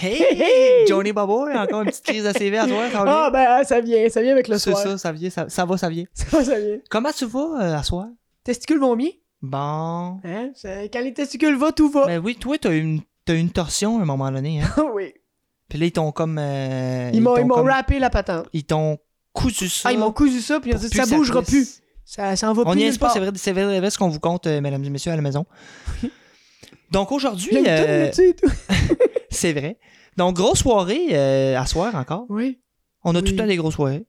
[0.00, 0.86] Hey, hey!
[0.86, 3.80] Johnny Bobo, encore une petite crise de CV à soir, ça va Ah, ben, ça
[3.80, 4.82] vient, ça vient avec le C'est soir.
[4.82, 6.04] ça, ça vient, ça, ça va, ça vient.
[6.14, 6.76] Ça va, ça vient.
[6.90, 8.06] Comment tu vas euh, à soir?
[8.44, 9.10] Testicules vont bien?
[9.42, 10.20] Bon.
[10.24, 10.50] Hein?
[10.54, 12.06] C'est- Quand les testicules vont, tout va.
[12.06, 14.68] Ben oui, toi, t'as eu une, une torsion à un moment donné, hein?
[14.94, 15.12] oui.
[15.68, 16.38] Puis là, ils t'ont comme.
[16.40, 18.46] euh, Ils m'ont comme- rappé la patente.
[18.52, 18.98] Ils t'ont
[19.32, 19.88] cousu ça.
[19.88, 21.80] Ah, ils m'ont cousu ça, puis ils ont dit ça bougera plus.
[22.04, 22.78] Ça s'en va On plus.
[22.78, 24.82] n'y nulle est pas, c'est vrai, c'est vrai, c'est ce qu'on vous compte, euh, mesdames
[24.82, 25.44] et messieurs, à la maison.
[26.90, 28.10] Donc aujourd'hui, euh,
[29.30, 29.78] c'est vrai.
[30.16, 32.26] Donc, grosse soirée euh, à soir encore.
[32.28, 32.58] Oui,
[33.04, 33.24] On a Oui.
[33.24, 34.04] tout le temps des grosses soirées.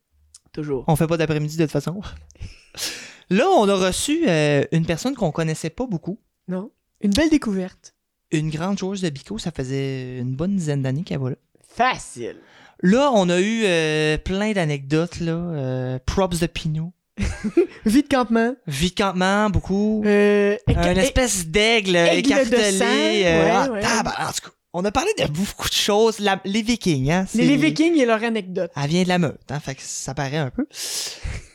[0.52, 0.84] toujours.
[0.88, 2.02] On fait pas d'après-midi de toute façon.
[3.30, 6.20] Là, on a reçu euh, une personne qu'on connaissait pas beaucoup.
[6.48, 6.72] Non.
[7.02, 7.94] Une belle découverte.
[8.32, 11.36] Une grande joueuse de bico, ça faisait une bonne dizaine d'années qu'elle va là.
[11.67, 12.38] Facile.
[12.81, 15.34] Là, on a eu euh, plein d'anecdotes, là.
[15.34, 16.92] euh, props de Pinot.
[17.86, 18.56] Vie de campement.
[18.67, 20.02] Vie de campement, beaucoup.
[20.06, 23.23] Euh, Une espèce d'aigle écartelé.
[23.26, 23.81] euh, ouais, ah, ouais.
[23.81, 26.20] tabar- en tout cas, on a parlé de beaucoup de choses.
[26.20, 27.26] La- les Vikings, hein.
[27.34, 28.72] les, les Vikings et leur anecdote.
[28.75, 30.67] Elle vient de la meute, hein, fait que ça paraît un peu.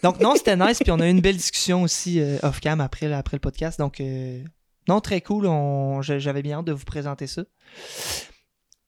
[0.02, 3.08] Donc non, c'était nice, puis on a eu une belle discussion aussi euh, off-cam après,
[3.08, 3.78] le podcast.
[3.78, 4.42] Donc euh,
[4.88, 5.46] non, très cool.
[5.46, 7.42] on- j'a- J'avais bien hâte de vous présenter ça.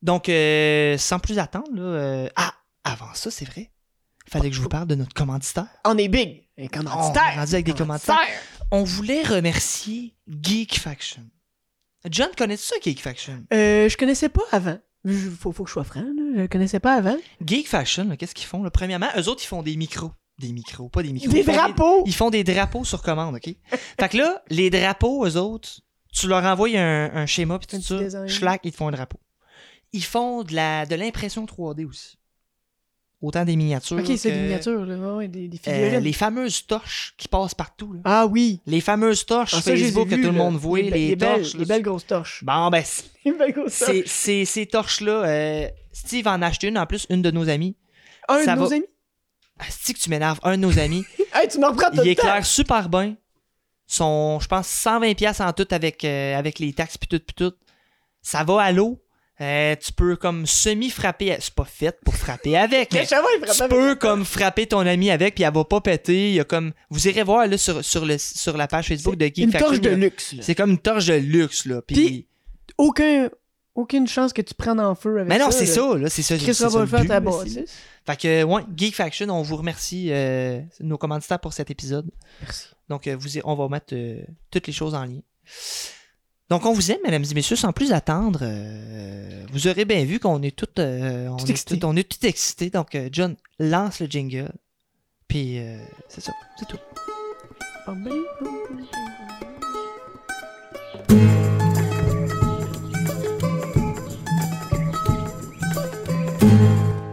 [0.03, 2.53] Donc euh, sans plus attendre, là, ah,
[2.85, 3.71] avant ça, c'est vrai.
[4.29, 5.69] Fallait que je vous parle de notre commanditaire.
[5.85, 6.43] On est big.
[6.59, 6.89] Un On est
[7.37, 8.19] rendu avec des commanditaires.
[8.73, 11.23] On voulait remercier Geek Faction.
[12.11, 13.45] John, connais-tu ça, Geek Faction?
[13.53, 14.79] Euh, je connaissais pas avant.
[15.39, 16.43] Faut, faut que je sois franc, là.
[16.43, 17.17] Je connaissais pas avant.
[17.45, 18.63] Geek Faction, qu'est-ce qu'ils font?
[18.63, 18.71] là?
[18.71, 20.11] Premièrement, eux autres, ils font des micros.
[20.39, 21.33] Des micros, pas des micros.
[21.33, 22.03] Des Ils drapeaux.
[22.07, 23.55] Ils font des drapeaux sur commande, OK?
[24.01, 25.81] fait que là, les drapeaux, eux autres,
[26.13, 28.29] tu leur envoies un, un schéma, puis tout ça, design.
[28.29, 29.19] schlac, ils te font un drapeau.
[29.93, 32.16] Ils font de la de l'impression 3D aussi.
[33.23, 33.97] Autant des miniatures.
[33.99, 35.15] Ok, c'est des miniatures, là.
[35.17, 36.01] Ouais, des, euh, figurines.
[36.01, 37.95] les fameuses torches qui passent partout.
[37.95, 38.01] Là.
[38.05, 38.61] Ah oui.
[38.67, 41.55] Les fameuses torches Ah, ça, Facebook que tout le monde voit, les, belles, torches.
[41.55, 41.61] là.
[41.61, 42.45] les belles grosses torches.
[42.45, 42.85] Bon, ben,
[43.25, 44.05] Les belles grosses torches.
[44.07, 47.75] ces torches-là, euh, Steve en a acheté une, en plus, une de nos amis.
[48.29, 48.87] Un ça de nos amis?
[49.59, 51.05] Asti que tu m'énerves, un de nos amis.
[51.35, 53.15] Hey, tu m'en reprends tout il éclaire super bien.
[53.87, 57.35] Son, je pense, 120$ piastres en tout avec, euh, avec les taxes puis tout, puis
[57.35, 57.53] tout.
[58.23, 58.99] Ça va à l'eau.
[59.41, 61.37] Euh, tu peux comme semi-frapper.
[61.41, 64.79] C'est pas fait pour frapper avec, mais Mais chaval, il tu peux comme frapper ton
[64.81, 66.31] ami avec puis elle va pas péter.
[66.31, 69.17] Il y a comme, vous irez voir là sur, sur, le, sur la page Facebook
[69.17, 70.43] de Geek Une Faction, torche de luxe, là.
[70.43, 71.83] C'est comme une torche de luxe là.
[71.83, 72.27] Puis, Puis,
[72.79, 73.29] Aucun,
[73.75, 75.59] aucune chance que tu prennes en feu avec mais non, ça.
[75.65, 75.73] c'est là.
[75.93, 76.37] ça là, c'est ça.
[76.39, 77.53] Chris va le le faire but, ta là, bâtisse.
[77.55, 77.67] c'est-
[78.07, 82.11] Fait que ouais, Geek Faction, on vous remercie euh, nos commanditaires pour cet épisode.
[82.41, 82.69] Merci.
[82.89, 85.21] Donc, euh, vous, on va mettre euh, toutes les choses en lien.
[86.49, 88.41] Donc, on vous aime, mesdames et messieurs, sans plus attendre.
[88.43, 91.79] euh, vous aurez bien vu qu'on est tout, euh, on, Tout est excité.
[91.81, 92.71] tout- on est tout excités.
[92.71, 94.53] Donc, euh, John, lance le jingle.
[95.27, 96.79] Puis, euh, c'est ça, c'est tout.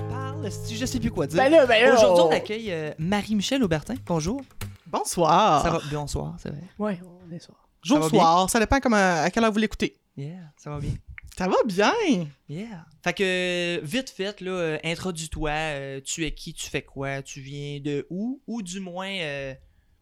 [0.09, 1.38] Parle, je sais plus quoi dire.
[1.38, 1.94] Ben là, ben là.
[1.94, 3.95] Aujourd'hui, on- accueille Marie-Michel Aubertin.
[4.05, 4.41] Bonjour.
[4.88, 5.63] Bonsoir.
[5.63, 5.79] Ça va?
[5.91, 6.63] Bonsoir, c'est vrai.
[6.79, 7.62] Ouais, on est soir.
[7.83, 9.97] Jour soir, ça dépend comment, à quelle heure vous l'écoutez.
[10.16, 10.94] Yeah, ça va bien.
[11.38, 12.27] Ça va bien?
[12.47, 12.85] Yeah.
[13.03, 15.49] Fait que, vite fait, là, euh, introduis-toi.
[15.49, 19.55] euh, tu es qui, tu fais quoi, tu viens de où, ou du moins, euh,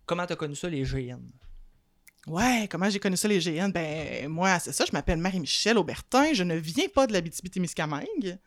[0.05, 1.21] comment t'as connu ça, les GN?
[2.27, 3.71] Ouais, comment j'ai connu ça, les GN?
[3.71, 6.33] Ben, moi, c'est ça, je m'appelle Marie-Michel Aubertin.
[6.33, 8.37] Je ne viens pas de la témiscamingue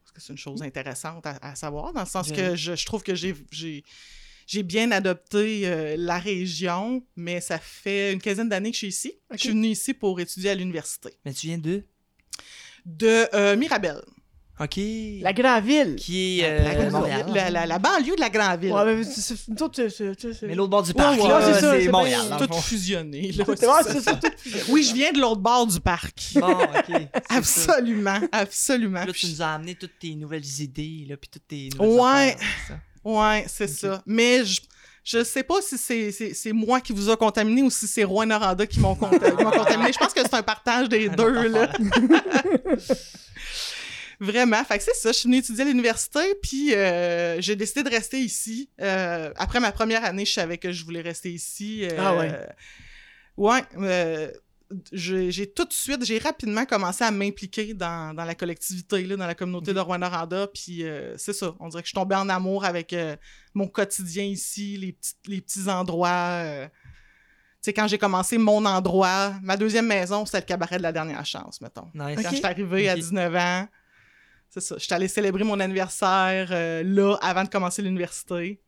[0.00, 2.86] Parce que c'est une chose intéressante à, à savoir, dans le sens que je, je
[2.86, 3.36] trouve que j'ai,
[4.46, 8.88] j'ai, bien adopté euh, la région, mais ça fait une quinzaine d'années que je suis
[8.88, 9.12] ici.
[9.32, 11.10] Je suis venue ici pour étudier à l'université.
[11.24, 11.84] Mais tu viens de?
[12.84, 14.00] De euh, Mirabel.
[14.60, 14.78] OK.
[15.22, 15.96] La grande ville.
[15.96, 17.26] Qui est La, euh, Montréal.
[17.34, 18.72] la- la- la banlieue de la grande ville.
[18.72, 19.02] Ouais,
[20.42, 22.22] mais l'autre bord du parc, ouais, c'est Montréal.
[22.38, 22.60] tout fond.
[22.60, 23.32] fusionné.
[23.36, 23.44] là.
[23.48, 24.12] Ouais, C'est c'est ça.
[24.12, 24.64] ça, tout fusionné.
[24.68, 26.34] Oui, je viens de l'autre bord du parc.
[26.34, 27.02] Bon, OK.
[27.28, 29.04] Absolument, absolument.
[29.04, 32.34] Là, tu nous as amené toutes tes nouvelles idées, là, puis toutes tes nouvelles Ouais.
[32.36, 32.80] affaires.
[33.04, 34.02] Ouais, c'est ça.
[34.06, 34.60] Mais je,
[35.04, 38.04] je sais pas si c'est, c'est, c'est moi qui vous a contaminé ou si c'est
[38.04, 39.92] Rouen Noranda qui m'ont, contaminé.
[39.92, 41.72] Je pense que c'est un partage des Un deux, là.
[44.20, 44.62] Vraiment.
[44.64, 45.10] Fait que c'est ça.
[45.10, 48.70] Je suis venue étudier à l'université, puis euh, j'ai décidé de rester ici.
[48.80, 51.84] Euh, après ma première année, je savais que je voulais rester ici.
[51.84, 52.30] euh, Ah ouais.
[53.36, 53.62] Ouais.
[54.92, 59.26] J'ai tout de suite, j'ai rapidement commencé à m'impliquer dans, dans la collectivité, là, dans
[59.26, 60.46] la communauté de Rouen-Noranda.
[60.48, 63.16] Puis euh, c'est ça, on dirait que je suis tombée en amour avec euh,
[63.54, 66.08] mon quotidien ici, les petits, les petits endroits.
[66.08, 66.66] euh.
[66.66, 70.92] Tu sais, quand j'ai commencé mon endroit, ma deuxième maison, c'était le cabaret de la
[70.92, 71.88] dernière chance, mettons.
[71.94, 72.18] Nice.
[72.22, 72.98] Quand je suis arrivée à Ok.
[73.00, 73.68] 19 ans,
[74.50, 76.50] c'est ça, je suis allée célébrer mon anniversaire
[76.84, 78.60] là, avant de commencer l'université.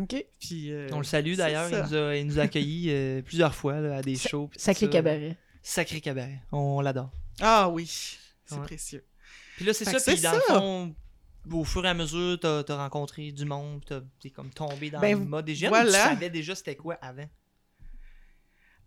[0.00, 0.24] OK.
[0.40, 3.54] Puis, euh, On le salue d'ailleurs, il nous a, il nous a accueillis euh, plusieurs
[3.54, 4.50] fois là, à des shows.
[4.56, 4.92] Sacré ça.
[4.92, 5.36] cabaret.
[5.62, 7.10] Sacré cabaret, on l'adore.
[7.40, 7.86] Ah oui,
[8.46, 8.62] c'est Ouais.
[8.62, 9.04] précieux.
[9.56, 9.98] Puis là, c'est ça.
[10.00, 10.94] Puis dans le fond,
[11.52, 15.00] au fur et à mesure, t'as as rencontré du monde, t'as- t'es comme tombé dans
[15.00, 15.70] Ben, le mode des jeunes.
[15.70, 15.90] voilà.
[15.90, 17.28] Tu savais déjà c'était quoi avant?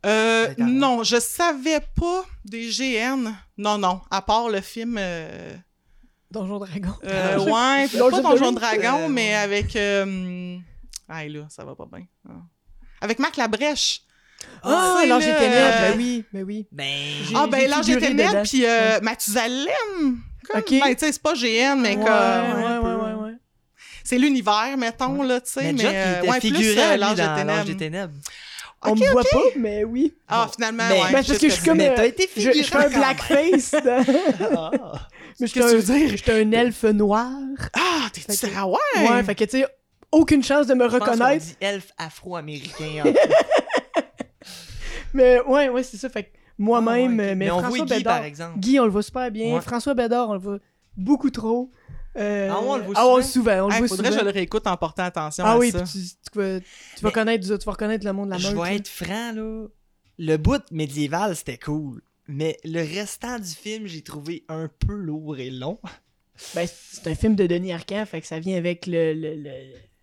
[0.06, 3.32] Euh, non, je savais pas des GN.
[3.58, 4.98] Non, non, à part le film.
[5.00, 5.56] Euh,
[6.32, 6.94] Donjon Dragon.
[7.04, 9.36] euh, ouais, pas Donjon Dragon, euh, mais ouais.
[9.36, 9.76] avec.
[11.12, 12.06] Ah, là, ça va pas bien.
[12.28, 12.34] Ah.
[13.02, 14.02] Avec Marc Labrèche.
[14.64, 15.56] Ah, alors le- j'étais née.
[15.56, 16.68] Ben oui, ben oui.
[16.72, 16.86] Ben.
[17.36, 18.34] Ah, ben figuré j'étais dedans.
[18.34, 20.22] nette, puis euh, Mathusalem.
[20.50, 20.70] Comme, Ok.
[20.72, 22.06] Ben, tu sais, c'est pas GN, mais ouais, comme.
[22.64, 23.34] ouais, ouais, ouais, ouais.
[24.04, 25.62] C'est l'univers, mettons, là, tu sais.
[25.62, 27.36] Mais Mais, Jock, il euh, était ouais, plus, figurant, euh, dans des des
[27.76, 27.78] ténèbres.
[27.78, 28.14] ténèbres.
[28.84, 30.14] On Ok, me voit pas, mais oui.
[30.28, 31.12] Ah, finalement, Mais- ouais.
[31.12, 32.90] Ben, c'est parce je que je suis comme, euh, t'as été Je, je fais un
[32.90, 33.76] blackface.
[34.58, 34.72] Ah.
[35.40, 35.78] Mais veux j'étais un-
[36.34, 37.30] un elfe noir.
[37.74, 38.78] Ah, t'es Fait que- Ah ouais?
[39.10, 39.68] Ouais, fait que tu sais,
[40.12, 41.46] aucune chance de me Je pense reconnaître.
[41.46, 43.04] dit elfe afro-américain.
[43.06, 43.14] en
[45.14, 46.10] Mais ouais, ouais, c'est ça.
[46.10, 48.18] Fait que moi-même, Ah, ouais, mais, Mais on François voit Guy, Bédard.
[48.18, 48.60] par exemple.
[48.60, 49.56] Guy, on le voit super bien.
[49.56, 49.62] Ouais.
[49.62, 50.60] François Bédard, on le voit
[50.96, 51.72] beaucoup trop.
[52.18, 53.22] Euh, Ah ouais, on le voit Ah souvent?
[53.22, 53.66] souvent.
[53.66, 55.72] On le Hey, voit faudrait que je le réécoute en portant attention Ah à oui,
[55.72, 55.82] ça.
[55.84, 56.00] puis tu,
[56.32, 58.56] tu vas, tu vas connaître, tu vas reconnaître le monde de la Je meute.
[58.58, 58.76] vais là.
[58.76, 59.68] être franc, là.
[60.18, 62.02] Le bout médiéval, c'était cool.
[62.28, 65.80] Mais le restant du film, j'ai trouvé un peu lourd et long.
[66.56, 69.50] Ben, c'est un film de Denis Arcand, fait que ça vient avec le, le, le,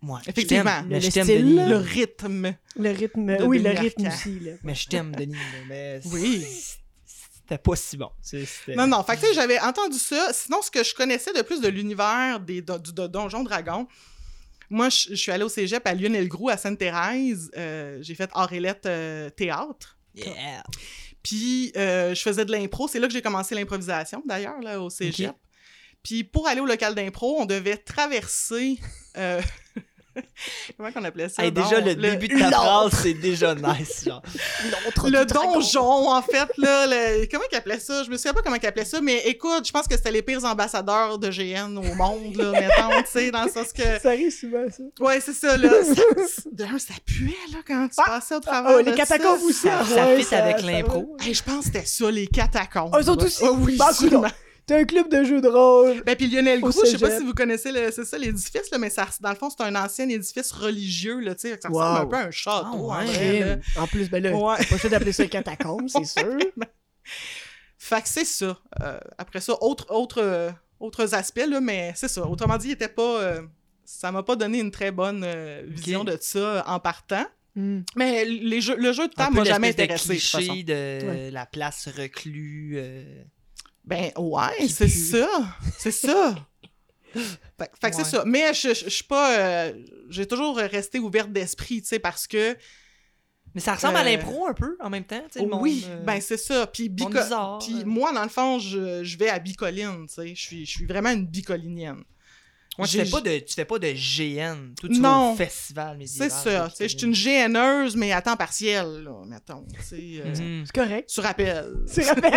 [0.01, 0.81] Moi, Effectivement.
[0.83, 1.55] Je mais Le je t'aime, Denis.
[1.69, 2.55] Le rythme.
[2.77, 3.37] le rythme.
[3.37, 4.39] De oui, Denis le rythme aussi.
[4.39, 4.51] Là.
[4.63, 5.35] Mais je t'aime, Denis.
[5.67, 6.45] Mais Oui.
[7.05, 8.09] C'était pas si bon.
[8.75, 9.03] Non, non.
[9.03, 10.29] Fait que, tu sais, j'avais entendu ça.
[10.33, 13.87] Sinon, ce que je connaissais de plus de l'univers des do- du de Donjon Dragon,
[14.69, 17.49] moi, je je suis allée au cégep à Lionel-Grou, à Sainte-Thérèse.
[17.57, 19.97] Euh, j'ai fait Aurélette euh, théâtre.
[20.13, 20.63] Yeah.
[21.23, 22.87] Puis, euh, je faisais de l'impro.
[22.87, 25.33] C'est là que j'ai commencé l'improvisation, d'ailleurs, là, au cégep.
[26.03, 28.79] Puis, pour aller au local d'impro, on devait traverser...
[30.77, 31.43] Comment qu'on appelait ça?
[31.43, 34.05] Hey, déjà, le, début de ta phrase, c'est déjà nice.
[34.05, 34.21] Genre.
[35.05, 36.87] Le donjon, en fait, là.
[36.87, 38.03] le- Comment qu'il appelait ça?
[38.03, 40.21] Je me souviens pas comment qu'il appelait ça, mais écoute, je pense que c'était les
[40.21, 43.83] pires ambassadeurs de GN au monde, là, mettons, tu sais, dans le sens que...
[44.01, 44.83] Ça arrive souvent, ça.
[45.03, 45.69] Ouais, c'est ça, là.
[45.83, 46.01] Ça,
[46.51, 49.45] d'un, ça puait, là, quand tu passais au travers Oh, les catacombes ça.
[49.45, 49.59] aussi.
[49.61, 51.17] Ça, ah ça ouais, fit avec ça l'impro.
[51.21, 52.91] Hey, je pense que c'était ça, les catacombes.
[52.93, 53.43] Ah, eux autres aussi?
[53.45, 53.89] Ah oui, Bah.
[54.69, 56.03] T'as un club de jeux de rôle.
[56.05, 58.77] Ben, puis Lionel Gros, je sais pas si vous connaissez, le- c'est ça, l'édifice, là,
[58.77, 61.75] mais ça, dans le fond, c'est un ancien édifice religieux, là, tu sais, ça ressemble
[61.97, 62.01] Wow.
[62.03, 63.09] un peu à un château, Ah, ouais.
[63.09, 63.57] en vrai, là.
[63.81, 64.55] En plus, ben là, Ouais.
[64.59, 66.37] c'est pas sûr d'appeler ça catacombe, c'est sûr.
[67.77, 68.59] Fait que c'est ça.
[68.81, 72.25] Euh, après ça, autre, autre, euh, autres aspects, là, mais c'est ça.
[72.27, 73.21] Autrement dit, il était pas.
[73.21, 73.41] euh,
[73.85, 77.25] ça m'a pas donné une très bonne euh, vision de ça en partant.
[77.55, 77.79] Hmm.
[77.95, 80.09] Mais les jeux, le jeu de Un table m'a jamais intéressé.
[80.09, 81.31] de cliché de Ouais.
[81.31, 82.77] la place reclus.
[83.89, 85.27] Ben ouais, c'est ça.
[85.77, 86.35] C'est ça.
[87.13, 88.23] Fait, fait que c'est ça.
[88.25, 89.37] Mais je, je, je suis pas.
[89.39, 89.73] euh,
[90.09, 92.55] J'ai toujours resté ouverte d'esprit, tu sais, parce que.
[93.55, 95.19] Mais ça ressemble à Euh, l'impro un peu en même temps.
[95.31, 96.67] tu sais, le oui, euh, ben c'est ça.
[96.67, 100.35] Puis, bizarre, moi, dans le fond, je, je vais à Bicoline, tu sais.
[100.35, 102.03] Je suis, je suis vraiment une bicolinienne.
[102.77, 104.73] Ouais, tu, fais pas de, tu fais pas de GN.
[104.79, 105.33] Toi, tu vas Non.
[105.33, 106.69] au festival C'est ça.
[106.77, 109.65] Tu je suis une GNeuse, mais à temps partiel, là, mettons.
[109.89, 110.65] Tu euh, Mhm.
[110.65, 111.09] C'est correct.
[111.13, 111.73] Tu rappelles.
[111.87, 112.31] C'est rappel.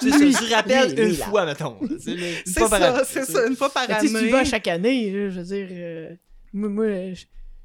[0.00, 1.26] C'est ça, tu rappelles une là.
[1.26, 1.78] fois, mettons.
[2.00, 4.26] C'est une ça, année, c'est ça, une fois par tu sais, si année.
[4.26, 6.16] tu vas chaque année, je veux dire, euh,
[6.52, 7.24] moi, moi, je,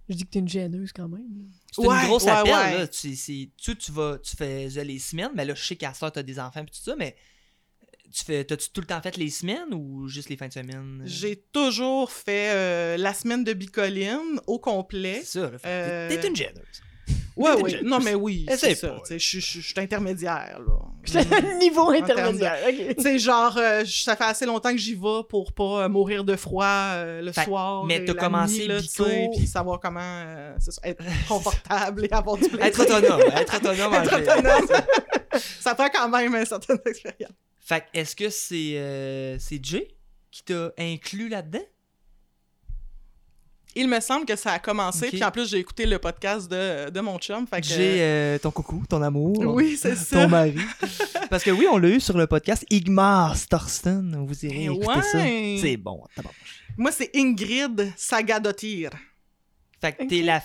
[0.10, 1.24] je dis que t'es une gêneuse quand même.
[1.72, 2.78] C'est une Ouais, grosse ouais, appel, ouais.
[2.80, 2.88] là.
[2.88, 6.12] Tu, c'est- tu, tu vas, tu faisais les semaines, mais là, je sais qu'à ça,
[6.12, 7.16] t'as des enfants et tout ça, mais
[8.14, 11.02] tu fais, t'as-tu tout le temps fait les semaines ou juste les fins de semaine?
[11.06, 15.22] J'ai toujours fait euh, la semaine de Bicoline au complet.
[15.24, 16.56] C'est ça, Euh, T'es une géneuse.
[17.36, 17.78] Ouais, oui.
[17.84, 18.98] Non, mais oui, c'est ça.
[19.10, 20.74] Je suis intermédiaire, là.
[21.62, 22.96] Niveau termes de- intermédiaire, ok.
[22.98, 26.26] Tu sais, genre, euh, ça fait assez longtemps que j'y vais pour pas euh, mourir
[26.26, 27.86] de froid euh, le Fait- soir.
[27.86, 29.06] mais t'as commencé bico-
[29.38, 30.24] Puis savoir comment
[30.60, 32.66] ça, être confortable et avoir du plaisir.
[32.66, 33.22] Être autonome.
[33.38, 34.82] Être autonome Être autonome.
[35.62, 37.32] ça prend quand même une certaine expérience.
[37.70, 39.88] Fait que est-ce que c'est euh, c'est Jay
[40.32, 41.62] qui t'a inclus là-dedans?
[43.76, 46.90] Il me semble que ça a commencé, puis en plus, j'ai écouté le podcast de,
[46.90, 47.46] de mon chum.
[47.46, 49.38] Fait que, Jay, euh, ton coucou, ton amour.
[49.54, 50.24] Oui, c'est ça.
[50.24, 50.56] Ton mari.
[51.30, 54.26] Parce que oui, on l'a eu sur le podcast Igmar Storsten.
[54.28, 55.20] Vous irez Eh écouter ça.
[55.62, 56.04] C'est bon.
[56.16, 56.64] tabarnouche.
[56.76, 58.90] Moi, c'est Ingrid Sagadotir.
[59.80, 60.42] Fait que t'es la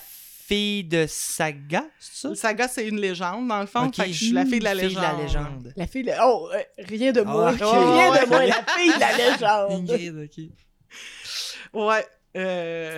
[0.47, 2.35] fille de Saga, c'est ça?
[2.35, 3.87] Saga, c'est une légende, dans le fond.
[3.87, 3.95] Ok.
[3.95, 5.03] Fait que je suis la fille de la Fille légende.
[5.03, 5.73] de la légende.
[5.75, 6.11] La fille de...
[6.23, 7.53] Oh, euh, rien de moins.
[7.53, 7.59] ok.
[7.59, 9.71] Rien de moins, la fille de la légende.
[9.91, 10.43] Ingrid, ok.
[11.73, 12.05] Ouais.
[12.37, 12.97] Euh...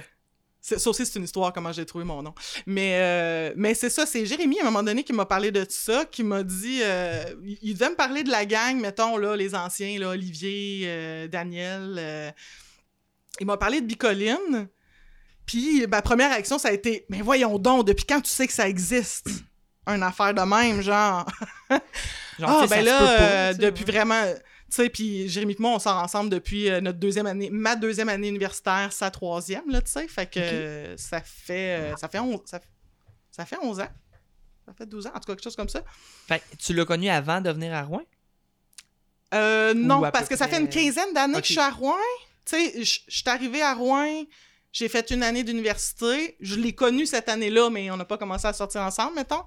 [0.61, 2.33] c'est- Ça aussi, c'est une histoire, comment j'ai trouvé mon nom.
[2.65, 5.65] Mais, euh, mais c'est ça, c'est Jérémy, à un moment donné, qui m'a parlé de
[5.69, 6.81] ça, qui m'a dit...
[6.83, 7.23] euh,
[7.61, 11.95] il devait me parler de la gang, mettons, là, les anciens, là, Olivier, euh, Daniel.
[11.97, 12.31] euh,
[13.39, 14.67] il m'a parlé de Bicoline.
[15.47, 18.53] Puis ma première réaction, ça a été «Mais voyons donc, depuis quand tu sais que
[18.53, 19.27] ça existe?»
[19.87, 21.25] Une affaire de même, genre...
[22.39, 23.91] Genre, ah, ben là, pas, euh, depuis ouais.
[23.91, 24.21] vraiment...
[24.69, 27.75] Tu sais, puis Jérémy et moi, on sort ensemble depuis euh, notre deuxième année, ma
[27.77, 30.07] deuxième année universitaire, sa troisième, là, tu sais.
[30.09, 32.59] Fait que euh, ça fait, euh, ça fait 11, ça,
[33.31, 33.87] ça fait 11 ans.
[34.67, 35.81] Ça fait 12 ans, en tout cas, quelque chose comme ça.
[36.27, 38.03] Fait que tu l'as connu avant de venir à Rouen?
[39.33, 41.95] Euh, non, parce que ça fait une quinzaine d'années que je suis à Rouen.
[42.45, 44.25] Tu sais, je je suis arrivée à Rouen,
[44.71, 46.35] j'ai fait une année d'université.
[46.39, 49.43] Je l'ai connu cette année-là, mais on n'a pas commencé à sortir ensemble, mettons.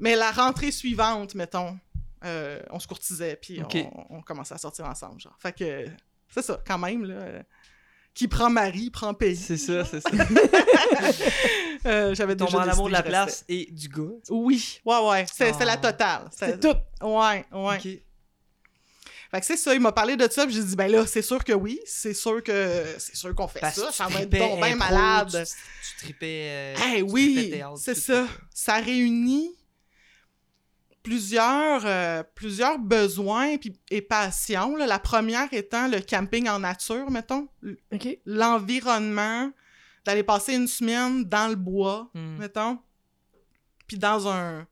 [0.00, 1.78] Mais la rentrée suivante, mettons,
[2.24, 5.36] euh, on se courtisait, puis on, on commençait à sortir ensemble, genre.
[5.38, 5.86] Fait que,
[6.32, 7.14] c'est ça, quand même, là.
[7.14, 7.42] euh,
[8.14, 9.36] Qui prend mari, prend pays.
[9.36, 10.10] C'est ça, c'est ça.
[11.86, 14.02] Euh, J'avais déjà en amour de la place et du gars.
[14.30, 15.26] Oui, ouais, ouais.
[15.30, 15.76] C'est c'est la Ah.
[15.76, 16.28] totale.
[16.30, 16.74] C'est tout.
[17.06, 18.02] Ouais, ouais.
[19.34, 21.20] Fait que c'est ça, il m'a parlé de ça, puis j'ai dit, ben là, c'est
[21.22, 24.30] sûr que oui, c'est sûr que c'est sûr qu'on fait Parce ça, ça va être
[24.30, 25.44] donc bien malade.
[25.44, 26.46] Tu, tu tripais.
[26.50, 28.28] euh, Eh oui, c'est ça.
[28.54, 29.50] Ça réunit
[31.02, 34.76] plusieurs, euh, plusieurs besoins puis- et passions.
[34.76, 34.86] là.
[34.86, 37.48] La première étant le camping en nature, mettons.
[38.24, 39.50] L'environnement,
[40.04, 42.36] d'aller passer une semaine dans le bois, Hmm.
[42.38, 42.78] mettons.
[43.86, 44.66] Puis dans un...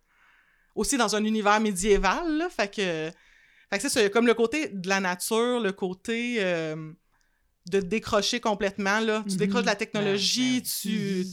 [0.74, 2.48] Aussi dans un univers médiéval, là.
[2.48, 3.10] Fait que...
[3.72, 6.36] Fait que c'est ça, il y a comme le côté de la nature, le côté
[6.40, 6.92] euh,
[7.70, 9.22] de décrocher complètement, là.
[9.26, 9.38] Tu Mhm.
[9.38, 11.26] décroches de la technologie, Ouais, tu...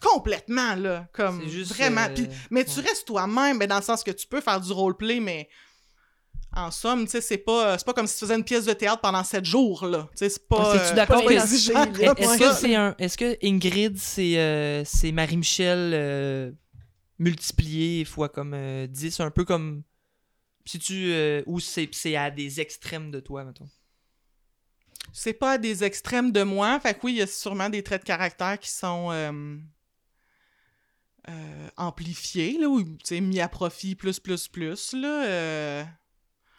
[0.00, 1.06] Complètement, là.
[1.12, 2.06] Comme juste, vraiment.
[2.18, 2.86] euh, mais tu ouais.
[2.88, 5.48] restes toi-même, mais dans le sens que tu peux faire du roleplay, mais
[6.56, 8.72] en somme, tu sais, c'est pas, c'est pas comme si tu faisais une pièce de
[8.72, 10.08] théâtre pendant sept jours, là.
[10.12, 10.72] Tu sais, c'est pas.
[10.72, 12.94] Ah, euh, d'accord Est-ce que c'est un.
[12.98, 16.50] Est-ce que Ingrid, c'est euh, c'est Marie-Michel euh,
[17.18, 19.82] multiplié fois comme euh, 10, un peu comme.
[20.64, 21.12] Si tu.
[21.12, 23.68] euh, ou c'est c'est à des extrêmes de toi, mettons.
[25.12, 26.78] C'est pas à des extrêmes de moi.
[26.80, 29.56] Fait que oui, il y a sûrement des traits de caractère qui sont euh,
[31.28, 35.24] euh, amplifiés, là, ou tu sais, mis à profit plus, plus, plus, là.
[35.26, 35.84] euh.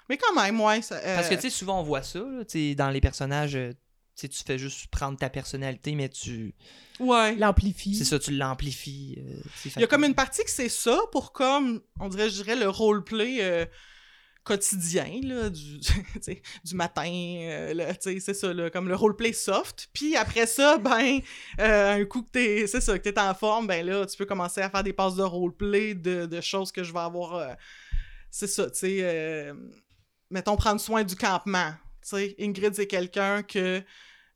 [0.10, 0.82] Mais quand même, ouais.
[0.82, 3.02] ça, euh, Parce que tu sais, souvent on voit ça, là, tu sais, dans les
[3.02, 3.54] personnages.
[3.54, 3.76] tu
[4.16, 6.54] sais, tu fais juste prendre ta personnalité, mais tu.
[7.00, 7.36] Ouais.
[7.36, 7.96] L'amplifie.
[7.96, 9.16] C'est ça, tu l'amplifies.
[9.20, 9.42] euh,
[9.76, 12.56] Il y a comme une partie que c'est ça pour comme, on dirait, je dirais,
[12.56, 13.66] le roleplay euh,
[14.44, 15.80] quotidien, là, du,
[16.66, 19.90] du matin, euh, c'est ça, là, comme le roleplay soft.
[19.94, 21.20] Puis après ça, ben,
[21.60, 24.26] euh, un coup que t'es, c'est ça, que t'es en forme, ben là, tu peux
[24.26, 27.54] commencer à faire des passes de roleplay de, de choses que je vais avoir, euh,
[28.30, 29.54] c'est ça, tu sais,
[30.30, 31.72] mettons, prendre soin du campement.
[32.02, 33.82] Tu sais, Ingrid, c'est quelqu'un que...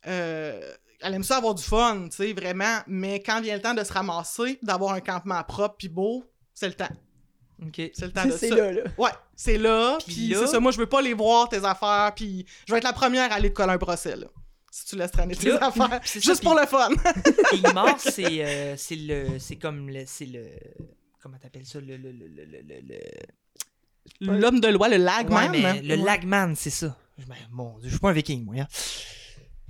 [0.03, 2.79] elle aime ça avoir du fun, tu sais, vraiment.
[2.85, 6.23] Mais quand vient le temps de se ramasser, d'avoir un campement propre puis beau,
[6.53, 6.89] c'est le temps.
[7.65, 7.75] Ok.
[7.93, 8.55] C'est le temps de C'est ça.
[8.55, 8.81] là, là.
[8.97, 9.97] Ouais, c'est là.
[10.05, 12.11] Puis Puis là- c'est ça, moi, je veux pas les voir, tes affaires.
[12.15, 14.27] Puis je vais être la première à aller te coller un procès, là.
[14.69, 15.99] Si tu laisses traîner tes Là- affaires.
[16.03, 16.89] c'est ça, Juste pour puis- le fun.
[17.53, 19.39] Igmar, c'est euh, c'est le.
[19.39, 20.03] C'est comme le.
[20.05, 20.45] C'est le.
[21.21, 21.79] Comment t'appelles ça?
[21.79, 21.97] Le.
[21.97, 22.81] le, le, le, le, le-
[24.21, 25.51] le- L'homme de loi, le lagman.
[25.51, 25.79] Ouais, hein.
[25.83, 26.03] le Ouais.
[26.03, 26.95] lagman, c'est ça.
[27.17, 28.55] Je- ben, Mon Dieu, je suis pas un viking, moi.
[28.59, 28.67] hein.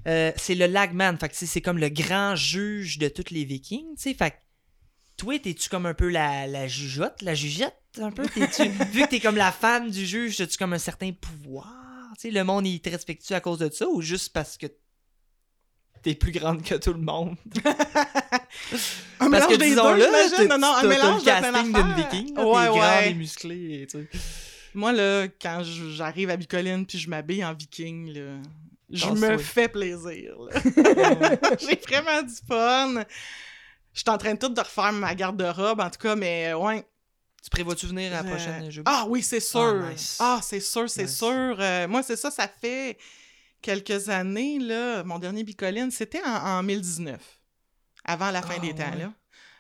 [0.08, 1.18] Euh, c'est le lagman.
[1.18, 4.14] Fait que tu sais, c'est comme le grand juge de tous les vikings, tu sais.
[4.14, 4.36] Fait que
[5.18, 8.24] toi, t'es-tu comme un peu la, la jugeote, la jugette, un peu?
[8.92, 11.74] Vu que t'es comme la femme du juge, as-tu comme un certain pouvoir?
[12.24, 14.66] Le monde, il te respecte-tu à cause de ça ou juste parce que
[16.02, 17.36] t'es plus grande que tout le monde?
[19.20, 20.48] Un Parce mélange que des disons-le, deux, j'imagine.
[20.50, 23.12] Non, non, un mélange le casting d'une viking, là, Ouais, grande ouais.
[23.12, 23.88] et musclée.
[24.74, 28.42] Moi, là, quand j'arrive à Bicoline puis je m'habille en viking, là,
[28.90, 30.34] je me fais plaisir.
[31.60, 33.04] J'ai vraiment du fun.
[33.98, 36.58] Je suis en train de tout de refaire ma garde-robe, en tout cas, mais euh,
[36.60, 36.86] ouais.
[37.44, 38.84] Tu prévois-tu venir à la Euh, prochaine jeu?
[38.86, 39.60] Ah oui, c'est sûr.
[39.60, 40.18] Ah, nice.
[40.20, 41.18] Ah, c'est sûr, c'est Nice.
[41.18, 41.58] sûr.
[41.60, 42.96] Euh, moi, c'est ça, ça fait
[43.60, 45.04] quelques années, là.
[45.04, 47.20] Mon dernier Bicoline, c'était en, en 2019.
[48.06, 48.98] Avant la fin Ah, des temps, ouais.
[49.00, 49.14] là.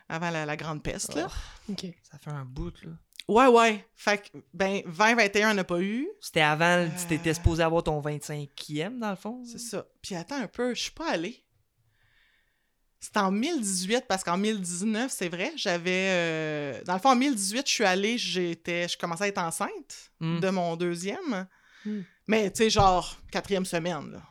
[0.07, 1.27] Avant la, la grande peste, là.
[1.69, 1.85] OK.
[2.03, 2.91] Ça fait un bout, là.
[3.27, 3.87] Ouais, ouais.
[3.95, 6.07] Fait que, ben, 2021, on n'a pas eu.
[6.21, 6.87] C'était avant, Euh.
[6.99, 9.41] tu t'étais supposé avoir ton 25e, dans le fond.
[9.45, 9.85] C'est ça.
[10.01, 11.43] Puis attends un peu, je suis pas allée.
[12.99, 17.67] C'était en 2018 parce qu'en 2019, c'est vrai, j'avais euh, dans le fond en 2018,
[17.67, 20.39] je suis allée, j'étais je commençais à être enceinte Mm.
[20.39, 21.47] de mon deuxième.
[21.85, 21.99] Mm.
[22.27, 24.23] Mais tu sais genre quatrième semaine là.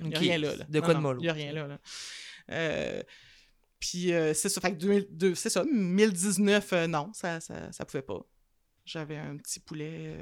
[0.00, 0.56] Il a rien là.
[0.56, 0.64] là.
[0.68, 1.20] De quoi Non, de mollo.
[1.20, 1.66] Il y a rien là.
[1.66, 1.78] là.
[2.50, 3.02] Euh,
[3.78, 7.84] puis euh, c'est ça fait que 2002 c'est ça 2019 euh, non, ça, ça ça
[7.84, 8.20] pouvait pas.
[8.84, 10.16] J'avais un petit poulet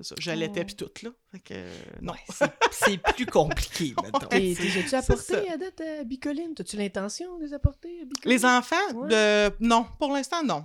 [0.00, 0.64] c'est ça, j'allaitais Oh.
[0.66, 1.10] puis tout là.
[1.32, 2.12] Fait que euh, non.
[2.12, 3.94] Ouais, c'est- c'est plus compliqué,
[4.30, 6.54] t'es- J'ai-tu c'est apporté à date à Bicoline?
[6.54, 8.36] T'as-tu l'intention de les apporter à Bicoline?
[8.38, 8.76] Les enfants?
[8.94, 9.50] Ouais.
[9.60, 10.64] Non, pour l'instant, non.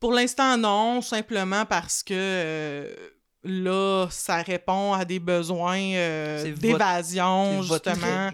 [0.00, 2.94] Pour l'instant, non, simplement parce que euh,
[3.42, 8.30] là, ça répond à des besoins euh, C'est votre- d'évasion, justement.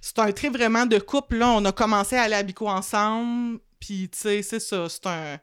[0.00, 1.36] C'est un trait vraiment de couple.
[1.36, 5.06] Là, on a commencé à aller à Bico ensemble, puis tu sais, c'est ça, c'est
[5.06, 5.38] un...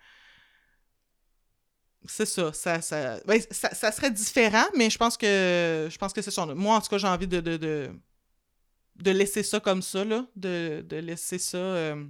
[2.05, 2.51] c'est ça.
[2.53, 6.31] Ça, ça, ben, ça, ça serait différent, mais je pense que je pense que c'est
[6.31, 6.45] ça.
[6.45, 7.89] Moi, en tout cas, j'ai envie de, de, de,
[8.97, 10.25] de laisser ça comme ça, là.
[10.35, 11.57] De, de laisser ça.
[11.57, 12.03] euh,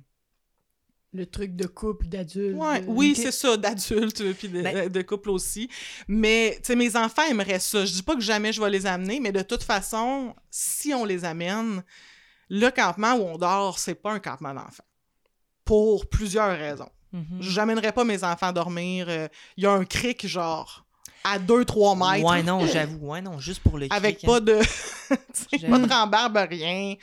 [1.14, 2.58] Le truc de couple, d'adulte.
[2.58, 5.70] Ouais, de- oui, c'est ça, d'adulte puis de, Ben- de couple aussi.
[6.08, 7.86] Mais, tu sais, mes enfants aimeraient ça.
[7.86, 11.06] Je dis pas que jamais je vais les amener, mais de toute façon, si on
[11.06, 11.84] les amène,
[12.50, 14.84] le campement où on dort, c'est pas un campement d'enfants.
[15.66, 16.90] Pour plusieurs raisons.
[17.14, 17.38] Mhm.
[17.42, 19.06] J'amènerais pas mes enfants dormir.
[19.08, 19.28] euh,
[19.58, 20.84] Il y a un cric, genre,
[21.24, 22.28] à 2-3 mètres.
[22.28, 22.98] Ouais, non, j'avoue.
[23.08, 24.34] Ouais, non, juste pour le Avec kick, hein.
[24.34, 24.60] pas de.
[25.10, 25.72] tu sais, J'avoue.
[25.74, 26.96] pas de rambarbe, rien.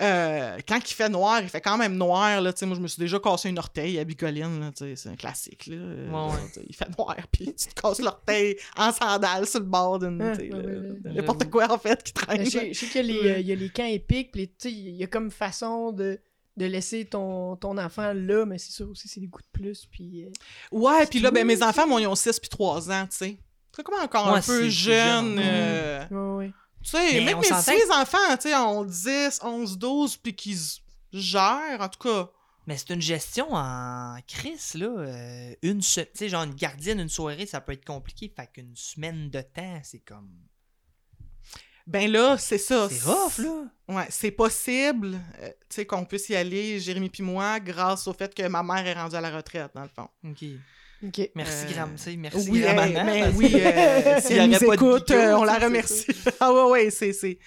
[0.00, 2.40] Euh, quand il fait noir, il fait quand même noir.
[2.40, 4.58] Là, tu sais, moi, je me suis déjà cassé une orteil à Bicoline.
[4.58, 5.68] là, tu sais, C'est un classique.
[5.68, 5.76] Là.
[5.76, 6.64] Euh, Ouais, ouais.
[6.68, 10.20] Il fait noir, puis tu te casses l'orteil en sandales sur le bord d'une.
[10.20, 11.12] Ah, ouais, là, ouais, ouais.
[11.14, 11.50] N'importe J'avoue.
[11.52, 12.44] quoi, en fait, qui traîne.
[12.44, 14.46] Je sais qu'il y, a les, euh, il y a les camps épiques, puis les-
[14.48, 16.18] tu sais, il y a comme façon de,
[16.56, 19.86] de laisser ton, ton enfant là, mais c'est sûr aussi, c'est des coups de plus,
[19.86, 20.24] puis...
[20.24, 20.30] euh,
[20.72, 23.38] Ouais, puis là, ben, mes enfants, moi, ils ont 6 puis 3 ans, tu sais.
[23.74, 25.36] C'est comme encore Ouais, un peu jeune.
[25.36, 25.38] jeune.
[25.42, 26.52] euh, Ouais, ouais.
[26.82, 30.58] Tu sais, Mais même mes, mes enfants, tu sais, ont 10, 11, 12, puis qu'ils
[31.12, 32.30] gèrent, en tout cas.
[32.66, 34.86] Mais c'est une gestion en crise, là.
[34.86, 38.32] euh, une se- Tu sais, genre une gardienne, une soirée, ça peut être compliqué.
[38.34, 40.30] Fait qu'une semaine de temps, c'est comme.
[41.86, 42.88] Ben là, c'est ça.
[42.90, 43.64] C'est rough, là.
[43.88, 48.14] Ouais, c'est possible, euh, tu sais, qu'on puisse y aller, Jérémy puis moi, grâce au
[48.14, 50.08] fait que ma mère est rendue à la retraite, dans le fond.
[50.26, 50.42] Ok.
[51.06, 51.30] OK.
[51.34, 52.72] Merci, Euh, Gram, tu sais, merci, oui, euh,
[53.04, 55.34] mais parce oui, que euh, si s'il y elle nous avait pas de écoute, euh,
[55.36, 56.06] on la remercie.
[56.40, 57.38] ah ouais, ouais, c'est,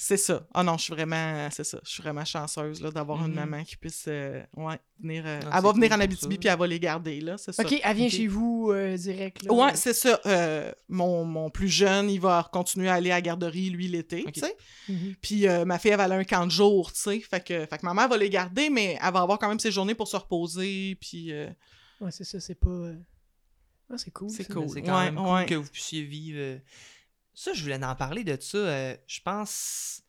[0.00, 0.46] c'est, ça.
[0.54, 3.34] Ah non, je suis vraiment, c'est ça, je suis vraiment chanceuse, là, d'avoir une Mhm.
[3.34, 6.48] maman qui puisse, euh, ouais, venir, euh, Ah, elle va venir cool en Abitibi puis
[6.48, 7.62] elle va les garder, là, c'est ça.
[7.64, 9.52] OK, elle vient chez vous euh, direct, là.
[9.52, 10.20] Ouais, c'est ça.
[10.26, 14.22] euh, mon, mon plus jeune, il va continuer à aller à la garderie, lui, l'été,
[14.26, 14.34] Ok.
[14.34, 14.56] tu sais.
[14.88, 15.14] Mhm.
[15.20, 17.20] Puis euh, ma fille, elle va aller un camp de jour, tu sais.
[17.20, 19.58] Fait que, fait que ma mère va les garder, mais elle va avoir quand même
[19.60, 21.32] ses journées pour se reposer, puis...
[21.32, 21.48] euh,
[22.00, 22.70] Ouais, c'est ça, c'est pas...
[22.70, 22.94] euh,
[23.92, 24.30] Ah, c'est cool.
[24.30, 24.54] C'est ça.
[24.54, 24.68] cool.
[24.68, 25.46] C'est quand Ouais, même cool ouais.
[25.46, 26.60] que vous puissiez vivre.
[27.40, 28.58] Ça, je voulais en parler de ça.
[28.58, 30.02] euh, Je pense.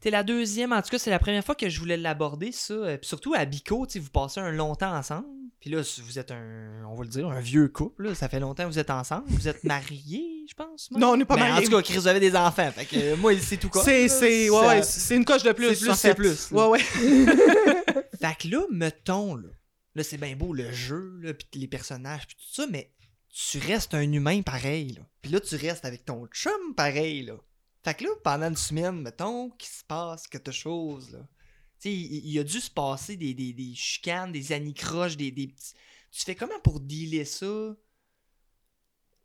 [0.00, 2.74] T'es la deuxième, en tout cas, c'est la première fois que je voulais l'aborder, ça.
[2.74, 5.28] euh, Puis surtout à Bico, vous passez un long temps ensemble.
[5.60, 8.08] Puis là, vous êtes un, on va le dire, un vieux couple.
[8.08, 9.22] là, Ça fait longtemps que vous êtes ensemble.
[9.28, 10.90] Vous êtes mariés, je pense.
[10.90, 11.68] Non, on n'est pas Mais mariés.
[11.68, 12.72] En tout cas, Chris, vous avez des enfants.
[12.72, 13.84] Fait que euh, moi, c'est tout quoi.
[13.84, 15.74] C'est, c'est, ouais, c'est une coche de plus.
[15.76, 16.50] c'est plus, c'est plus.
[16.50, 16.80] Ouais, ouais.
[18.20, 19.48] Fait que là, mettons, là,
[19.94, 22.90] là c'est bien beau le jeu, là, pis les personnages, pis tout ça, mais
[23.34, 25.02] tu restes un humain pareil, là.
[25.20, 27.36] Puis là, tu restes avec ton chum pareil, là.
[27.82, 31.18] Fait que là, pendant une semaine, mettons, qu'il se passe quelque chose, là.
[31.80, 35.32] Tu sais, il, a dû se passer des, des, chicanes, des anicroches, des.
[35.34, 37.76] Tu fais comment pour dealer ça?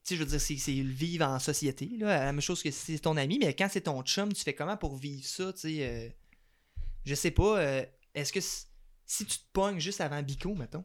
[0.03, 2.07] Tu sais, je veux dire, c'est le vivre en société, là.
[2.07, 4.55] La même chose que si c'est ton ami, mais quand c'est ton chum, tu fais
[4.55, 5.87] comment pour vivre ça, tu sais?
[5.87, 6.09] euh,
[7.05, 10.83] je sais pas, euh, est-ce que si tu te pognes juste avant Bico, mettons,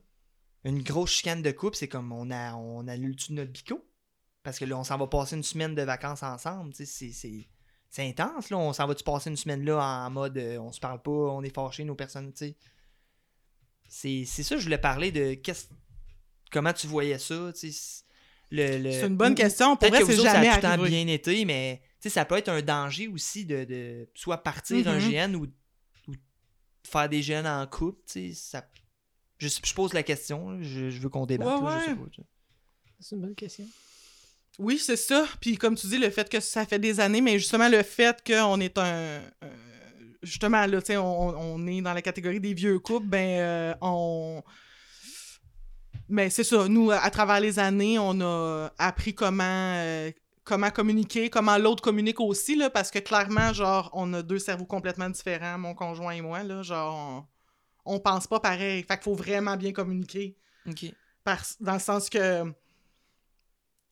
[0.64, 3.84] une grosse chicane de couple, c'est comme on, a, on annule-tu notre Bico?
[4.42, 7.48] Parce que là, on s'en va passer une semaine de vacances ensemble, tu sais, c'est-
[8.02, 8.58] intense, là.
[8.58, 11.42] On s'en va-tu passer une semaine là en mode euh, on se parle pas, on
[11.42, 12.56] est fâchés, nos personnes, tu sais?
[13.88, 15.66] C'est c'est ça, je voulais parler de qu'est-ce
[16.50, 19.70] comment tu voyais ça, le- le- C'est une bonne question.
[19.76, 22.08] Pour Peut-être vrai, c'est autres, ça jamais a tout le temps bien été, mais tu
[22.08, 24.98] sais, ça peut être un danger aussi de, de soit partir un.
[24.98, 25.46] GN ou,
[26.08, 26.12] ou
[26.86, 28.00] faire des GN en couple.
[28.06, 28.68] tu sais, Ça...
[29.38, 31.60] Je, je pose la question, je, je veux qu'on débatte.
[31.60, 31.96] Ouais.
[33.00, 33.64] C'est une bonne question.
[34.58, 35.26] Oui, c'est ça.
[35.40, 38.22] Puis comme tu dis, le fait que ça fait des années, mais justement le fait
[38.24, 39.18] qu'on est un...
[39.42, 39.50] un-
[40.22, 43.74] justement, là, tu sais, on, on est dans la catégorie des vieux couples, ben, euh,
[43.80, 44.42] on...
[46.08, 49.42] Mais c'est ça, nous, à travers les années, on a appris comment...
[49.44, 50.10] euh,
[50.44, 54.66] comment communiquer, comment l'autre communique aussi, là, parce que clairement, genre, on a deux cerveaux
[54.66, 57.26] complètement différents, mon conjoint et moi, là, genre,
[57.84, 58.82] on, pense pas pareil.
[58.82, 60.36] Fait qu'il faut vraiment bien communiquer.
[61.60, 62.44] Dans le sens que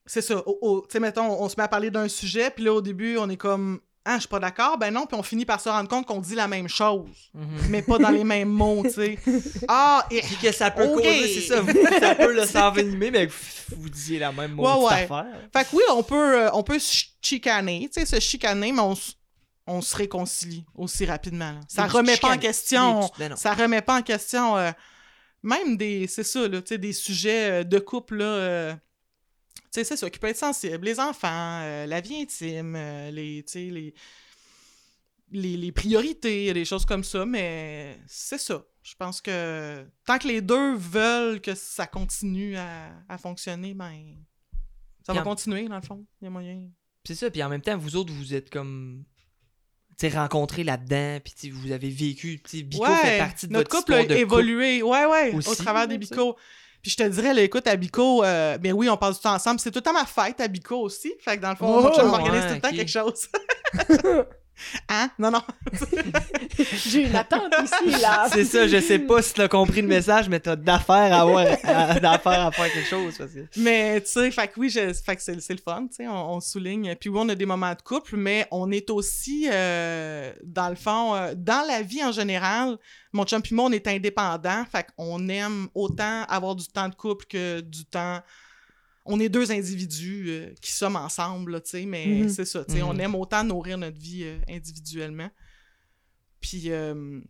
[0.07, 2.81] c'est ça tu sais mettons on se met à parler d'un sujet puis là au
[2.81, 5.61] début on est comme ah je suis pas d'accord ben non puis on finit par
[5.61, 7.59] se rendre compte qu'on dit la même chose Mhm.
[7.71, 9.19] mais pas dans les mêmes mots tu sais
[9.69, 10.97] ah et- Puis que ça peut Ok.
[11.05, 14.59] causer, c'est ça, vous- ça peut le s'envenimer, mais que vous, vous disiez la même
[14.59, 15.03] Ouais, maudite ouais.
[15.05, 15.27] affaire.
[15.53, 18.73] fait que oui on peut euh, on peut se ch- chicaner tu sais se chicaner
[18.73, 18.97] mais on
[19.67, 21.61] on se réconcilie aussi rapidement là.
[21.69, 24.71] ça petites remet pas en question ben ça remet pas en question euh,
[25.43, 29.97] même des c'est ça là des sujets euh, de couple là euh, tu sais c'est
[29.97, 33.95] ça qui peut être sensible les enfants euh, la vie intime euh, les les
[35.35, 38.63] les, les priorités, des choses comme ça, mais c'est ça.
[38.83, 44.15] Je pense que tant que les deux veulent que ça continue à, à fonctionner, ben
[45.07, 46.05] ça va en- continuer, dans le fond.
[46.21, 46.69] Il y a moyen.
[47.07, 49.05] C'est ça, puis en même temps, vous autres, vous êtes comme.
[50.15, 52.41] Rencontrés là-dedans, puis vous avez vécu.
[52.53, 54.13] Bico fait partie de notre votre couple a couple.
[54.15, 54.83] évolué.
[54.83, 56.35] Ouais, ouais, au aussi, travers là, des bicos.
[56.83, 59.35] Puis je te dirais, là, écoute, à Bico, euh, ben oui, on passe du temps
[59.35, 59.61] ensemble.
[59.61, 61.15] C'est tout le temps ma fête à Bico aussi.
[61.21, 63.29] Fait que dans le fond, Oh, chum m'organise ouais, tout le temps quelque chose.
[64.89, 65.11] hein?
[65.19, 65.43] Non, non.
[66.87, 68.27] J'ai une attente ici, là.
[68.31, 71.47] C'est ça, je sais pas si t'as compris le message, mais t'as d'affaires à avoir,
[71.65, 73.17] à- d'affaires à faire quelque chose.
[73.19, 73.41] Parce que...
[73.57, 76.09] Mais tu sais, fait que oui, je- fait que c'est c'est le fun, tu sais,
[76.09, 76.95] on, on souligne.
[76.97, 80.77] Puis oui, on a des moments de couple, mais on est aussi, euh, dans le
[80.77, 82.77] fond, euh, dans la vie en général,
[83.13, 86.95] mon chum puis moi, on est indépendants, fait qu'on aime autant avoir du temps de
[86.95, 88.21] couple que du temps...
[89.05, 92.29] On est deux individus euh, qui sommes ensemble, tu sais, mais Mhm.
[92.29, 93.01] c'est ça, tu sais, on Mhm.
[93.01, 95.31] aime autant nourrir notre vie euh, individuellement.
[96.41, 96.71] Puis...
[96.71, 97.21] euh,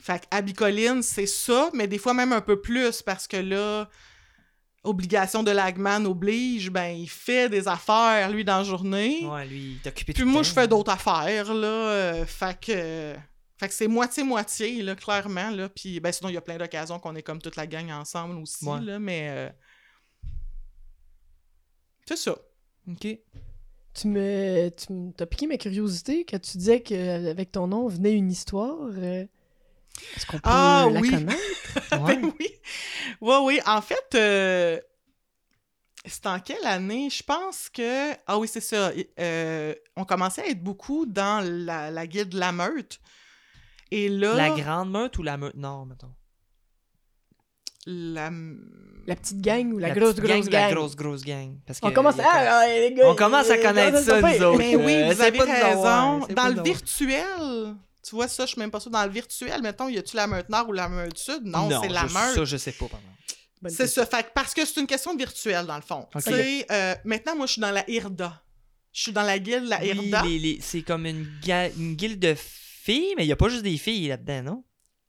[0.00, 3.88] fait qu'à Bicoline, c'est ça, mais des fois même un peu plus, parce que là,
[4.84, 9.26] obligation de Lagman oblige, ben il fait des affaires, lui, dans la journée.
[9.26, 11.66] Ouais, lui, il Puis moi, je fais d'autres affaires, là.
[11.66, 13.14] euh, fait que...
[13.58, 15.70] Fait que c'est moitié-moitié, là, clairement, là.
[15.70, 18.36] Puis, ben sinon, il y a plein d'occasions qu'on est comme toute la gang ensemble
[18.36, 18.82] aussi, Ouais.
[18.82, 19.50] là, mais...
[22.06, 22.36] C'est ça.
[22.88, 23.06] Ok.
[23.94, 28.12] Tu me, tu me- t'as piqué ma curiosité quand tu disais qu'avec ton nom venait
[28.12, 28.76] une histoire.
[28.92, 29.24] euh,
[30.14, 31.10] Est-ce qu'on peut Ah, la oui.
[31.10, 31.40] connaître?
[31.92, 32.16] Ouais.
[32.16, 32.48] Ben oui.
[33.20, 33.60] Ouais, oui.
[33.66, 34.80] En fait, euh,
[36.04, 37.10] c'est en quelle année?
[37.10, 38.12] Je pense que...
[38.26, 38.92] Ah oui, c'est ça.
[39.18, 43.00] Euh, on commençait à être beaucoup dans la, la guilde La Meute.
[43.90, 44.34] Et là...
[44.34, 45.54] La grande meute ou la meute?
[45.54, 46.12] Non, mettons.
[47.86, 48.30] La...
[49.06, 50.68] La petite gang ou la, La grosse, gang grosse gang?
[50.68, 51.56] La grosse, grosse gang.
[51.64, 52.24] Parce que On commence à...
[52.26, 54.58] Ah, les gars, On commence à connaître ça, nous autres.
[54.58, 56.20] Mais oui, vous avez raison.
[56.20, 57.76] pas Dans le virtuel...
[58.08, 58.90] Tu vois ça, je suis même pas sûre.
[58.92, 61.40] Dans le virtuel, mettons, y a-tu la Meute Nord ou la Meute Sud?
[61.44, 62.34] Non, c'est la Meute.
[62.36, 63.06] Ça, je sais pas, pardon.
[63.68, 64.06] C'est ça.
[64.06, 66.06] Fait parce que c'est une question de virtuel, dans le fond.
[66.14, 66.22] Ok.
[66.22, 68.40] Tu sais, euh, maintenant, moi, je suis dans la IRDA.
[68.92, 70.22] Je suis dans la guilde La Oui, IRDA.
[70.60, 71.26] c'est comme une,
[71.78, 74.64] une guilde de filles, mais il y a pas juste des filles là-dedans, non?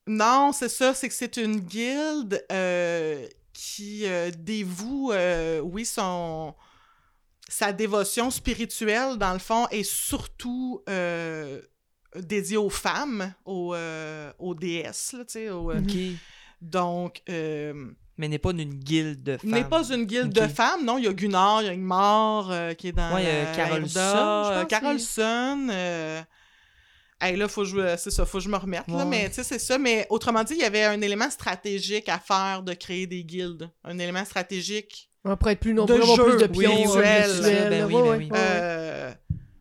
[0.08, 0.94] Non, c'est ça.
[0.94, 6.56] C'est que c'est une guilde euh, qui euh, dévoue, euh, oui, son
[7.50, 10.82] sa dévotion spirituelle, dans le fond, est surtout
[12.16, 13.74] dédiée aux femmes, aux,
[14.38, 15.50] aux déesses, là, tu sais.
[15.50, 15.72] aux.
[16.60, 19.50] Donc, Mais n'est pas d'une guilde de femmes.
[19.50, 20.98] n'est pas une guilde de femmes, non.
[20.98, 26.26] Il y a Gunnar, il y a Ingmar qui est dans Ouais, Carolson, Carolson.
[27.22, 29.06] Hey, là, faut que je, c'est ça, faut que je me remette, là, Ouais.
[29.06, 29.78] mais tu sais, c'est ça.
[29.78, 33.70] Mais autrement dit, il y avait un élément stratégique à faire de créer des guildes.
[33.84, 35.10] Un élément stratégique.
[35.26, 37.94] On pourrait être plus De nombreux, jeu, plus de oui, pions visuel, euh, ben oui,
[37.96, 38.26] ouais, ben oui.
[38.32, 38.38] ouais.
[38.38, 39.14] Euh,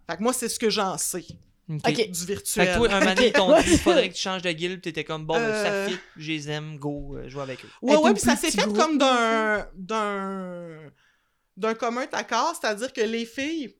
[0.09, 1.25] Fait que moi, c'est ce que j'en sais
[1.69, 2.69] du Fait virtuel.
[2.69, 5.27] que toi, un moment donné, t'ont dit faudrait que tu changes de guilde, t'étais comme
[5.27, 5.87] bon, ben, Euh.
[5.89, 7.69] ça fit, je les aime, go, euh, joue avec eux.
[7.83, 10.79] Ouais, ouais, puis ça s'est fait groupe, comme d'un d'un
[11.57, 13.75] d'un commun accord, c'est-à-dire que les filles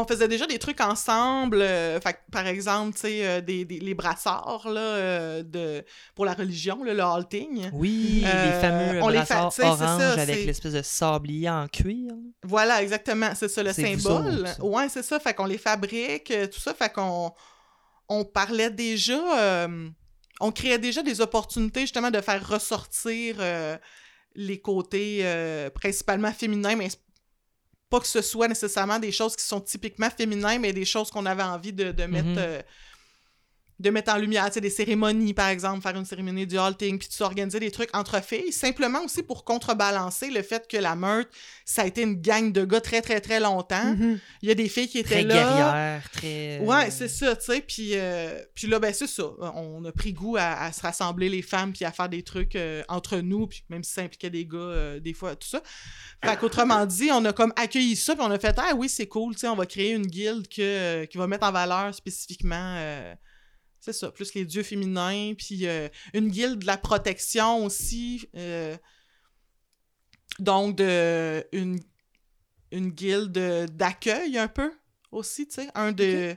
[0.00, 3.80] on faisait déjà des trucs ensemble, euh, fait par exemple, tu sais euh, des, des-
[3.80, 5.84] les brassards là euh, de
[6.14, 7.70] pour la religion, là, le halting.
[7.72, 12.12] Oui, les fameux on les fait- orange ça, avec l'espèce de sablier en cuir.
[12.12, 12.30] là.
[12.44, 14.40] Voilà, exactement, c'est ça le symbole.
[14.40, 14.64] autres, ça.
[14.64, 17.32] ouais, c'est ça, fait qu'on les fabrique, tout ça, fait qu'on
[18.08, 19.68] on parlait déjà
[20.40, 23.36] on créait déjà des opportunités justement de faire ressortir
[24.34, 25.24] les côtés
[25.74, 26.88] principalement féminins, mais
[27.90, 31.26] pas que ce soit nécessairement des choses qui sont typiquement féminins, mais des choses qu'on
[31.26, 32.28] avait envie de, de mettre.
[32.28, 32.38] Mhm.
[32.38, 32.62] euh,
[33.78, 36.98] de mettre en lumière, tu sais, des cérémonies, par exemple, faire une cérémonie du halting,
[36.98, 40.96] puis de s'organiser des trucs entre filles, simplement aussi pour contrebalancer le fait que la
[40.96, 41.28] meute,
[41.64, 43.94] ça a été une gang de gars très, très, très longtemps.
[43.94, 44.18] Mhm.
[44.42, 45.34] Il y a des filles qui étaient Très là.
[45.34, 46.58] guerrière, très.
[46.60, 47.60] euh, Ouais, c'est ça, tu sais.
[47.60, 49.24] Puis, euh, puis là, ben, c'est ça.
[49.54, 52.56] On a pris goût à, à se rassembler les femmes puis à faire des trucs
[52.56, 55.62] euh, entre nous, puis même si ça impliquait des gars, euh, des fois, tout ça.
[56.24, 59.06] Fait qu'autrement dit, on a comme accueilli ça, puis on a fait Ah oui, c'est
[59.06, 62.76] cool, tu sais, on va créer une guilde que, qui va mettre en valeur spécifiquement.
[63.80, 68.28] C'est ça, plus les dieux féminins, puis euh, une guilde de la protection aussi.
[68.36, 68.76] euh,
[70.38, 71.78] donc, de, une,
[72.70, 73.32] une guilde
[73.76, 74.72] d'accueil un peu
[75.10, 75.68] aussi, tu sais.
[75.74, 76.36] Un, de,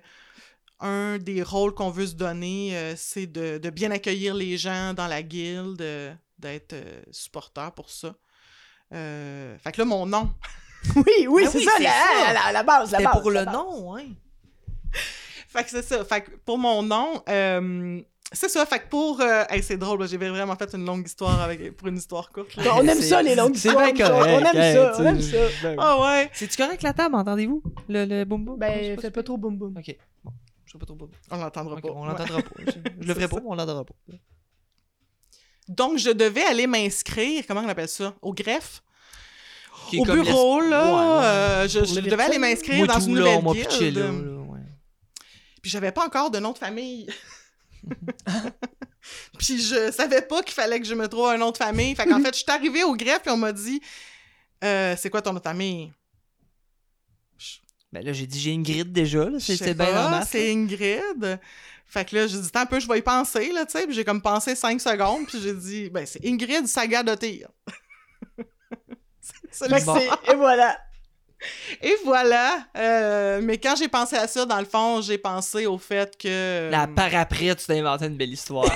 [0.79, 4.93] un des rôles qu'on veut se donner, euh, c'est de, de bien accueillir les gens
[4.93, 5.83] dans la guilde,
[6.39, 6.75] d'être
[7.11, 8.15] supporter pour ça.
[8.91, 10.33] Fait que là, mon nom,
[10.95, 12.33] Oui, oui, Ah c'est oui, ça, c'est la, ça.
[12.33, 13.21] La, la base, la base.
[13.21, 13.53] pour le base.
[13.53, 14.07] nom, ouais.
[15.51, 16.03] Fait que c'est ça.
[16.05, 17.99] Fait que pour mon nom, euh,
[18.31, 18.65] c'est ça.
[18.65, 19.19] Fait que pour.
[19.19, 22.55] euh, hey, c'est drôle, j'ai vraiment fait une longue histoire avec, pour une histoire courte.
[22.55, 22.63] là.
[22.63, 23.91] Non, on aime ça, les longues c'est histoires.
[23.91, 24.11] bien ça.
[24.13, 25.37] correct, On aime hein, ça, tu on aime ça.
[25.77, 26.29] Ah ouais!
[26.33, 27.61] C'est-tu correct la table, entendez-vous?
[27.89, 28.57] Le, le boum boum?
[28.61, 29.75] Je sais Ben, pas fais pas trop boum boum.
[29.77, 30.31] Ok, bon.
[30.65, 31.09] Je sais pas trop boum.
[31.29, 31.89] On l'entendra pas.
[31.89, 32.07] on Ouais.
[32.07, 32.49] l'entendra pas.
[32.65, 33.93] Je, le ferai pas, mais on l'entendra pas.
[35.67, 38.13] Donc, je devais aller m'inscrire, comment on appelle ça?
[38.21, 38.81] Au greffe?
[39.97, 40.85] Au bureau, l'es- là.
[40.85, 41.25] Ouais, ouais.
[41.25, 43.97] euh, je devais aller m'inscrire dans une nouvelle guilde.
[45.61, 47.07] Puis j'avais pas encore de nom de famille.
[49.37, 51.95] puis je savais pas qu'il fallait que je me trouve un nom de famille.
[51.95, 53.81] Fait qu'en fait, je suis arrivée au greffe et on m'a dit
[54.63, 55.91] euh, C'est quoi ton nom de famille?
[57.91, 60.21] Ben là, j'ai dit j'ai Ingrid déjà, c'est bien.
[60.23, 61.39] C'est Ingrid.
[61.85, 63.85] Fait que là, j'ai dit, un peu, je vais y penser, là, tu sais.
[63.85, 66.65] Puis j'ai comme pensé cinq secondes, puis j'ai dit, ben, c'est Ingrid
[69.51, 70.21] Fait que l'histoire.
[70.23, 70.79] c'est- Et voilà.
[71.81, 72.65] Et voilà.
[72.77, 76.69] Euh, mais quand j'ai pensé à ça, dans le fond, j'ai pensé au fait que.
[76.69, 78.65] Là, par après, tu t'es inventé une belle histoire.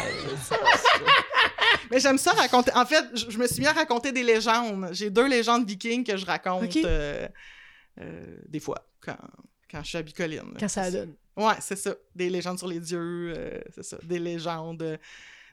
[1.91, 2.71] Mais j'aime ça raconter.
[2.75, 4.89] En fait, je, je me suis mis à raconter des légendes.
[4.91, 7.27] J'ai deux légendes vikings que je raconte euh,
[8.01, 9.17] euh, des fois quand,
[9.69, 10.53] quand je suis à Bicoline.
[10.59, 11.13] Quand ça donne.
[11.37, 11.93] Ouais, c'est ça.
[12.15, 13.97] Des légendes sur les dieux, euh, c'est ça.
[14.03, 14.97] Des légendes, euh,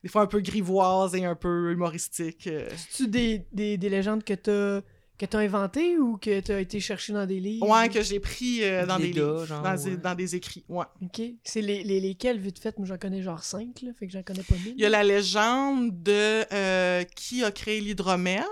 [0.02, 2.46] des fois un peu grivoises et un peu humoristiques.
[2.46, 2.68] euh.
[2.76, 4.80] C'est-tu des, des, des légendes que t'as
[5.18, 7.68] que t'as inventées ou que t'as été chercher dans des livres?
[7.68, 10.64] Ouais, que j'ai pris euh, dans Des livres, genre, dans, des, dans des écrits.
[10.68, 10.86] Ouais.
[11.00, 11.22] OK.
[11.44, 12.76] C'est les, les, lesquels, vite fait?
[12.78, 13.92] Moi, j'en connais genre cinq, là.
[13.98, 14.74] Fait que j'en connais pas mille.
[14.76, 18.42] Il y a la légende de euh, qui a créé l'hydromel.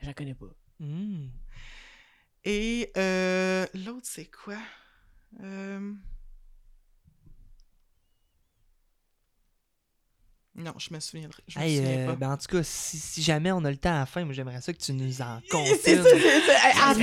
[0.00, 0.54] J'en connais pas.
[0.80, 1.26] Hmm.
[2.44, 4.58] Et euh, l'autre, c'est quoi?
[10.56, 11.42] Non, je me souviendrai.
[11.48, 12.14] Je me souviens euh, pas.
[12.14, 14.34] ben en tout cas, si, si jamais on a le temps à la fin, moi
[14.34, 15.66] j'aimerais ça que tu nous en comptes.
[15.82, 16.52] C'est ça, c'est ça.
[16.80, 16.94] À- à-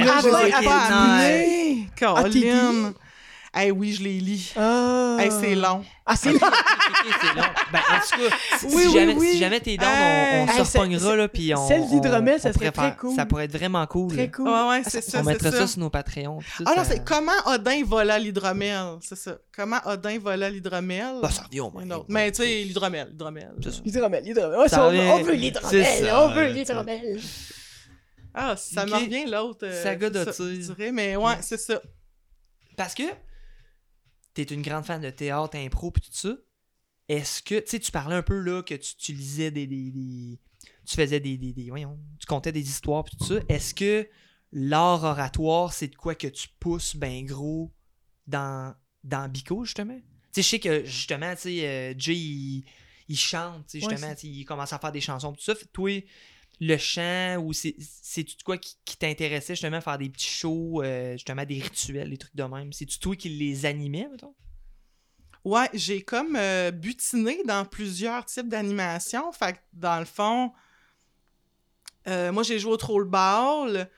[3.54, 3.64] Ah!
[3.64, 4.54] Hey, oui, je les lis.
[4.56, 5.18] Ah.
[5.20, 5.84] Hey, c'est long.
[6.06, 7.44] Ah, c'est ok, c'est long.
[7.74, 9.32] Ben, en tout cas, si, Oui, si oui, jamais, oui.
[9.32, 11.68] si jamais t'es down, on, on Hey, se repognera, là, puis on...
[11.68, 13.16] celle d'hydromel, ça serait pourrait très cool.
[13.16, 14.14] Ça pourrait être vraiment cool.
[14.14, 14.48] Très cool.
[14.48, 15.58] Ouais, ouais, Ah, c'est ça- ça, on c'est mettrait ça.
[15.58, 15.68] ça.
[15.68, 16.40] sur nos Patreons.
[16.40, 18.98] ça, Ah non, ça- c'est comment Odin vola l'hydromel.
[19.02, 19.38] C'est ça.
[19.54, 21.16] Comment Odin vola l'hydromel?
[21.22, 22.06] Bah, ça revient au autre.
[22.08, 23.10] Mais tu sais, l'hydromel.
[23.12, 23.52] l'hydromel.
[23.84, 24.22] L'hydromel,
[25.12, 25.86] on, veut- l'hydromel.
[26.06, 27.20] ça, On veut l'hydromel.
[28.34, 29.02] Ah, ça me Ok.
[29.02, 29.66] revient l'autre.
[29.66, 31.82] euh, Saga dirais, mais ouais, c'est ça.
[32.78, 33.04] Parce que
[34.34, 36.36] t'es une grande fan de théâtre, impro, puis tout ça.
[37.10, 39.92] Est-ce que, tu sais, tu parlais un peu là que tu, tu lisais des, des-
[39.92, 40.40] des-
[40.86, 43.36] Tu faisais des, des, des- Voyons, tu contais des histoires, puis tout ça.
[43.50, 44.08] Est-ce que
[44.52, 47.74] l'art oratoire, c'est de quoi que tu pousses ben gros
[48.28, 50.00] dans, dans Bico, justement?
[50.00, 52.66] Tu sais, je sais que, justement, tu sais, euh, Jay, il,
[53.10, 55.56] il chante, tu sais, justement, tu il commence à faire des chansons, tout ça.
[55.56, 55.92] Fait toi,
[56.62, 60.84] le chant, ou c'est c'est-tu de quoi qui, qui t'intéressait, justement, faire des petits shows,
[60.84, 62.72] euh, justement, des rituels, des trucs de même?
[62.72, 64.36] C'est-tu toi qui les animais, mettons?
[65.44, 69.32] Ouais, j'ai comme euh, butiné dans plusieurs types d'animations.
[69.32, 70.52] Fait que dans le fond,
[72.08, 73.90] euh, moi j'ai joué au Troll Ball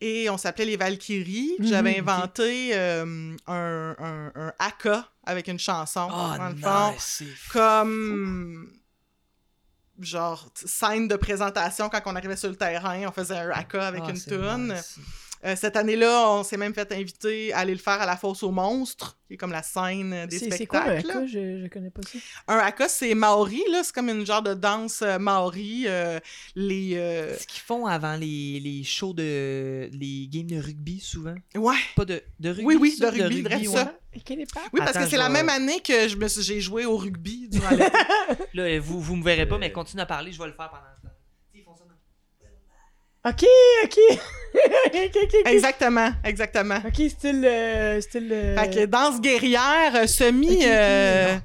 [0.00, 1.56] et on s'appelait les Valkyries.
[1.58, 6.06] Puis J'avais inventé euh, un, un, un haka avec une chanson.
[6.12, 6.92] Ah, dans le fond,
[7.36, 8.78] fou.
[10.00, 14.02] Genre scène de présentation quand on arrivait sur le terrain, on faisait un haka avec
[14.06, 14.74] Ah, une toune.
[14.74, 14.98] nice.
[15.44, 18.42] Euh, cette année-là, on s'est même fait inviter à aller le faire à la fosse
[18.42, 21.06] aux monstres, qui est comme la scène des C'est c'est quoi un spectacles.
[21.08, 21.14] là.
[21.16, 21.26] haka?
[21.26, 22.18] Je, je connais pas ça.
[22.48, 23.82] Un haka, c'est maori, là.
[23.84, 25.84] C'est comme une genre de danse euh, maori.
[25.86, 26.18] euh,
[26.56, 26.94] les.
[26.96, 29.90] euh, Ce qu'ils font avant les, les shows de.
[29.92, 31.34] les games de rugby, souvent.
[31.54, 31.74] Ouais.
[31.94, 32.64] Pas de, de rugby.
[32.64, 33.10] Oui, oui, ça?
[33.10, 33.92] de rugby, bref, ça.
[34.16, 34.60] Je connais pas.
[34.72, 36.96] Oui, parce Attends, que c'est la même année que je me suis- j'ai joué au
[36.96, 37.68] rugby durant.
[38.54, 40.82] Là, vous, vous me verrez pas, mais continue à parler, je vais le faire pendant
[40.96, 41.14] ce temps.
[41.52, 41.90] Ils font ça dans-
[43.26, 43.44] Ok,
[43.84, 43.98] ok.
[44.86, 45.34] ok, ok, ok.
[45.46, 46.76] exactement, exactement.
[46.86, 47.44] Ok, style.
[47.44, 50.60] euh, style euh, Fait que danse guerrière, euh, semi.
[50.66, 51.36] Euh,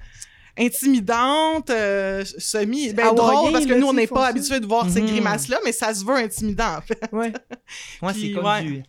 [0.58, 2.92] intimidante, euh, semi.
[2.94, 4.28] Ben, drôle, parce que là, nous, on n'est pas ça.
[4.28, 5.08] habitués de voir ces Mhm.
[5.08, 7.00] grimaces-là, mais ça se veut intimidant, en fait.
[7.14, 7.32] Ouais.
[8.02, 8.62] Ouais, Puis, c'est comme ouais.
[8.64, 8.84] du.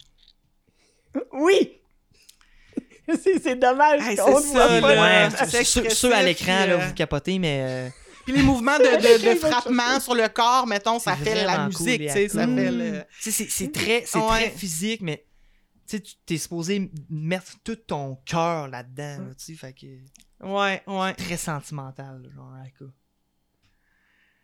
[1.33, 1.73] Oui!
[3.23, 4.95] c'est c'est dommage Hey, qu'on c'est ne voit ça, pas.
[4.95, 5.31] là.
[5.49, 7.93] c'est ceux, à l'écran, là, euh, vous capotez, mais.
[8.25, 12.07] Puis les mouvements de, de, frappement sur le corps, mettons, ça fait la musique, cool,
[12.07, 13.03] tu sais, ça fait le...
[13.19, 14.27] sais, c'est- c'est très, Ouais.
[14.29, 15.27] très physique, mais.
[15.89, 19.87] Tu t'es supposé mettre tout ton cœur là-dedans, là, tu sais, fait que.
[20.47, 21.15] Ouais, ouais.
[21.15, 22.55] Très sentimental, genre.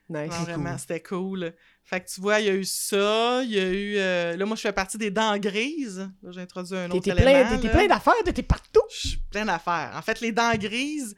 [0.09, 0.31] Nice.
[0.31, 0.79] Non, vraiment, cool.
[0.79, 1.55] c'était cool.
[1.85, 3.97] Fait que tu vois, il y a eu ça, il y a eu...
[3.97, 6.09] euh, Là, moi, je fais partie des dents grises.
[6.23, 7.49] Là, j'ai introduit un autre T'étais élément.
[7.49, 7.73] plein, t'étais là.
[7.75, 8.83] plein d'affaires, t'étais partout.
[8.91, 9.93] Je suis plein d'affaires.
[9.97, 11.17] En fait, les dents grises,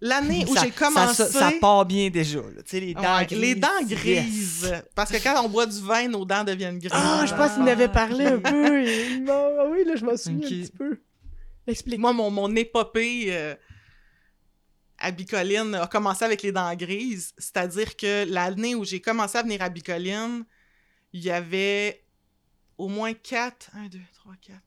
[0.00, 1.14] l'année où j'ai commencé...
[1.24, 2.62] Ça, ça part bien déjà, là.
[2.62, 3.40] Tu sais, les dents Ouais, grises.
[3.40, 3.88] les dents yes.
[3.98, 4.82] grises.
[4.94, 6.90] Parce que quand on boit du vin, nos dents deviennent grises.
[6.94, 8.86] Ah, je pense qu'il en avait parlé un peu.
[8.86, 11.00] et- non, ah oui, là, je m'en souviens un petit peu.
[11.66, 11.98] Explique.
[11.98, 13.54] Moi, mon, mon épopée euh,
[14.98, 17.32] à Bicoline a commencé avec les dents grises.
[17.38, 20.44] C'est-à-dire que l'année où j'ai commencé à venir à Bicoline,
[21.12, 22.04] il y avait
[22.78, 24.58] au moins 4, 1, 2, 3, 4,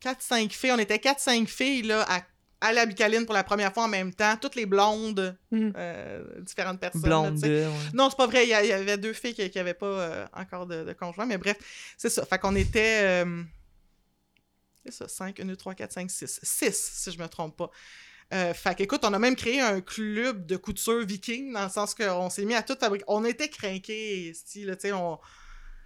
[0.00, 0.72] 4, 5 filles.
[0.72, 2.20] On était 4-5 filles là, à
[2.60, 4.36] aller à Bicoline pour la première fois en même temps.
[4.40, 5.70] Toutes les blondes, Hmm.
[5.76, 7.02] euh, différentes personnes.
[7.02, 7.48] là, Blonde tu sais.
[7.48, 7.66] de.
[7.66, 7.72] ouais.
[7.94, 8.44] Non, c'est pas vrai.
[8.46, 11.26] Il y, avait deux filles qui n'avaient pas euh, encore de, de conjoint.
[11.26, 11.56] Mais bref,
[11.96, 12.24] c'est ça.
[12.26, 13.00] Fait qu'on était.
[13.02, 13.42] euh,
[14.84, 16.40] c'est ça, 5, 1, 2, 3, 4, 5, 6.
[16.42, 17.70] 6, si je me trompe pas.
[18.34, 21.94] Euh, fait qu'écoute, on a même créé un club de couture viking, dans le sens
[21.94, 23.04] qu'on s'est mis à tout fabriquer.
[23.08, 25.18] On était craqués, style, tu sais, on...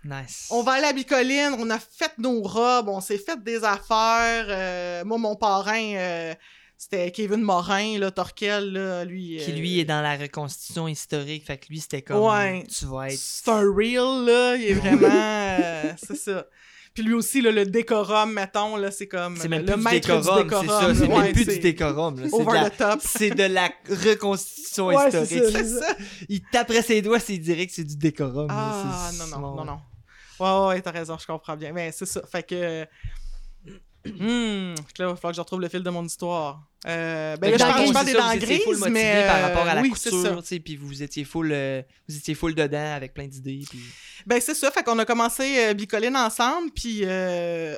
[0.04, 0.48] Nice.
[0.50, 4.46] On va aller à Bicoline, on a fait nos robes, on s'est fait des affaires.
[4.48, 6.34] euh, moi, mon parrain, euh,
[6.82, 9.36] c'était Kevin Morin, là, Torquel, là, lui.
[9.44, 11.44] Qui euh, lui est dans la reconstitution historique.
[11.46, 12.18] Fait que lui, c'était comme.
[12.18, 12.64] Ouais.
[12.68, 13.18] Tu vas être.
[13.18, 15.08] C'est un real, là, il est vraiment...
[15.08, 16.46] euh, c'est ça.
[16.94, 19.82] Puis lui aussi, là, le décorum, mettons, là, c'est comme C'est même le plus du
[19.82, 20.66] maître décorum, du c'est décorum.
[20.68, 20.94] ça.
[20.94, 22.20] C'est Ouais, même plus c'est du décorum.
[22.20, 22.26] là.
[22.28, 23.00] C'est de Over la- the top.
[23.04, 25.52] C'est de la reconstitution Ouais, c'est historique.
[25.52, 25.96] ça, C'est ça.
[26.28, 28.48] Il taperait ses doigts s'il dirait que c'est du décorum.
[28.48, 28.54] là.
[28.56, 29.80] Ah, C'est- non, c'est- non, non, non.
[30.40, 31.72] Ouais, ouais, t'as raison, je comprends bien.
[31.72, 32.20] Mais c'est ça.
[32.30, 32.86] Fait que.
[34.04, 36.62] Que là, il va falloir que je retrouve le fil de mon histoire.
[36.86, 39.24] Euh, ben là, je parle, je des dents grises, mais.
[39.28, 40.30] par rapport à la euh, oui, c'est ça.
[40.34, 43.62] couture, puis vous étiez full, euh, vous étiez full dedans avec plein d'idées.
[43.70, 43.80] Puis...
[44.26, 44.70] Ben, c'est ça.
[44.70, 47.76] Fait qu'on a commencé euh, Bicoline ensemble, puis euh,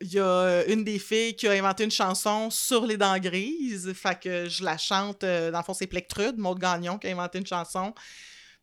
[0.00, 3.92] il y a une des filles qui a inventé une chanson sur les dents grises.
[3.92, 5.22] Fait que je la chante.
[5.22, 7.94] euh, dans le fond, c'est Plectrude, Maud Gagnon, qui a inventé une chanson.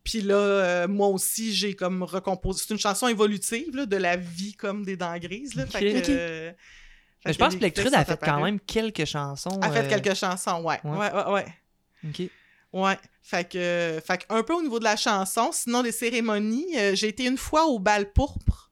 [0.03, 2.63] Puis là, euh, moi aussi, j'ai comme recomposé.
[2.67, 5.55] C'est une chanson évolutive, là, de la vie comme des dents grises.
[5.55, 5.65] Là.
[5.65, 6.05] Fait Ok.
[6.05, 6.55] que, euh, fait
[7.25, 9.59] Mais je pense que Lectrude filles a fait quand même quelques chansons.
[9.61, 10.79] A fait euh, quelques chansons, ouais.
[10.83, 10.97] ouais.
[10.97, 11.45] Ouais, ouais, ouais.
[12.07, 12.29] ok.
[12.71, 16.77] Ouais, fait que, fait que un peu au niveau de la chanson, sinon les cérémonies,
[16.77, 18.71] euh, j'ai été une fois au bal pourpre,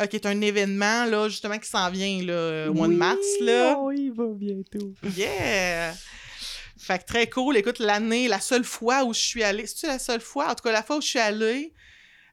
[0.00, 3.18] euh, qui est un événement là justement qui s'en vient là au mois de mars
[3.40, 3.76] là.
[3.78, 4.94] Oh, il va bientôt.
[5.14, 5.92] Yeah.
[6.78, 7.56] Fait que très cool.
[7.56, 10.50] Écoute, l'année, la seule fois où je suis allée, c'est-tu la seule fois?
[10.50, 11.72] En tout cas, la fois où je suis allée,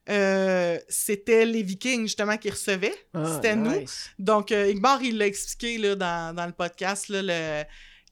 [0.10, 2.96] euh, c'était les Vikings, justement, qui recevaient.
[3.14, 3.86] Ah, c'était nous.
[4.18, 7.64] Donc, euh, Igmar, il l'a expliqué là, dans, dans le podcast, là, le-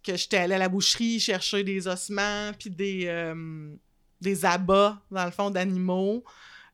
[0.04, 3.74] que j'étais allée à la boucherie chercher des ossements, puis des, euh,
[4.22, 6.24] des abats, dans le fond, d'animaux.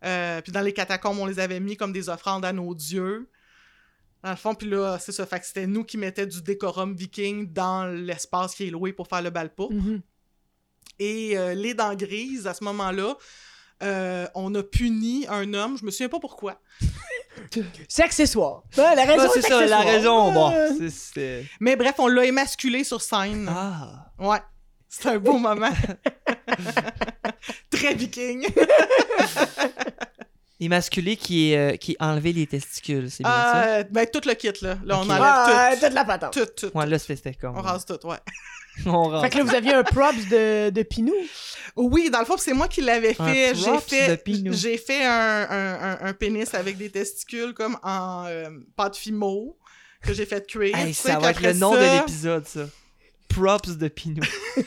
[0.04, 3.28] Euh, puis dans les catacombes, on les avait mis comme des offrandes à nos dieux.
[4.24, 5.26] Dans le fond, puis là, c'est ça.
[5.26, 9.08] Fait que c'était nous qui mettions du décorum viking dans l'espace qui est loué pour
[9.08, 9.74] faire le bal pourpre.
[9.76, 10.02] Mhm.
[11.00, 13.16] Et les dents grises, à ce moment-là,
[13.84, 16.60] euh, on a puni un homme, je me souviens pas pourquoi.
[17.90, 18.64] C'est accessoire.
[18.78, 20.52] La raison c'est est ça, la raison, bon.
[20.78, 23.50] C'est- c'est- Mais bref, on l'a émasculé sur scène.
[23.54, 24.12] Ah.
[24.20, 24.40] Ouais.
[24.88, 25.72] C'est un beau moment.
[27.70, 28.48] Très viking.
[30.58, 33.64] Émasculé qui est, euh, qui enlevé les testicules, c'est bien ça?
[33.66, 34.78] Euh, ben, tout le kit, là.
[34.86, 35.86] Là, on enlève Ah, tout.
[35.86, 36.34] toute la patente.
[36.34, 36.78] Tout, tout.
[36.78, 37.58] Ouais, là, c'était comme.
[37.58, 38.16] On rase tout, ouais.
[38.86, 39.22] On.
[39.22, 41.14] Fait que là, vous aviez un props de, de Pinou.
[41.76, 43.54] Oui, dans le fond, c'est moi qui l'avais fait.
[43.56, 48.50] J'ai fait, j'ai fait un, un, un, un pénis avec des testicules comme en euh,
[48.76, 49.58] pâte fimo
[50.02, 50.78] que j'ai fait cuire.
[50.78, 52.66] Hey, ça va être le nom ça, de l'épisode, ça.
[53.28, 54.24] Props de Pinot.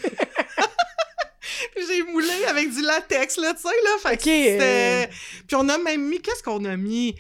[1.76, 3.90] J'ai moulé avec du latex, là, tu sais, là.
[4.02, 5.06] Fait euh.
[5.46, 6.20] Puis on a même mis...
[6.20, 7.14] Qu'est-ce qu'on a mis?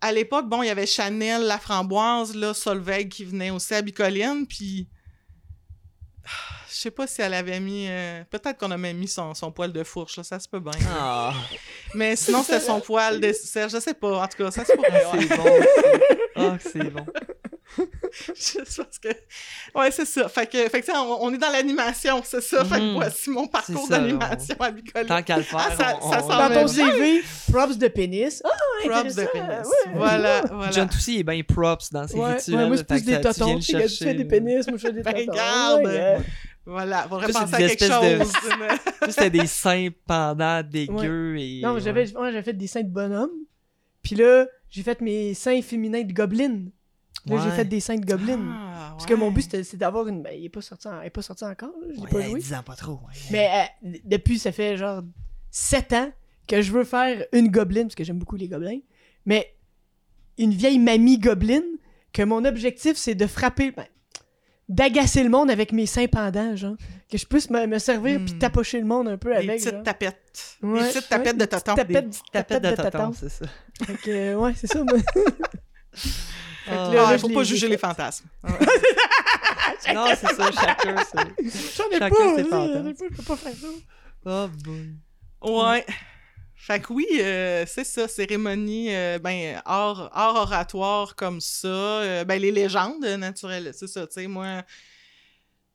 [0.00, 3.82] À l'époque, bon, il y avait Chanel, la framboise, là, Solveig qui venait aussi à
[3.82, 4.88] Bicoline, puis...
[6.68, 7.86] Je sais pas si elle avait mis...
[7.88, 10.60] euh, Peut-être qu'on a même mis son, son poil de fourche, là, ça se peut
[10.60, 10.72] bien.
[10.90, 11.32] Ah,
[11.94, 14.22] Mais sinon, c'était son poil de serre, je sais pas.
[14.22, 15.26] En tout cas, ça se pourrait, ouais.
[15.28, 15.60] c'est bon.
[16.36, 17.06] Ah, c'est bon.
[18.34, 19.08] Juste parce que...
[19.74, 20.28] Ouais, c'est ça.
[20.28, 22.64] Fait que, fait que on, on est dans l'animation, c'est ça.
[22.64, 22.94] Fait que Mhm.
[22.94, 24.72] voici mon parcours d'animation à.
[25.04, 26.62] Tant qu'à le faire, Ah, ça- on, ça Dans bien.
[26.62, 28.42] ton CV, props de pénis.
[28.44, 28.48] Ah,
[28.88, 29.48] Props de pénis.
[29.48, 29.92] ouais.
[29.94, 30.70] Voilà, voilà.
[30.72, 32.56] John Toussy est bien props dans ses Ouais, rituels.
[32.56, 33.58] ouais, moi, c'est plus des totons.
[33.58, 35.32] Tu fais des pénis, moi, je fais des Ben, totons.
[35.32, 35.84] garde.
[35.84, 36.18] Ouais, ouais.
[36.66, 37.84] Voilà, on c'est penser à des quelque
[38.18, 38.32] de- chose.
[38.32, 41.60] Toi, c'était des seins pendants dégueux et.
[41.62, 42.06] Non, j'avais
[42.42, 43.30] fait des seins de bonhomme.
[44.02, 46.66] Puis là, j'ai fait mes seins féminins de goblin.
[47.26, 48.38] Là, j'ai fait des seins de goblin.
[48.50, 50.22] Ah, Parce que mon but, c'est d'avoir une.
[50.22, 52.30] Ben, il est pas sorti, en- il est pas sorti encore, je Ouais, pas hey,
[52.30, 52.40] joué.
[52.40, 53.00] 10 ans pas trop.
[53.30, 55.02] Mais euh, depuis, ça fait genre
[55.50, 56.10] 7 ans
[56.46, 58.78] que je veux faire une gobeline, parce que j'aime beaucoup les gobelins.
[59.26, 59.54] Mais
[60.38, 61.64] une vieille mamie gobeline,
[62.12, 63.72] que mon objectif, c'est de frapper.
[63.72, 63.84] ben,
[64.70, 66.76] d'agacer le monde avec mes seins pendants, genre.
[67.10, 68.38] Que je puisse me, me servir puis Hmm.
[68.38, 69.58] tapocher le monde un peu Des avec.
[69.60, 69.82] petites genre.
[69.82, 70.56] tapettes.
[70.62, 71.76] Ouais, Des petites tapettes de des petites tonton.
[71.76, 72.04] tapettes.
[72.04, 73.18] Des petites tapettes de tapettes de tonton, tonton.
[73.18, 73.46] c'est ça.
[73.86, 74.84] Fait que, ouais, c'est ça.
[76.70, 76.94] Ah.
[76.94, 78.26] là, Ah, il je faut pas juger les fantasmes.
[79.94, 81.76] Non, c'est ça, chacun, c'est.
[81.76, 82.94] J'en ai Chacun pas, ses fantasmes.
[83.10, 83.66] je peux pas faire ça.
[84.26, 84.94] Oh boy.
[85.42, 85.86] Ouais.
[86.56, 91.68] Fait que oui, euh, c'est ça, cérémonie, euh, ben, art, art oratoire comme ça.
[91.68, 94.62] euh, ben, les légendes naturelles, c'est ça, tu sais, moi,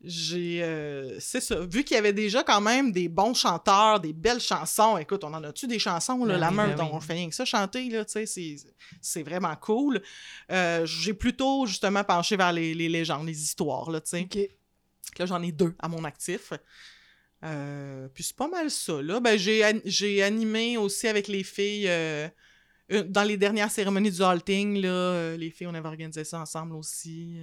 [0.04, 0.62] j'ai.
[0.64, 1.60] euh, c'est ça.
[1.66, 5.34] Vu qu'il y avait déjà quand même des bons chanteurs, des belles chansons, écoute, on
[5.34, 6.89] en a-tu des chansons, là, Ben la oui, meute, ben oui.
[6.93, 8.58] on fait rien que ça chanter, là, tu sais,
[9.01, 10.01] c'est, vraiment cool.
[10.51, 14.58] Euh, j'ai plutôt, justement, penché vers les, les légendes, les histoires, là, tu sais.
[15.20, 16.54] Là, j'en ai deux à mon actif.
[17.43, 19.20] Euh, puis c'est pas mal ça, là.
[19.20, 21.89] Ben, j'ai, an- j'ai animé aussi avec les filles...
[23.08, 27.38] dans les dernières cérémonies du halting, là, les filles, on avait organisé ça ensemble aussi.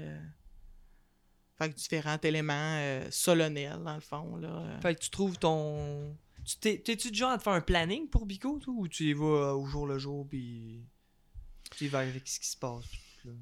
[1.61, 4.37] Fait que différents éléments euh, solennels, dans le fond.
[4.37, 4.49] Là.
[4.49, 4.81] euh.
[4.81, 6.17] Fait que tu trouves ton.
[6.45, 9.05] Tu t'es- T'es-tu du genre à te faire un planning pour Bico, toi, ou tu
[9.11, 10.81] y vas euh, au jour le jour, puis
[11.77, 12.85] tu y vas avec ce qui se passe?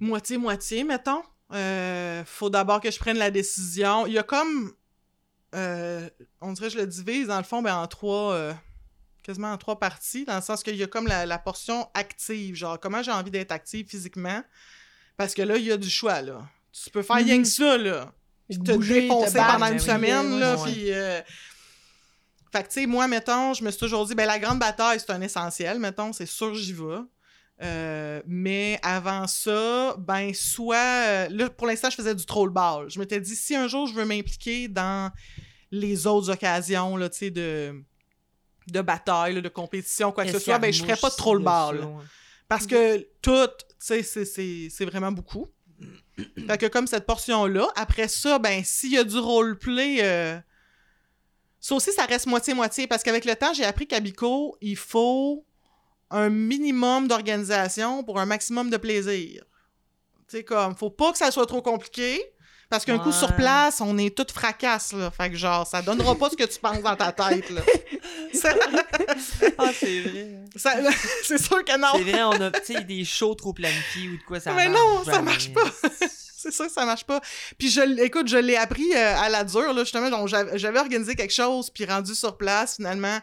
[0.00, 1.22] Moitié-moitié, mettons.
[1.52, 4.06] Euh, faut d'abord que je prenne la décision.
[4.06, 4.72] Il y a comme.
[5.54, 6.10] euh,
[6.40, 8.32] on dirait que je le divise, dans le fond, ben, en trois.
[8.34, 8.52] euh,
[9.22, 12.54] quasiment en trois parties, dans le sens qu'il y a comme la, la portion active,
[12.56, 14.42] genre comment j'ai envie d'être active physiquement.
[15.16, 16.48] Parce que là, il y a du choix, là.
[16.84, 18.12] Tu peux faire rien que ça, là.
[18.48, 20.56] Puis te Bouger, défoncer pendant ben une oui, semaine, là.
[20.64, 20.92] Puis.
[20.92, 21.20] euh,
[22.50, 24.98] Fait que, tu sais, moi, mettons, je me suis toujours dit, ben, la grande bataille,
[25.00, 27.00] c'est un essentiel, mettons, c'est sûr, j'y vais.
[27.60, 30.76] Euh, mais avant ça, ben, soit.
[30.76, 32.88] euh, là, pour l'instant, je faisais du troll ball.
[32.88, 35.12] Je m'étais dit, si un jour je veux m'impliquer dans
[35.70, 37.74] les autres occasions, là, tu sais, de,
[38.68, 41.42] de bataille, là, de compétition, quoi que ce soit, ben, je ferais pas de troll
[41.42, 41.86] ball.
[42.48, 43.48] Parce que tout,
[43.86, 44.24] tu sais,
[44.70, 45.46] c'est vraiment beaucoup.
[46.46, 50.38] Fait que comme cette portion-là, après ça, ben, s'il y a du roleplay, euh,
[51.60, 52.86] ça aussi, ça reste moitié-moitié.
[52.86, 55.44] Parce qu'avec le temps, j'ai appris qu'à Bico, il faut
[56.10, 59.44] un minimum d'organisation pour un maximum de plaisir.
[60.28, 62.20] Tu sais, comme, faut pas que ça soit trop compliqué.
[62.70, 65.10] Parce qu'un coup sur place, on est toutes fracasses, là.
[65.10, 67.62] Fait que genre, ça donnera pas ce que tu penses dans ta tête, là.
[68.34, 68.54] Ça-
[69.58, 70.28] Ah, c'est vrai.
[70.56, 70.74] ça-
[71.24, 71.88] c'est sûr que non.
[71.96, 74.68] C'est vrai, on a tu sais, des shows trop planifiés ou de quoi ça Mais
[74.68, 75.64] marche non, ça marche pas.
[76.40, 77.20] C'est sûr que ça marche pas.
[77.58, 80.26] Puis je, écoute, je l'ai appris euh, à la dure, là, justement.
[80.54, 83.18] j'avais organisé quelque chose, puis rendu sur place, finalement,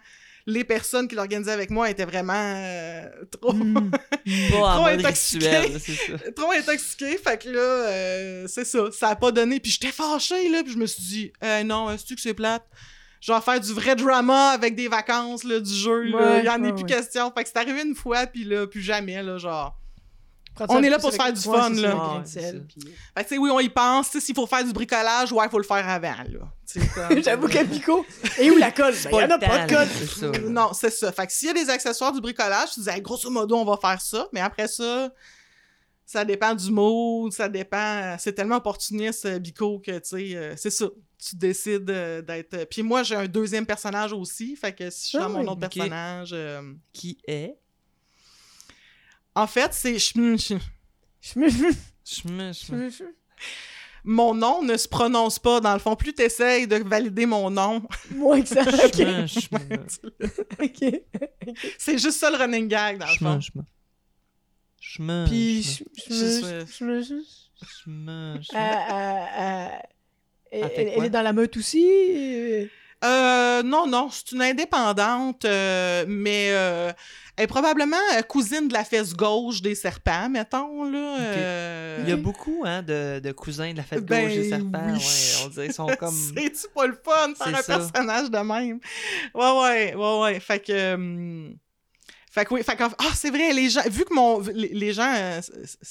[0.47, 3.53] les personnes qui l'organisaient avec moi étaient vraiment euh, trop,
[4.25, 4.53] Mm.
[4.55, 5.47] En Trop mode intoxiqué.
[5.57, 6.31] rituel, c'est ça.
[6.35, 7.17] trop intoxiquées.
[7.17, 8.91] Fait que là, euh, c'est ça.
[8.91, 9.59] Ça a pas donné.
[9.59, 10.63] Puis j'étais fâchée, là.
[10.63, 12.65] Puis je me suis dit, euh, non, est-ce que c'est plate?
[13.21, 16.11] Je vais faire du vrai drama avec des vacances, là, du jeu.
[16.13, 16.89] Ouais, Il y en est ouais, plus ouais.
[16.89, 17.31] question.
[17.35, 19.75] Fait que c'est arrivé une fois, puis là, plus jamais, là, genre.
[20.69, 22.23] On est là pour se faire du fun, c'est là.
[22.25, 22.51] Fait
[23.15, 24.09] que, tu sais, oui, on y pense.
[24.09, 26.13] S'il faut faire du bricolage, ouais, il faut le faire avant,
[27.23, 28.05] J'avoue qu'à Pico,
[28.39, 28.93] et où la colle?
[29.03, 30.49] Ben, pas y en a pas de colle.
[30.49, 31.11] Non, c'est ça.
[31.11, 33.77] Fait que s'il y a des accessoires du bricolage, tu disais, grosso modo, on va
[33.77, 34.27] faire ça.
[34.33, 35.09] Mais après ça,
[36.05, 38.15] ça dépend du mood, ça dépend.
[38.19, 40.85] C'est tellement opportuniste, euh, Bico, que, tu sais, euh, c'est ça.
[41.17, 42.65] Tu décides euh, d'être.
[42.69, 44.55] Puis moi, j'ai un deuxième personnage aussi.
[44.55, 46.31] Fait que si je suis Ah dans mon oui, autre personnage.
[46.33, 46.61] euh,
[46.93, 47.55] Qui est
[49.35, 49.93] En fait, c'est.
[49.97, 50.59] Chm- chm-
[51.21, 51.71] Je me- je me-
[52.05, 53.15] Je me- je je me- me- je me-
[54.07, 55.59] Mon nom ne se prononce pas.
[55.59, 57.81] Dans le fond, plus tu essayes de valider mon nom,
[58.11, 58.63] Moins que ça.
[58.63, 58.99] je Ok.
[58.99, 61.01] me- je me- Ok.
[61.79, 63.39] c'est juste ça le running gag, dans le fond.
[64.79, 65.83] je me- Puis, je
[68.53, 69.67] Euh, euh, euh,
[70.51, 72.69] elle, Elle est dans la meute aussi?
[73.03, 76.91] Euh, non, non, c'est une indépendante, euh, mais euh,
[77.37, 81.17] elle est probablement euh, cousine de la fesse gauche des serpents, mettons, là.
[81.19, 84.79] euh, Il y a beaucoup hein, de, de cousins de la Ben gauche des serpents.
[84.87, 84.93] oui.
[84.93, 86.15] Ouais, on dirait qu'ils sont comme.
[86.15, 87.77] C'est-tu pas le fun C'est un ça.
[87.79, 88.79] personnage de même?
[89.33, 90.39] Ouais, ouais, ouais, ouais.
[90.39, 91.51] Fait que...
[92.35, 94.91] Fait que oui, fait qu'en- ah, c'est vrai, les gens, vu que mon, les, les
[94.91, 95.39] gens, euh,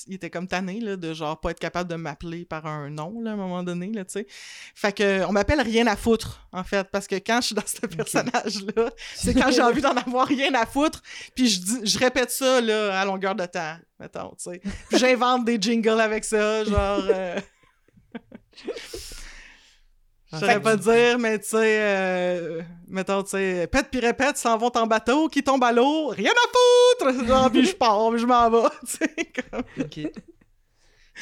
[0.08, 3.18] ils étaient comme tannés, là, de genre pas être capable de m'appeler par un nom,
[3.22, 4.26] là, à un moment donné, là, tu sais.
[4.74, 7.62] Fait que, on m'appelle rien à foutre, en fait, parce que quand je suis dans
[7.66, 11.02] ce personnage-là, c'est quand j'ai envie d'en avoir rien à foutre,
[11.34, 14.60] puis je dis, je répète ça, là, à longueur de temps, mettons, tu sais.
[14.92, 17.04] J'invente des jingles avec ça, genre...
[17.08, 17.40] euh,
[20.34, 24.56] Je saurais pas dire, mais tu sais, euh, mettons, tu sais, pète puis répète, s'en
[24.58, 27.26] vont en bateau, qui tombe à l'eau, rien à foutre!
[27.26, 29.14] Genre, puis je pars, puis je m'en vais, tu sais,
[29.50, 29.62] comme...
[29.80, 29.96] Ok.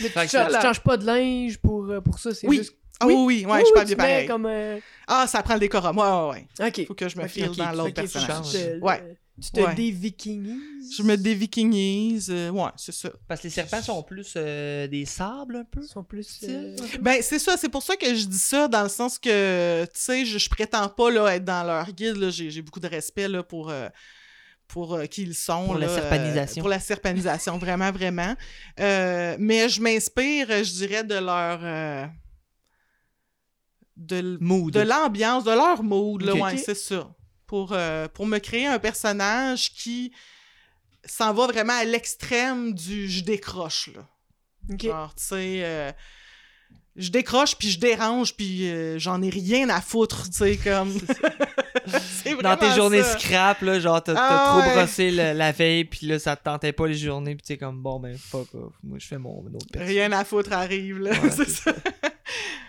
[0.01, 2.59] Mais tu, changes, tu changes pas de linge pour, euh, pour ça, c'est Oui.
[2.59, 2.77] juste...
[3.01, 4.27] Ah oui, oui, ouais, je suis pas bien pareil.
[4.29, 4.47] comme...
[4.47, 6.69] euh, Ah, ça prend le décorum, ouais, ouais, ouais.
[6.69, 6.87] Ok.
[6.87, 8.81] Faut que je me Ok, file ok, dans l'autre ok, faut que personnage.
[8.81, 9.17] Ouais.
[9.41, 9.75] Tu te Ouais.
[10.97, 13.11] Je me dévikingise, euh, ouais, c'est ça.
[13.27, 15.81] Parce que les serpents sont plus euh, des sables un peu.
[15.83, 16.41] Ils sont plus...
[16.45, 16.77] euh.
[17.01, 19.91] Ben, c'est ça, c'est pour ça que je dis ça, dans le sens que, tu
[19.95, 23.29] sais, je, je prétends pas, là, être dans leur guide, là, j'ai beaucoup de respect,
[23.29, 23.71] là, pour...
[23.71, 23.89] euh,
[24.69, 25.67] pour euh, qui ils sont.
[25.67, 26.61] Pour la là, euh, serpanisation.
[26.63, 28.35] pour la serpanisation, vraiment, vraiment.
[28.81, 31.61] Euh, mais je m'inspire, je dirais, de leur...
[31.63, 32.07] euh,
[33.97, 34.73] de, Mood.
[34.73, 36.43] de l'ambiance, de leur mood, là, Ok.
[36.43, 37.15] ouais, c'est ça.
[37.53, 40.11] Pour, euh, pour me créer un personnage qui
[41.05, 44.09] s'en va vraiment à l'extrême du «je décroche» là.
[44.81, 45.93] Genre, tu sais, euh,
[46.97, 50.99] je décroche puis je dérange puis euh, j'en ai rien à foutre, tu sais, comme.
[52.43, 53.19] Dans tes journées ça.
[53.19, 54.75] scrap, là, genre, t'as Ah trop ouais.
[54.75, 58.01] brossé la veille, puis là, ça te tentait pas les journées, puis t'es comme, bon,
[58.01, 58.73] ben, fuck off.
[58.83, 59.91] Moi, je fais mon autre personne.
[59.91, 61.11] Rien à foutre arrive, là.
[61.21, 61.75] Ouais, c'est ça.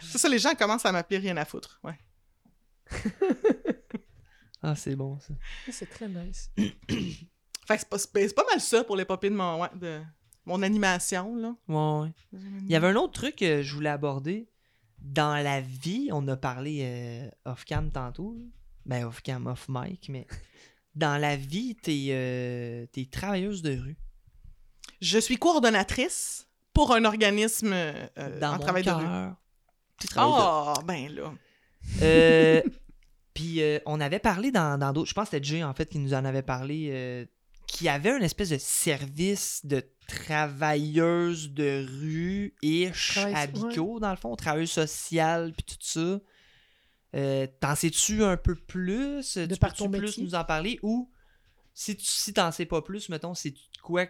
[0.01, 1.79] c'est ça, les gens commencent à m'appeler rien à foutre.
[1.85, 1.97] Ouais.
[4.63, 5.33] Ah, c'est bon, ça.
[5.71, 6.49] C'est très nice.
[6.57, 9.69] Fait que c'est pas, c'est c'est pas mal ça pour les papiers de mon, ouais,
[9.75, 10.01] de
[10.45, 11.55] mon animation, là.
[11.67, 12.39] Ouais, ouais.
[12.61, 14.47] Il y avait un autre truc que je voulais aborder.
[14.99, 18.37] dans la vie, on a parlé euh, off-cam tantôt.
[18.85, 20.27] Ben, off-cam, off-mic, mais
[20.95, 23.97] dans la vie, t'es euh, t'es travailleuse de rue.
[25.01, 28.07] Je suis coordonnatrice pour un organisme euh,
[28.39, 29.03] Dans en mon travail de rue.
[29.03, 29.35] de rue.
[30.17, 31.33] Ah, ben là.
[32.01, 32.61] Euh,
[33.33, 35.09] Puis euh, on avait parlé dans dans d'autres.
[35.09, 36.89] je pense que c'était Jay en fait qui nous en avait parlé.
[36.91, 37.25] euh,
[37.65, 44.11] qui avait une espèce de service de travailleuse de rue ish Travail- à Bico, dans
[44.11, 46.19] le fond, travailleuse sociale puis tout ça.
[47.15, 49.37] Euh, t'en sais-tu un peu plus?
[49.37, 50.23] De tu par ton plus métier?
[50.23, 50.79] nous en parler?
[50.83, 51.09] Ou
[51.73, 54.05] si tu si t'en sais pas plus, mettons, c'est quoi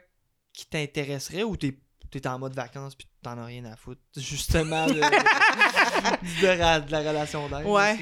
[0.51, 1.79] qui t'intéresserait ou t'es
[2.21, 6.79] t'es en mode vacances puis t'en as rien à foutre, justement, de, de- de ra-
[6.79, 7.65] de la relation d'aide.
[7.65, 7.97] Ouais.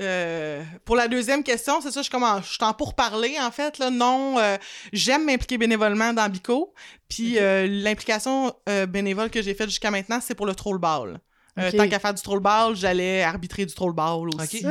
[0.00, 3.78] Euh, pour la deuxième question, c'est ça, je commence, je t'en pour parler en fait
[3.78, 3.90] là.
[3.90, 4.56] Non, euh,
[4.92, 6.72] j'aime m'impliquer bénévolement dans Bico.
[7.08, 11.20] Puis euh, l'implication euh, bénévole que j'ai faite jusqu'à maintenant, c'est pour le troll ball.
[11.58, 14.64] Euh, tant qu'à faire du troll ball, j'allais arbitrer du troll ball aussi,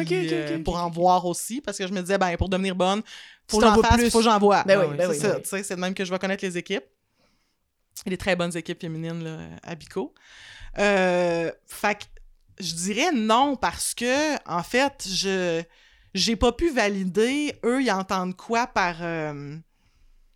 [0.63, 3.03] pour en voir aussi, parce que je me disais ben pour devenir bonne,
[3.47, 4.09] faut que j'en vois fasse, plus.
[4.09, 4.63] faut que j'en vois.
[4.63, 5.41] Ben oui, Ah ben c'est oui, ça, ben oui.
[5.43, 6.83] tu sais, c'est de même que je vais connaître les équipes.
[8.05, 10.13] Des très bonnes équipes féminines là, à Bico.
[10.79, 12.03] Euh, fait que
[12.59, 15.61] je dirais non parce que, en fait, je
[16.13, 18.97] j'ai pas pu valider, eux, ils entendent quoi par.
[19.01, 19.55] euh,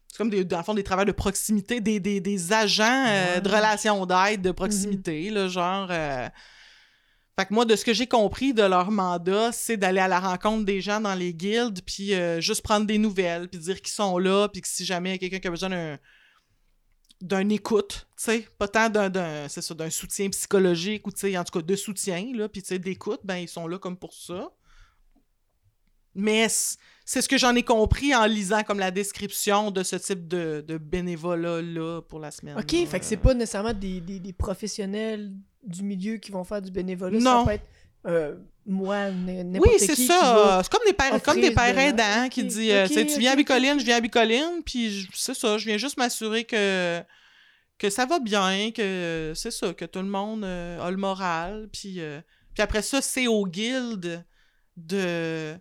[0.08, 3.40] c'est comme, des, dans le fond, des travailleurs de proximité, des, des, des agents euh,
[3.42, 5.90] de relations d'aide, de proximité, là, genre.
[7.38, 10.22] Fait que moi, de ce que j'ai compris de leur mandat, c'est d'aller à la
[10.22, 14.18] rencontre des gens dans les guildes, puis juste prendre des nouvelles, puis dire qu'ils sont
[14.18, 15.98] là, puis que si jamais il y a quelqu'un qui a besoin d'un
[17.26, 21.38] d'un écoute, tu sais, pas tant d'un- c'est ça, d'un soutien psychologique ou tu sais
[21.38, 23.98] en tout cas de soutien là, puis tu sais d'écoute, ben ils sont là comme
[23.98, 24.52] pour ça.
[26.18, 26.48] Mais
[27.04, 30.64] c'est ce que j'en ai compris en lisant comme la description de ce type de,
[30.66, 32.58] de bénévolat là pour la semaine.
[32.58, 32.86] Ok, là.
[32.86, 36.72] fait que c'est pas nécessairement des, des, des professionnels du milieu qui vont faire du
[36.72, 37.20] bénévolat.
[37.20, 37.40] Non.
[37.42, 37.68] Ça peut être
[38.06, 38.36] euh,
[38.66, 39.86] moi, n'importe Oui, qui.
[39.86, 40.62] c'est ça.
[40.64, 43.36] C'est comme des pères, comme des pères de- aidants qui disent euh, tu viens à
[43.36, 47.02] Bicoline, je viens à Bicoline, puis c'est ça, je viens juste m'assurer que
[47.78, 51.68] que ça va bien, que c'est ça, que tout le monde euh, a le moral,
[51.74, 52.22] puis euh,
[52.54, 54.24] puis après ça, c'est aux guildes
[54.78, 55.56] de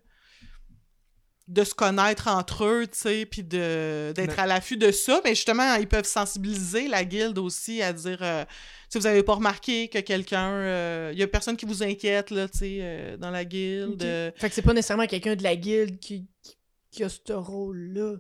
[1.47, 5.21] de se connaître entre eux, tu sais, puis de d'être Mais- à l'affût de ça,
[5.25, 8.45] mais justement, ils peuvent sensibiliser la guilde aussi à dire euh,
[8.89, 12.31] si vous avez pas remarqué que quelqu'un euh, il y a personne qui vous inquiète
[12.31, 15.43] là, tu sais, euh, dans la guilde, euh, Fait que c'est pas nécessairement quelqu'un de
[15.43, 16.57] la guilde qui, qui,
[16.91, 18.15] qui a ce rôle-là.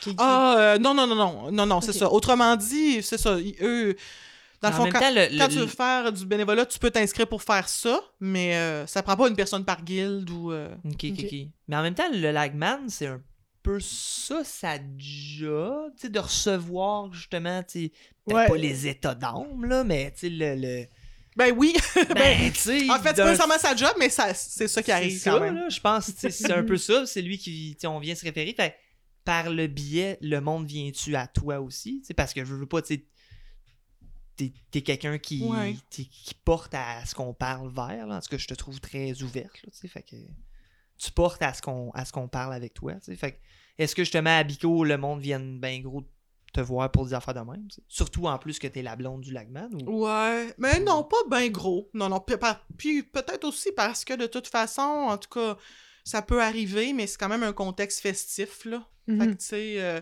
[0.00, 2.10] Qui- Ah, euh, non, non, non, non, non, non, c'est ça.
[2.10, 3.36] Autrement dit, c'est ça.
[3.60, 3.94] Eux,
[4.64, 6.66] dans le En fond, même quand, temps, le- quand le- tu veux faire du bénévolat,
[6.66, 10.28] tu peux t'inscrire pour faire ça, mais euh, ça prend pas une personne par guilde
[10.30, 10.52] ou.
[10.52, 11.24] euh, Ok, ok, Ok.
[11.24, 11.34] ok.
[11.68, 13.20] Mais en même temps, le Lagman, c'est un
[13.62, 17.92] peu ça, sa job, tu sais, de recevoir justement, tu sais,
[18.26, 18.48] peut-être Ouais.
[18.48, 20.54] pas les états d'âme, là, mais tu sais, le.
[20.56, 20.84] le...
[21.36, 21.74] Ben oui.
[22.14, 22.90] Ben, tu sais.
[22.90, 25.36] en fait, c'est pas nécessairement sa job, mais ça, c'est ça qui arrive C'est quand
[25.38, 25.54] ça, même.
[25.56, 27.98] là, je pense, tu sais, c'est un peu ça, c'est lui qui, tu sais, on
[27.98, 28.54] vient se référer.
[28.56, 28.76] Fait,
[29.24, 32.66] par le biais, le monde vient-tu à toi aussi, tu sais, parce que je veux
[32.66, 33.04] pas, tu sais,
[34.36, 35.76] t'es, t'es quelqu'un qui, Ouais.
[35.90, 38.80] t'es- qui porte à ce qu'on parle vers, là, en tout cas, je te trouve
[38.80, 40.16] très ouverte, là, tu sais, fait que
[40.98, 43.38] tu portes à ce qu'on, à ce qu'on parle avec toi, fait que,
[43.78, 46.04] est-ce que justement à Bico, le monde vienne ben gros
[46.52, 49.32] te voir pour des affaires de même, surtout en plus que t'es la blonde du
[49.32, 50.04] Lagman, ou...
[50.06, 51.90] Ouais, mais non, pas ben gros.
[51.94, 52.24] Non, non.
[52.76, 55.56] Puis, peut-être aussi parce que de toute façon, en tout cas,
[56.04, 58.86] ça peut arriver, mais c'est quand même un contexte festif, là.
[59.06, 59.36] Fait que, Mhm.
[59.36, 59.74] tu sais.
[59.82, 60.00] euh,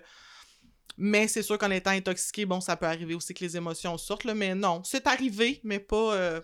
[0.96, 4.24] Mais c'est sûr qu'en étant intoxiqué, bon, ça peut arriver aussi que les émotions sortent,
[4.24, 4.34] là.
[4.34, 6.14] Mais non, c'est arrivé, mais pas.
[6.14, 6.40] euh,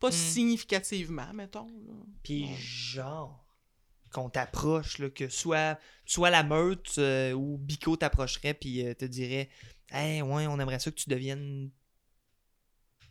[0.00, 0.12] Pas Hmm.
[0.12, 1.66] significativement, mettons.
[2.22, 2.56] Puis Ouais.
[2.58, 3.46] genre,
[4.12, 9.48] qu'on t'approche, que soit, soit la meute euh, ou Bico t'approcherait puis euh, te dirait
[9.90, 11.70] Hey, ouais, on aimerait ça que tu deviennes,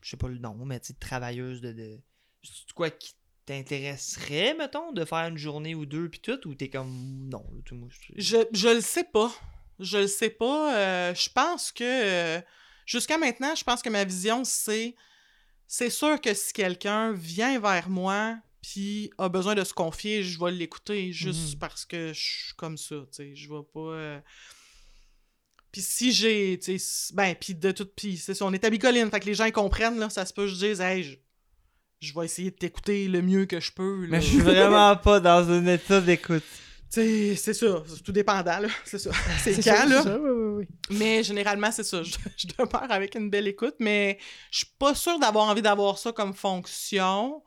[0.01, 1.71] je sais pas le nom, mais tu travailleuse de.
[1.71, 2.01] de...
[2.75, 7.27] Quoi qui t'intéresserait, mettons, de faire une journée ou deux puis tout, ou t'es comme
[7.29, 7.89] non, tout moi.
[8.15, 9.31] je- Je, le sais pas.
[9.79, 10.75] Je le sais pas.
[10.77, 11.83] Euh, je pense que.
[11.83, 12.41] euh,
[12.85, 14.95] Jusqu'à maintenant, je pense que ma vision, c'est.
[15.67, 20.37] C'est sûr que si quelqu'un vient vers moi puis a besoin de se confier, je
[20.39, 21.59] vais l'écouter juste Mhm.
[21.59, 23.35] parce que je suis comme ça, tu sais.
[23.35, 23.79] Je vais pas.
[23.79, 24.19] euh,
[25.71, 26.59] Puis si j'ai.
[26.59, 27.87] tu sais, s- Ben, puis de tout.
[27.95, 30.09] Puis c'est ça, on est à Bicoline, fait que les gens ils comprennent, là.
[30.09, 31.19] Ça se peut, je dise, hey,
[32.03, 34.01] je, vais essayer de t'écouter le mieux que je peux.
[34.03, 34.07] là.
[34.11, 36.43] Mais je suis vraiment pas dans un état d'écoute.
[36.91, 38.67] Tu sais, c'est ça, c'est tout dépendant, là.
[38.85, 39.09] C'est ça.
[39.43, 40.01] C'est quand, ça, là?
[40.03, 40.67] c'est ça, oui, oui, oui.
[40.91, 42.03] Mais généralement, c'est ça.
[42.03, 44.19] Je, je demeure avec une belle écoute, mais
[44.51, 47.41] je suis pas sûre d'avoir envie d'avoir ça comme fonction.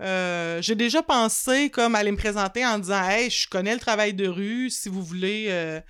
[0.00, 4.14] Euh, J'ai déjà pensé comme aller me présenter en disant Hey, je connais le travail
[4.14, 5.80] de rue, si vous voulez euh,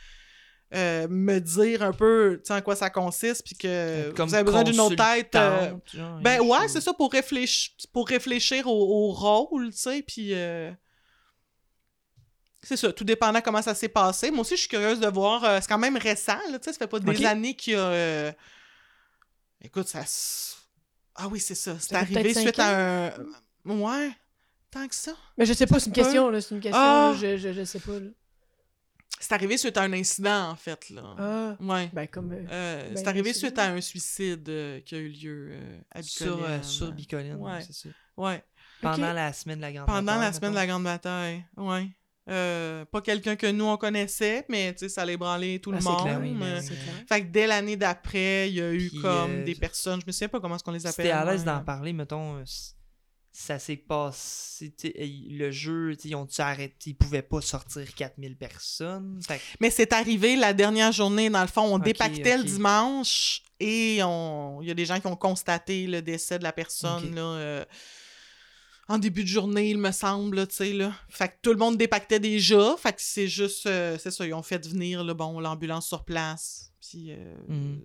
[0.75, 4.35] euh, me dire un peu tu sais, en quoi ça consiste, puis que Comme vous
[4.35, 5.35] avez besoin d'une autre tête.
[5.37, 10.03] euh, genre, ben ouais, c'est ça, pour réfléchir, pour réfléchir au, au rôle, tu sais,
[10.03, 10.31] puis...
[10.35, 10.73] euh,
[12.63, 14.31] C'est ça, tout dépendant comment ça s'est passé.
[14.31, 15.45] Moi aussi, je suis curieuse de voir.
[15.45, 17.77] euh, c'est quand même récent, là, tu sais, ça fait pas des années qu'il y
[17.77, 17.81] a...
[17.87, 18.33] euh,
[19.61, 20.01] Écoute, ça...
[20.01, 20.57] s-
[21.15, 21.77] Ah oui, c'est ça.
[21.79, 23.13] C'est arrivé suite à un...
[23.67, 24.11] Ouais,
[24.71, 25.13] tant que ça.
[25.39, 26.41] Mais je sais pas, c'est une question, là.
[26.41, 27.15] C'est une question, Ah!
[27.19, 28.09] je, je, je sais pas, là.
[29.27, 31.15] C'est arrivé suite à un incident, en fait, là.
[31.19, 31.89] Ah, Ouais.
[31.95, 32.31] ben comme...
[32.33, 35.79] euh, Euh, Ben, c'est arrivé suite à un suicide euh, qui a eu lieu euh,
[35.91, 36.63] à Sur, euh, Bicoline.
[36.63, 37.63] sur Bicoline, Ouais.
[37.67, 37.89] c'est ça.
[38.19, 38.45] Ouais.
[38.83, 41.89] Pendant la semaine de la grande Pendant la bataille, semaine de la Grande Bataille, ouais.
[42.29, 45.77] Euh, pas quelqu'un que nous on connaissait, mais tu sais, ça allait branler tout ah,
[45.77, 46.03] le c'est monde.
[46.03, 46.95] clair, oui, oui, c'est clair.
[47.09, 50.07] Fait que dès l'année d'après, il y a eu Puis, comme euh, des personnes, je
[50.07, 51.07] me souviens pas comment est-ce qu'on les Si appelle.
[51.07, 52.45] t'es à l'aise d'en parler, mettons, euh,
[53.37, 54.73] ça s'est passé,
[55.29, 60.37] le jeu, ils ont-tu arrêté, ils pouvaient pas sortir 4000 personnes, fait Mais c'est arrivé
[60.37, 62.49] la dernière journée, dans le fond, on Ok, dépactait le ok.
[62.49, 64.61] dimanche et on...
[64.63, 67.65] il y a des gens qui ont constaté le décès de la personne là, euh,
[68.87, 70.93] en début de journée, il me semble, là, tu sais, là.
[71.09, 74.35] Fait que tout le monde dépactait déjà, fait que c'est juste, euh, c'est ça, ils
[74.35, 77.07] ont fait venir, là, bon, l'ambulance sur place, puis...
[77.11, 77.81] euh, Mhm.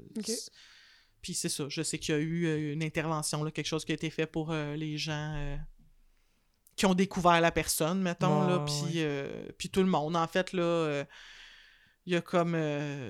[1.21, 3.85] Puis c'est ça, je sais qu'il y a eu euh, une intervention, là, quelque chose
[3.85, 5.57] qui a été fait pour euh, les gens euh,
[6.75, 10.27] qui ont découvert la personne, mettons, là, Ouais, puis euh, puis tout le monde, en
[10.27, 11.03] fait, là...
[12.05, 12.53] il y a comme.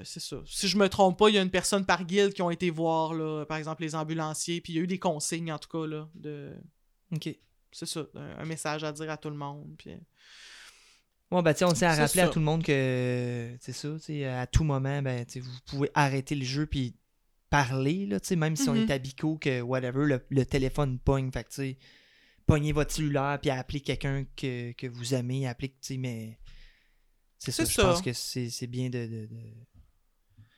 [0.04, 0.38] c'est ça.
[0.46, 2.70] Si je me trompe pas, il y a une personne par guilde qui ont été
[2.70, 4.62] voir, là, par exemple, les ambulanciers.
[4.62, 6.54] Puis il y a eu des consignes, en tout cas, là, de.
[7.14, 7.30] ok.
[7.72, 9.76] C'est ça, un, un message à dire à tout le monde.
[9.78, 9.92] Puis...
[11.30, 14.00] Bon, ben, tu on tient à rappeler à tout le monde que, c'est ça, tu
[14.00, 16.96] sais, à tout moment, ben, vous pouvez arrêter le jeu puis
[17.50, 21.00] parler, là, tu sais, même si on est à Bico, que whatever, le, le téléphone
[21.00, 21.76] pogne, fait que,
[22.46, 26.38] pognez votre cellulaire puis appelez quelqu'un que, que vous aimez, appelez, tu sais, mais
[27.38, 29.00] c'est ça, je pense que c'est c'est bien de...
[29.06, 29.30] de, de-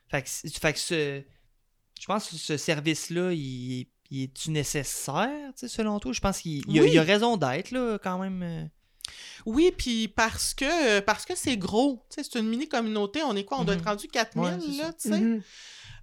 [0.09, 0.29] Fait que,
[0.59, 1.21] fait que ce...
[1.99, 6.11] Je pense que ce service-là, il, il est-tu nécessaire, tu sais, selon toi?
[6.13, 6.89] Je pense qu'il il y a, Oui.
[6.93, 8.41] il a raison d'être, là, quand même.
[8.41, 8.65] euh.
[9.45, 12.03] Oui, puis parce que parce que c'est gros.
[12.09, 13.21] Tu sais, c'est une mini-communauté.
[13.23, 13.59] On est quoi?
[13.59, 13.81] On doit Mhm.
[13.81, 15.19] être rendu 4000, Ouais, c'est là, tu sais?
[15.19, 15.41] Mhm.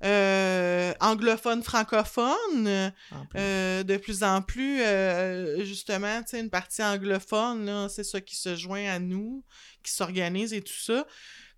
[0.04, 2.66] Euh, anglophone, francophone.
[2.66, 2.90] euh,
[3.30, 3.40] plus.
[3.40, 8.36] Euh, de plus en plus, euh, justement, tu sais, une partie anglophone, c'est ça qui
[8.36, 9.44] se joint à nous,
[9.82, 11.06] qui s'organise et tout ça.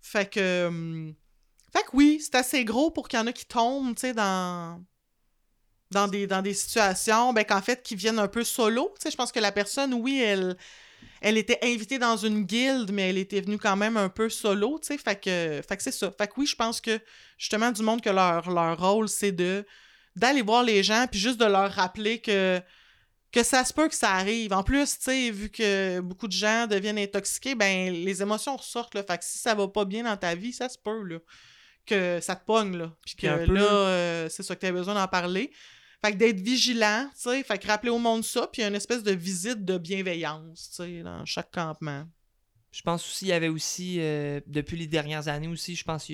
[0.01, 1.13] Fait que, hum,
[1.73, 4.13] fait que oui, c'est assez gros pour qu'il y en a qui tombent, tu sais,
[4.13, 4.83] dans,
[5.91, 8.91] dans, des, dans des situations, ben, qu'en fait, qui viennent un peu solo.
[8.99, 10.57] Tu sais, je pense que la personne, oui, elle,
[11.21, 14.79] elle était invitée dans une guilde, mais elle était venue quand même un peu solo,
[14.79, 14.97] tu sais.
[14.97, 16.11] Fait que, fait que c'est ça.
[16.17, 16.99] Fait que oui, je pense que,
[17.37, 19.65] justement, du monde que leur, leur rôle, c'est de
[20.15, 22.61] d'aller voir les gens puis juste de leur rappeler que
[23.31, 24.51] que ça se peut que ça arrive.
[24.51, 28.95] En plus, tu sais, vu que beaucoup de gens deviennent intoxiqués, ben les émotions ressortent
[28.95, 29.03] là.
[29.03, 31.19] Fait que si ça va pas bien dans ta vie, ça se peut là
[31.85, 32.91] que ça te pogne là.
[33.05, 35.51] Puis que là, euh, c'est ça que t'as besoin d'en parler.
[36.03, 39.03] Fait que d'être vigilant, tu sais, fait que rappeler au monde ça, puis une espèce
[39.03, 42.07] de visite de bienveillance, tu sais, dans chaque campement.
[42.71, 46.09] Je pense aussi, il y avait aussi, euh, depuis les dernières années aussi, je pense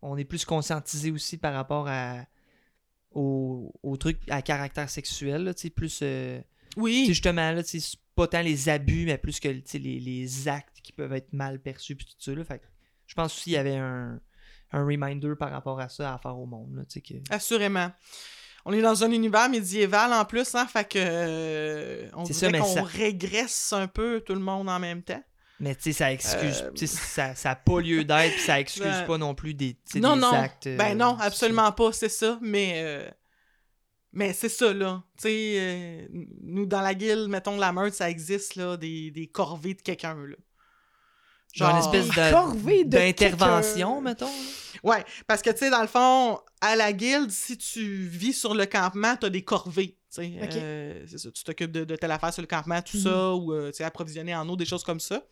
[0.00, 2.26] qu'on est plus conscientisé aussi par rapport à
[3.12, 6.40] au, au truc à caractère sexuel, tu sais, plus, euh,
[6.76, 10.48] Oui, justement, là, tu sais, c'est pas tant les abus, mais plus que les, les
[10.48, 12.66] actes qui peuvent être mal perçus, puis tout ça, là, fait que
[13.06, 14.20] je pense aussi qu'il y avait un,
[14.72, 17.14] un reminder par rapport à ça à faire au monde, là, tu sais, que...
[17.30, 17.90] assurément.
[18.64, 22.74] On est dans un univers médiéval en plus, hein, fait que euh, on dirait qu'on
[22.74, 25.22] ça- régresse un peu tout le monde en même temps.
[25.60, 28.84] Mais tu sais, ça excuse, Euh, ça ça a pas lieu d'être, puis ça excuse
[28.84, 30.32] Ben, pas non plus des, non, des non.
[30.32, 30.66] actes...
[30.68, 32.38] euh, Ben non, absolument pas, c'est ça.
[32.42, 33.10] Mais,
[34.12, 35.02] mais c'est ça, là.
[35.20, 36.08] Tu sais,
[36.42, 40.14] nous, dans la guilde, mettons, la meute, ça existe, là, des, des corvées de quelqu'un,
[40.14, 40.36] là.
[41.58, 42.08] Genre une espèce
[42.84, 44.30] d'intervention, mettons.
[44.84, 48.54] Ouais, parce que, tu sais, dans le fond, à la guilde, si tu vis sur
[48.54, 49.96] le campement, t'as des corvées.
[50.14, 50.20] tu.
[50.62, 53.02] Euh, c'est ça, tu t'occupes de, de telle affaire sur le campement, tout Mhm.
[53.02, 55.22] ça, ou euh, tu sais, approvisionner en eau, des choses comme ça.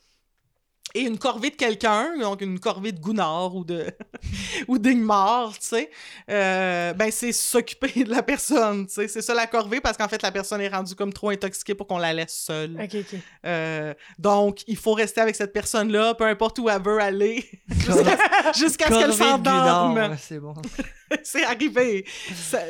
[0.94, 3.86] Et une corvée de quelqu'un, donc une corvée de Gunnar ou de
[4.68, 5.90] ou d'Ingmar, tu sais,
[6.30, 9.08] euh, ben c'est s'occuper de la personne, tu sais.
[9.08, 11.86] C'est ça la corvée, parce qu'en fait, la personne est rendue comme trop intoxiquée pour
[11.86, 12.80] qu'on la laisse seule.
[12.80, 13.20] Ok, ok.
[13.44, 17.44] Euh, donc, il faut rester avec cette personne-là, peu importe où elle veut aller,
[18.54, 20.16] jusqu'à ce qu'elle s'endorme.
[20.18, 20.54] C'est bon.
[21.24, 22.06] c'est arrivé.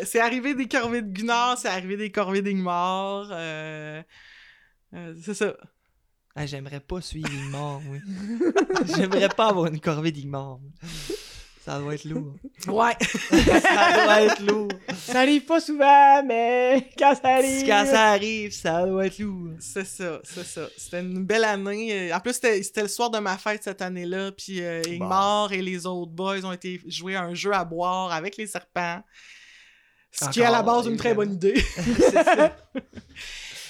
[0.05, 3.29] C'est arrivé des corvées de Gunnar, c'est arrivé des corvées d'Ingmar.
[3.31, 4.03] Euh...
[4.95, 5.55] euh, c'est ça.
[6.39, 7.99] Ah, J'aimerais pas suivre Igmar, oui.
[8.95, 10.59] J'aimerais pas avoir une corvée d'Igmar.
[11.65, 12.35] Ça doit être lourd.
[12.69, 12.93] Ouais.
[13.01, 14.69] ça doit être lourd.
[14.99, 17.67] Ça arrive pas souvent, mais quand ça arrive.
[17.67, 19.49] Quand ça arrive, ça doit être lourd.
[19.59, 20.69] C'est ça, c'est ça.
[20.77, 22.13] C'était une belle année.
[22.13, 24.31] En plus, c'était c'était le soir de ma fête cette année-là.
[24.33, 28.13] Puis euh, Ingmar et les autres boys ont été jouer à un jeu à boire
[28.13, 29.03] avec les serpents.
[30.13, 31.61] Ce qui est à la base une très bonne idée.
[31.77, 32.57] C'est ça.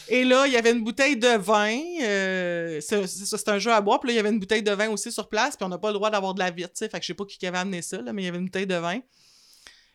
[0.09, 1.79] Et là, il y avait une bouteille de vin.
[2.03, 3.99] euh, c'est un jeu à boire.
[4.01, 5.57] Puis là, il y avait une bouteille de vin aussi sur place.
[5.57, 6.89] Puis on n'a pas le droit d'avoir de la vitre, tu sais.
[6.89, 8.45] Fait que je sais pas qui avait amené ça, là, mais il y avait une
[8.45, 9.01] bouteille de vin.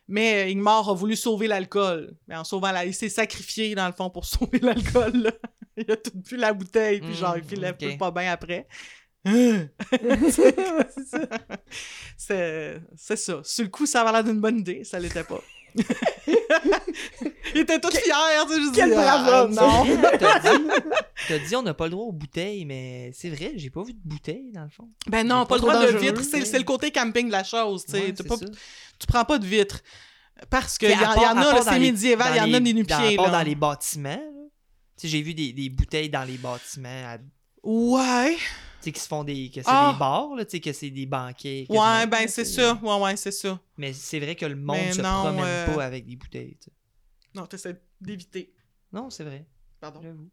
[0.08, 2.14] Mais euh, Ingmar a voulu sauver l'alcool.
[2.28, 2.86] Mais en sauvant la...
[2.86, 5.32] Il s'est sacrifié, dans le fond, pour sauver l'alcool.
[5.78, 7.00] Il a tout bu la bouteille.
[7.00, 7.98] Puis genre, il Mm, filait ok.
[7.98, 8.68] pas bien après.
[9.26, 9.70] c'est
[11.06, 11.20] ça.
[12.18, 13.42] C'est c'est ça.
[13.44, 14.84] Sur le coup, ça avait l'air d'une bonne idée.
[14.84, 15.40] Ça l'était pas.
[17.56, 18.62] il était tout fier, tu sais.
[18.62, 19.86] je Quel dis, brave ah, homme, Non.
[20.20, 20.64] T'as dit,
[21.28, 23.94] t'as dit on n'a pas le droit aux bouteilles, mais c'est vrai, j'ai pas vu
[23.94, 24.90] de bouteilles dans le fond.
[25.08, 26.22] Ben non, pas pas le droit de dangereux, vitre.
[26.24, 28.02] C'est le côté camping de la chose, tu sais.
[28.02, 29.82] Ouais, pas- tu prends pas de vitre.
[30.50, 32.74] Parce qu'il y, y en a, là, c'est les- médiéval, il y en a des
[32.74, 34.10] nu-pieds, dans les bâtiments.
[34.10, 34.18] là.
[34.98, 37.18] Tu sais, j'ai vu des, des bouteilles dans les bâtiments, à-
[37.64, 38.38] Ouais.
[38.86, 39.50] Sais, qui se font des.
[39.50, 39.94] que c'est Ah!
[39.94, 41.66] des bars, là, tu sais, que c'est des banquets.
[41.70, 42.80] Ouais, ben c'est ça.
[42.82, 43.60] Ouais, ouais, c'est ça.
[43.78, 46.58] Mais c'est vrai que le monde Mais se non, promène euh, pas avec des bouteilles.
[46.62, 46.72] tu sais.
[47.34, 48.54] Non, t'essaies d'éviter.
[48.92, 49.46] Non, c'est vrai.
[49.80, 50.02] Pardon.
[50.02, 50.30] J'avoue.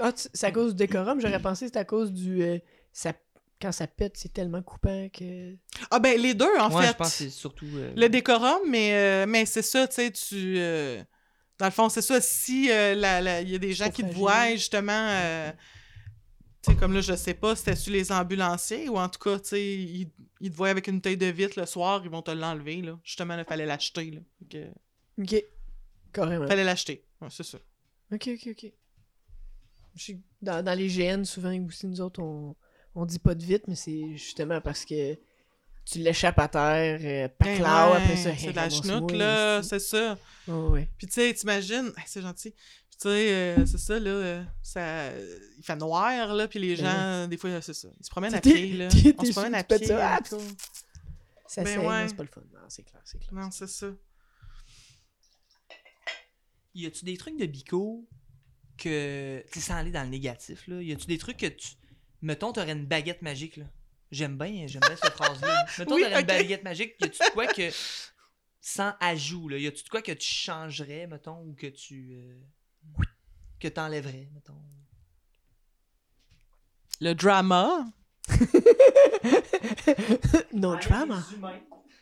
[0.00, 1.20] Ah, tu- c'est à cause du décorum?
[1.20, 2.42] J'aurais pensé que c'est à cause du.
[2.42, 2.58] euh,
[2.92, 3.12] ça,
[3.60, 5.56] quand ça pète, c'est tellement coupant que.
[5.90, 6.92] Ah ben les deux, en Moi, fait.
[6.92, 7.66] je pense que c'est surtout.
[7.76, 10.58] euh, Le décorum, mais, euh, mais c'est ça, tu sais, tu...
[10.58, 11.02] euh,
[11.58, 12.94] Dans le fond, c'est ça, si euh,
[13.42, 14.92] il y a des gens Trop qui te voient, justement...
[16.62, 19.48] sais, comme là, je sais pas, c'était sur les ambulanciers, ou en tout cas, tu
[19.48, 22.30] sais, ils, ils te voient avec une bouteille de vitre le soir, ils vont te
[22.30, 22.98] l'enlever, là.
[23.04, 24.60] Justement, il fallait l'acheter, là.
[25.18, 25.44] Ok.
[26.12, 26.46] Carrément.
[26.46, 27.04] fallait l'acheter.
[27.20, 27.58] Ouais, c'est ça.
[28.12, 28.72] Ok, ok, ok.
[30.40, 32.54] Dans, dans les GN, souvent aussi, nous autres, on,
[32.94, 35.18] on dit pas de vite, mais c'est justement parce que
[35.90, 39.62] tu l'échappes à terre, euh, Ben ouais, après ça, c'est hey, de la chenoute, là,
[39.62, 40.18] c'est ça.
[40.46, 40.88] Oh, ouais.
[40.98, 42.50] Puis tu sais, t'imagines, hey, c'est gentil.
[42.50, 45.10] Puis tu sais, euh, c'est ça, là, euh, ça,
[45.56, 46.84] il fait noir, là, puis les Ben
[47.22, 47.88] gens, des fois, c'est ça.
[47.98, 48.88] Ils se promènent à pied, là.
[49.18, 49.86] On se promène à pied.
[49.86, 50.36] ça, ah.
[51.46, 52.08] Ça Ben ouais.
[52.08, 52.42] c'est pas le fun.
[52.52, 53.32] Non, c'est clair, c'est clair.
[53.32, 53.86] Non, c'est ça.
[56.74, 58.06] Y a-tu des trucs de bico
[58.76, 59.42] que.
[59.52, 60.82] Tu sais, sans aller dans le négatif, là.
[60.82, 61.68] Y a-tu des trucs que tu.
[62.20, 63.64] Mettons, t'aurais une baguette magique, là?
[64.10, 65.66] J'aime bien, j'aime bien cette phrase-là.
[65.78, 66.20] Mettons, Oui, t'aurais ok.
[66.20, 66.94] une baguette magique.
[67.00, 67.70] Y a-tu de quoi que.
[68.60, 69.58] Sans ajout, là.
[69.58, 72.12] Y a-tu de quoi que tu changerais, mettons, ou que tu.
[72.14, 73.04] euh,
[73.60, 74.60] Que t'enlèverais, mettons?
[77.00, 77.84] Le drama.
[80.52, 81.22] no drama.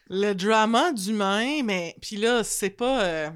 [0.09, 1.97] Le drama d'humain, mais.
[2.01, 3.05] Puis là, c'est pas.
[3.05, 3.31] euh,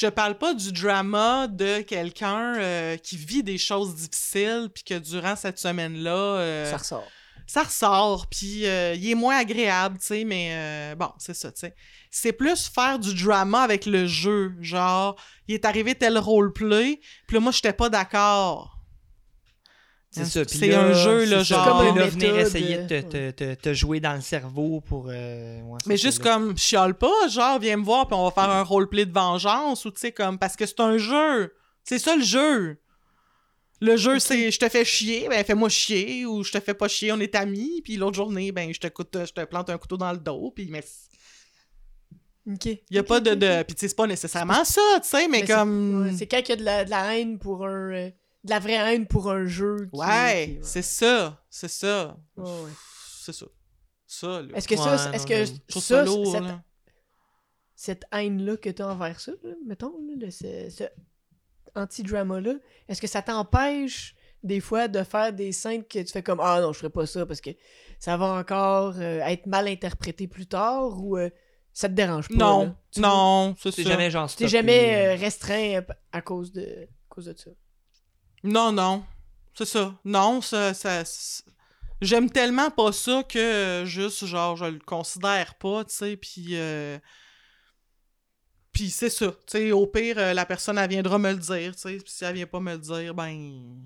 [0.00, 4.94] Je parle pas du drama de quelqu'un euh, qui vit des choses difficiles, puis que
[4.98, 6.10] durant cette semaine-là.
[6.10, 7.04] euh, Ça ressort.
[7.48, 11.50] ça ressort, puis euh, il est moins agréable, tu sais, mais euh, bon, c'est ça,
[11.50, 11.74] tu sais.
[12.12, 15.16] C'est plus faire du drama avec le jeu, genre,
[15.48, 18.77] il est arrivé tel roleplay, puis là, moi, j'étais pas d'accord.
[20.10, 20.44] C'est ça.
[20.44, 21.54] puis C'est un jeu, là, ça.
[21.56, 24.80] genre- Comme là, venir essayer de te, euh, te, te- te jouer dans le cerveau
[24.80, 25.08] pour.
[25.10, 26.32] euh, ouais, Mais ça, juste là.
[26.32, 29.84] comme, chiale pas, genre, viens me voir, puis on va faire un roleplay de vengeance,
[29.84, 31.52] ou tu sais, comme, parce que c'est un jeu.
[31.84, 32.78] C'est ça le jeu.
[33.80, 36.88] Le jeu, c'est je te fais chier, ben fais-moi chier, ou je te fais pas
[36.88, 39.78] chier, on est amis, puis l'autre journée, ben je te, coûte, je te plante un
[39.78, 40.82] couteau dans le dos, puis mais
[42.50, 42.64] Ok.
[42.66, 43.34] Il y a pas de.
[43.34, 43.62] de...
[43.62, 46.02] Puis tu sais, c'est pas nécessairement ça, tu sais, mais, Mais c'est- comme.
[46.06, 48.10] Ouais, c'est quand il y a de la, de la haine pour un.
[48.48, 49.88] De la vraie haine pour un jeu.
[49.92, 51.42] qui- Ouais, qui- c'est ça.
[51.50, 52.16] C'est ça.
[52.36, 52.70] Ouais.
[53.22, 53.46] C'est ça.
[54.06, 54.48] Ça, là.
[54.56, 56.62] Est-ce que Ouais, ça, est-ce que ça, ça lourd, cette, là.
[57.76, 60.84] cette haine-là que tu as envers ça, là, mettons, là, le- ce, ce
[61.74, 62.54] anti-drama-là,
[62.88, 66.60] est-ce que ça t'empêche des fois de faire des scènes que tu fais comme Ah
[66.60, 67.50] non, je ferais pas ça parce que
[67.98, 71.28] ça va encore euh, être mal interprété plus tard ou euh,
[71.72, 72.34] ça te dérange pas?
[72.36, 74.32] Non, non, c'est jamais genre.
[74.34, 75.80] T'es jamais euh, restreint
[76.12, 77.50] à, à cause de, à cause de ça.
[78.44, 79.04] Non, non.
[79.54, 79.98] C'est ça.
[80.04, 80.74] Non, ça.
[80.74, 81.02] ça
[82.00, 86.50] J'aime tellement pas ça que euh, juste, genre, je le considère pas, tu sais, puis.
[86.52, 86.96] euh,
[88.72, 89.32] Puis c'est ça.
[89.32, 91.96] Tu sais, au pire, euh, la personne, elle viendra me le dire, tu sais.
[91.96, 93.82] Puis si elle vient pas me le dire, ben.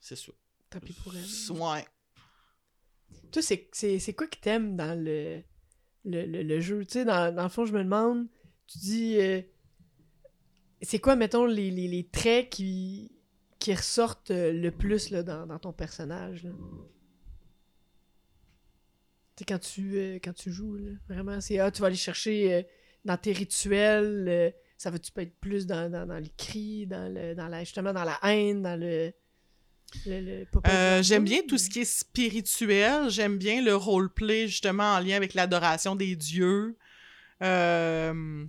[0.00, 0.32] C'est ça.
[0.68, 1.56] Tant pis pour elle.
[1.56, 1.86] Ouais.
[3.32, 5.42] Toi, c'est- c'est c'est quoi que t'aimes dans le,
[6.04, 6.84] le, le, le jeu?
[6.84, 8.26] Tu sais, dans, dans le fond, je me demande,
[8.66, 9.40] tu dis, euh,
[10.82, 13.10] c'est quoi, mettons, les, les, les traits qui,
[13.58, 16.44] qui ressortent euh, le plus là, dans, dans ton personnage?
[16.44, 16.50] là?
[19.46, 22.62] Quand tu, euh, quand tu joues, là, vraiment, c'est, ah, tu vas aller chercher euh,
[23.04, 27.12] dans tes rituels, euh, ça va-tu pas être plus dans, dans, dans les cris, dans,
[27.12, 29.12] le, dans la, justement dans la haine, dans le...
[30.04, 33.08] Le- le- le J'aime bien tout ce qui est spirituel.
[33.08, 36.76] J'aime bien le roleplay, justement, en lien avec l'adoration des dieux.
[37.42, 38.44] Euh,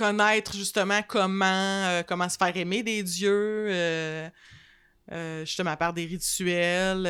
[0.00, 3.66] connaître, justement, comment, euh, comment se faire aimer des dieux.
[3.70, 4.30] euh,
[5.12, 7.06] euh, justement, par des rituels.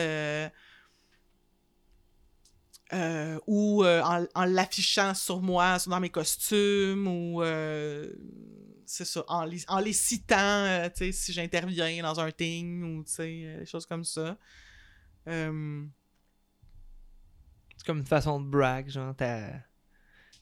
[2.92, 7.40] euh, ou en, l'affichant sur moi, dans mes costumes, ou
[8.86, 13.86] c'est ça, en les, en les citant, si j'interviens dans un thing, ou des choses
[13.86, 14.36] comme ça.
[15.24, 15.42] C'est
[17.86, 19.62] comme une façon de brag, genre, ta-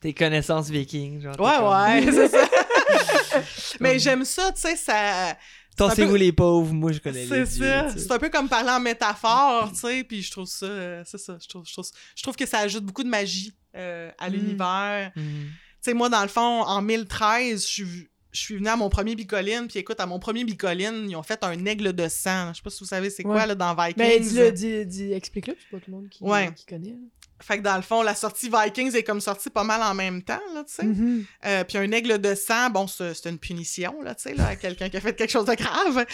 [0.00, 1.20] tes connaissances vikings.
[1.22, 2.48] Genre, Ouais, ouais, c'est ça.
[3.80, 5.36] Mais j'aime ça, tu sais, ça.
[5.76, 7.88] Tassez-vous un peu- les pauvres, moi je connais les C'est ça.
[7.96, 10.66] C'est un peu comme parler en métaphore, tu sais, puis je trouve ça.
[10.66, 11.38] euh, c'est ça.
[11.40, 11.86] Je trouve, je, trouve,
[12.16, 14.32] je trouve que ça ajoute beaucoup de magie euh, à Mm.
[14.32, 15.12] l'univers.
[15.14, 15.22] Mhm.
[15.24, 18.08] Tu sais, moi, dans le fond, en 1013, je suis.
[18.30, 21.22] Je suis venu à mon premier bicoline, puis écoute, à mon premier bicoline, ils ont
[21.22, 22.50] fait un aigle de sang.
[22.52, 23.94] Je sais pas si vous savez c'est quoi, là, dans Vikings.
[23.96, 26.52] Ben, dis-le, dis, dis, explique-le, c'est pas tout le monde qui, Ouais.
[26.54, 26.90] qui connaît.
[26.90, 26.96] là.
[27.40, 30.22] Fait que dans le fond, la sortie Vikings est comme sortie pas mal en même
[30.22, 30.84] temps, là, tu sais.
[30.84, 31.24] Mhm.
[31.44, 34.56] Euh, puis un aigle de sang, bon, c'est une punition, là, tu sais, là, à
[34.56, 36.04] quelqu'un qui a fait quelque chose de grave.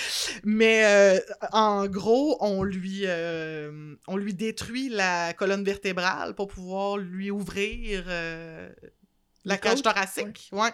[0.45, 1.21] Mais euh,
[1.53, 8.05] en gros, on lui, euh, on lui détruit la colonne vertébrale pour pouvoir lui ouvrir
[9.45, 10.51] la cage thoracique.
[10.53, 10.73] Ouais.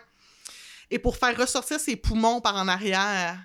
[0.90, 3.38] Et pour faire ressortir ses poumons par en arrière.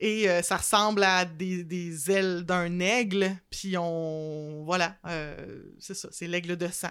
[0.00, 3.36] Et euh, ça ressemble à des, des ailes d'un aigle.
[3.50, 4.62] Puis on.
[4.64, 4.96] Voilà.
[5.06, 6.08] euh, c'est ça.
[6.12, 6.90] C'est l'aigle de sang.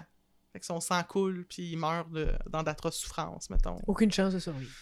[0.52, 3.78] Fait que son sang coule, puis il meurt de- dans d'atroces souffrances, mettons.
[3.86, 4.72] Aucune chance de survivre.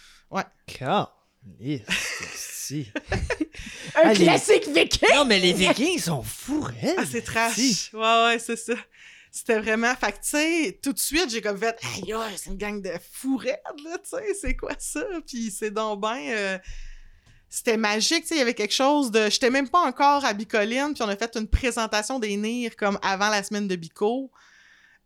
[0.67, 1.85] Calisse,
[2.35, 2.91] si.
[3.95, 4.25] Un Allez.
[4.25, 5.07] classique viking!
[5.15, 6.95] Non, mais les vikings sont fous, raides.
[6.97, 7.53] Ah, c'est trash.
[7.55, 7.89] Si.
[7.93, 8.73] Ouais, ouais, c'est ça.
[9.31, 9.93] C'était vraiment.
[9.95, 12.81] Fait que, tu sais, tout de suite, j'ai comme fait, aïe, aïe, c'est une gang
[12.81, 15.05] de fous raides, là, tu sais, c'est quoi ça?
[15.25, 16.17] Puis c'est donc ben.
[16.29, 16.57] euh,
[17.49, 19.29] C'était magique, tu sais, il y avait quelque chose de.
[19.29, 22.99] J'étais même pas encore à Bicoline, puis on a fait une présentation des Nirs comme
[23.01, 24.29] avant la semaine de Bico.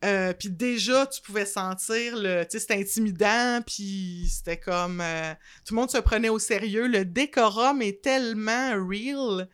[0.04, 2.42] Euh, puis déjà, tu pouvais sentir le.
[2.46, 5.00] Tu sais, c'était intimidant, puis c'était comme.
[5.02, 5.34] euh,
[5.66, 6.88] tout le monde se prenait au sérieux.
[6.88, 9.48] Le décorum est tellement real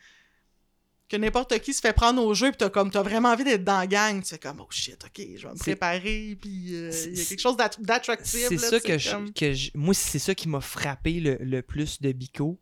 [1.10, 2.90] que n'importe qui se fait prendre au jeu, puis t'as comme.
[2.92, 4.22] T'as vraiment envie d'être dans la gang.
[4.24, 7.26] Tu fais comme, oh shit, ok, je vais me préparer, puis euh, il y a
[7.26, 8.46] quelque chose d'att- d'attractif.
[8.48, 12.02] C'est ça que je, que je- Moi, c'est ça qui m'a frappé le, le plus
[12.02, 12.58] de Bico.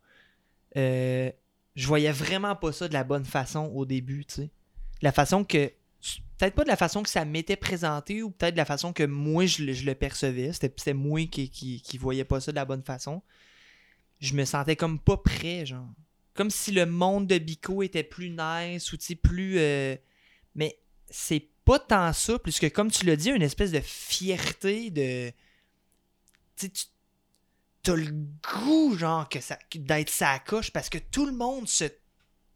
[0.77, 1.31] Euh,
[1.75, 4.49] je voyais vraiment pas ça de la bonne façon au début, tu sais.
[5.01, 5.71] La façon que.
[6.37, 9.03] Peut-être pas de la façon que ça m'était présenté ou peut-être de la façon que
[9.03, 10.51] moi je, le- percevais.
[10.53, 13.21] C'était moi qui, qui, voyais pas ça de la bonne façon.
[14.19, 15.87] Je me sentais comme pas prêt, genre.
[16.33, 19.55] Comme si le monde de Bico était plus nice ou plus.
[19.57, 19.95] euh,
[20.55, 20.77] Mais
[21.09, 25.31] c'est pas tant ça, puisque comme tu l'as dit, une espèce de fierté de.
[27.85, 31.85] T'as le goût, genre, que ça, d'être sa coche parce que tout le monde se,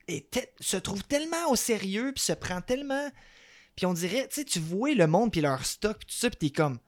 [0.08, 3.10] est te- se trouve tellement au sérieux puis se prend tellement.
[3.76, 6.30] Puis on dirait, tu sais, tu vois le monde puis leur stock puis tout ça,
[6.30, 6.80] puis t'es comme.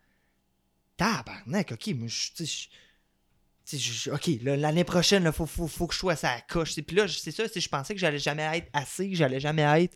[0.97, 4.11] Tabarnak, ok, moi, je.
[4.11, 6.75] ok, l'année prochaine, il faut, faut, faut que je sois à sa coche.
[6.75, 9.95] Puis là, c'est ça, je pensais que j'allais jamais être assez, que j'allais jamais être.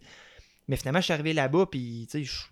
[0.67, 2.45] Mais finalement, je suis arrivé là-bas, puis, tu sais, je-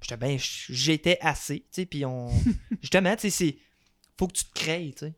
[0.00, 0.38] j'étais.
[0.70, 2.30] J'étais assez, tu sais, puis on.
[2.80, 3.58] Justement, tu sais, c'est.
[4.18, 5.14] Faut que tu te crées, tu sais.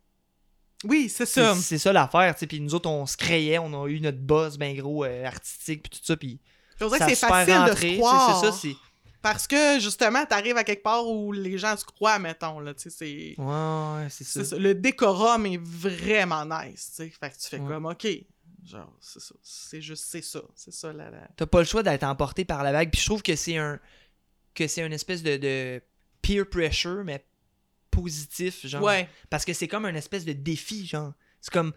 [0.84, 1.54] Oui, c'est ça.
[1.54, 2.46] c'est ça l'affaire, tu sais.
[2.46, 5.82] Puis nous autres, on se créait, on a eu notre buzz bien gros euh, artistique,
[5.88, 6.16] puis tout ça.
[6.16, 6.40] Puis
[6.80, 8.40] Je dirais ça que c'est facile de se croire.
[8.40, 8.74] C'est ça, c'est.
[9.20, 12.82] Parce que, justement, t'arrives à quelque part où les gens se croient, mettons, là, tu
[12.82, 13.34] sais, c'est...
[13.40, 13.44] Ouais,
[14.02, 14.56] ouais, c'est ça.
[14.58, 17.08] Le décorum est vraiment nice, tu sais.
[17.20, 17.68] Fait que tu fais Ouais.
[17.68, 18.04] comme, OK,
[18.64, 19.34] genre, c'est ça.
[19.40, 20.40] C'est juste, c'est ça.
[20.56, 21.10] C'est ça, la...
[21.10, 21.28] la...
[21.36, 22.90] T'as pas le choix d'être emporté par la vague.
[22.90, 23.78] Puis je trouve que c'est un.
[24.54, 25.80] que c'est une espèce de, de
[26.20, 27.24] peer pressure, mais
[27.93, 28.82] positif, genre.
[28.82, 29.09] Ouais.
[29.30, 31.12] Parce que c'est comme un espèce de défi, genre.
[31.40, 31.72] C'est comme.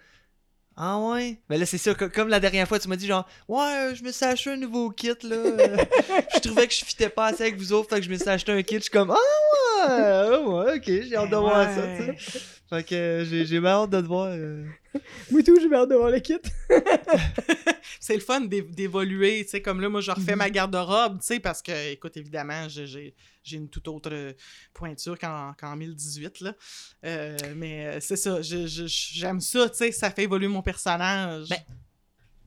[0.78, 1.40] Ah ouais?
[1.48, 1.94] Ben là, c'est ça.
[1.96, 4.58] co- Comme la dernière fois, tu m'as dit, genre, ouais, je me suis acheté un
[4.58, 5.16] nouveau kit, là.
[6.36, 8.28] Je trouvais que je fitais pas assez avec vous autres, fait que je me suis
[8.28, 8.76] acheté un kit.
[8.76, 12.16] Je suis comme, ah ouais, ah ouais, ok, j'ai hâte de voir ça, tu sais.
[12.70, 14.28] Fait que euh, j'ai j'ai bien hâte de te voir.
[14.32, 14.64] euh.
[15.30, 16.38] Moi tout, j'ai hâte de voir le kit.
[18.00, 20.38] c'est le fun d'é- d'évoluer, tu sais, comme là, moi, je refais Mhm.
[20.40, 24.34] ma garde-robe, tu sais, parce que, écoute, évidemment, j'ai- j'ai j'ai une toute autre euh,
[24.74, 26.54] pointure qu'en qu'en 1018, là.
[27.06, 31.50] Euh, mais c'est ça, j'aime ça, tu sais, ça fait évoluer mon personnage.
[31.50, 31.58] Ben,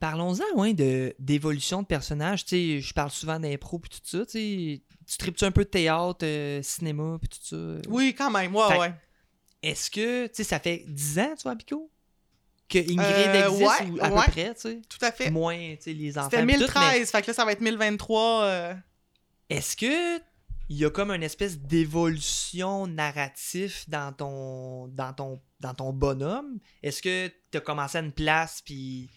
[0.01, 2.45] Parlons-en, ouais, de- d'évolution de personnages.
[2.45, 4.25] Tu sais, je parle souvent d'impro puis tout ça.
[4.27, 7.89] Tu sais, tu tripes-tu un peu de théâtre, euh, cinéma puis tout ça?
[7.89, 8.95] oui, quand même, ouais, Fait- ouais.
[9.63, 11.91] Est-ce que, tu sais, ça fait 10 ans, tu vois, Pico?
[12.69, 14.25] Que Ingrid Euh, existe ouais, ou à ouais.
[14.27, 14.81] peu près, tu sais?
[14.89, 15.31] Tout à fait.
[15.31, 16.29] Moins, tu sais, les enfants.
[16.31, 18.43] C'était puis tout, 1013, fait que là, ça va être 1023.
[18.45, 18.75] euh,
[19.51, 20.19] Est-ce que
[20.71, 26.59] il y a comme une espèce d'évolution narrative dans ton, dans ton, dans ton bonhomme?
[26.83, 29.09] Est-ce que tu as commencé à une place puis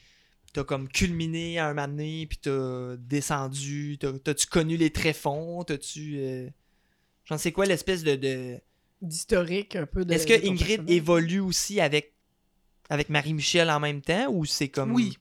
[0.53, 5.63] t'as comme culminé à un moment donné, puis t'as descendu, t'as- t'as-tu connu les tréfonds,
[5.63, 6.17] t'as-tu...
[6.19, 6.49] euh,
[7.25, 8.15] J'en sais quoi l'espèce de...
[8.15, 8.57] de...
[9.01, 10.13] D'historique un peu de.
[10.13, 12.13] Est-ce que Ingrid évolue aussi avec,
[12.89, 14.91] avec Marie-Michel en même temps, ou c'est comme...
[14.93, 15.17] Oui.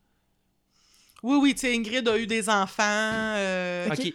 [1.22, 2.82] Oui, oui, tu sais, Ingrid a eu des enfants.
[2.82, 4.12] euh, Ok.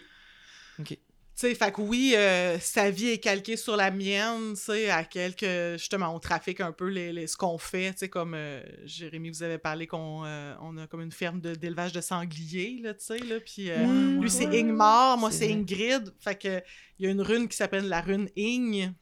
[0.80, 0.98] Ok.
[1.38, 4.88] Tu sais, fait que oui, euh, sa vie est calquée sur la mienne, tu sais,
[4.88, 5.76] à quelques...
[5.78, 9.28] Justement, on trafique un peu les, les- ce qu'on fait, tu sais, comme euh, Jérémy
[9.28, 12.94] vous avait parlé qu'on euh, on a comme une ferme de- d'élevage de, sangliers, là,
[12.94, 13.70] tu sais, là, puis...
[13.70, 13.84] euh,
[14.14, 14.46] lui, ouais, c'est.
[14.46, 15.52] Ingmar, moi, C'est.
[15.52, 16.62] Ingrid, fait que
[16.98, 18.92] il y a une rune qui s'appelle la rune Ing.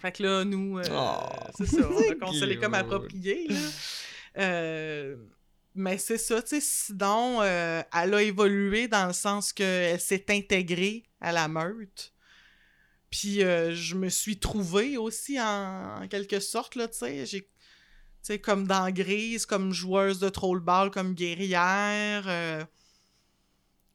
[0.00, 1.20] Fait que là, nous, euh, Oh.
[1.56, 3.56] c'est ça, on, C'est on se l'est comme approprié, là.
[4.38, 5.14] Euh,
[5.74, 10.26] mais c'est ça, tu sais, sinon, euh, elle a évolué dans le sens qu'elle s'est
[10.28, 12.12] intégrée à la meute.
[13.10, 17.26] Puis euh, je me suis trouvée aussi en, en quelque sorte, là, tu sais.
[17.26, 17.48] J'ai, tu
[18.22, 22.64] sais, comme dans Grise, comme joueuse de trollball, comme guerrière, euh,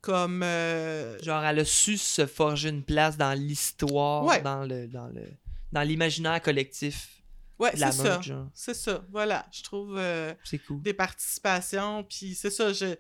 [0.02, 0.42] comme...
[0.44, 4.42] euh, Genre, elle a su se forger une place dans l'histoire, Ouais.
[4.42, 5.24] dans le dans le
[5.72, 7.19] dans l'imaginaire collectif
[7.60, 8.22] ouais, c'est ça.
[8.54, 9.46] C'est ça, voilà.
[9.52, 9.96] Je trouve...
[9.98, 10.82] euh, C'est cool.
[10.82, 12.96] des participations, puis c'est ça, je,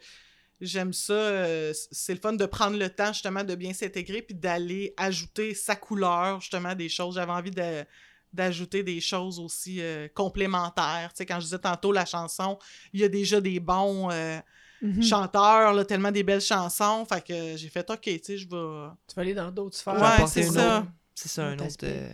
[0.61, 1.13] j'aime ça.
[1.13, 5.53] euh, c'est le fun de prendre le temps, justement, de bien s'intégrer, puis d'aller ajouter
[5.55, 7.15] sa couleur, justement, des choses.
[7.15, 7.83] J'avais envie de
[8.31, 11.09] d'ajouter des choses aussi euh, complémentaires.
[11.13, 12.59] Tu sais, quand je disais tantôt la chanson,
[12.93, 14.37] il y a déjà des bons euh,
[14.81, 15.01] Mhm.
[15.03, 17.05] chanteurs, là, tellement des belles chansons.
[17.11, 18.89] Fait que j'ai fait, OK, tu sais, je vais...
[19.07, 19.95] Tu vas aller dans d'autres sphères.
[19.99, 20.77] Ouais, c'est un ça.
[20.79, 22.13] autre- C'est ça, un Autre euh,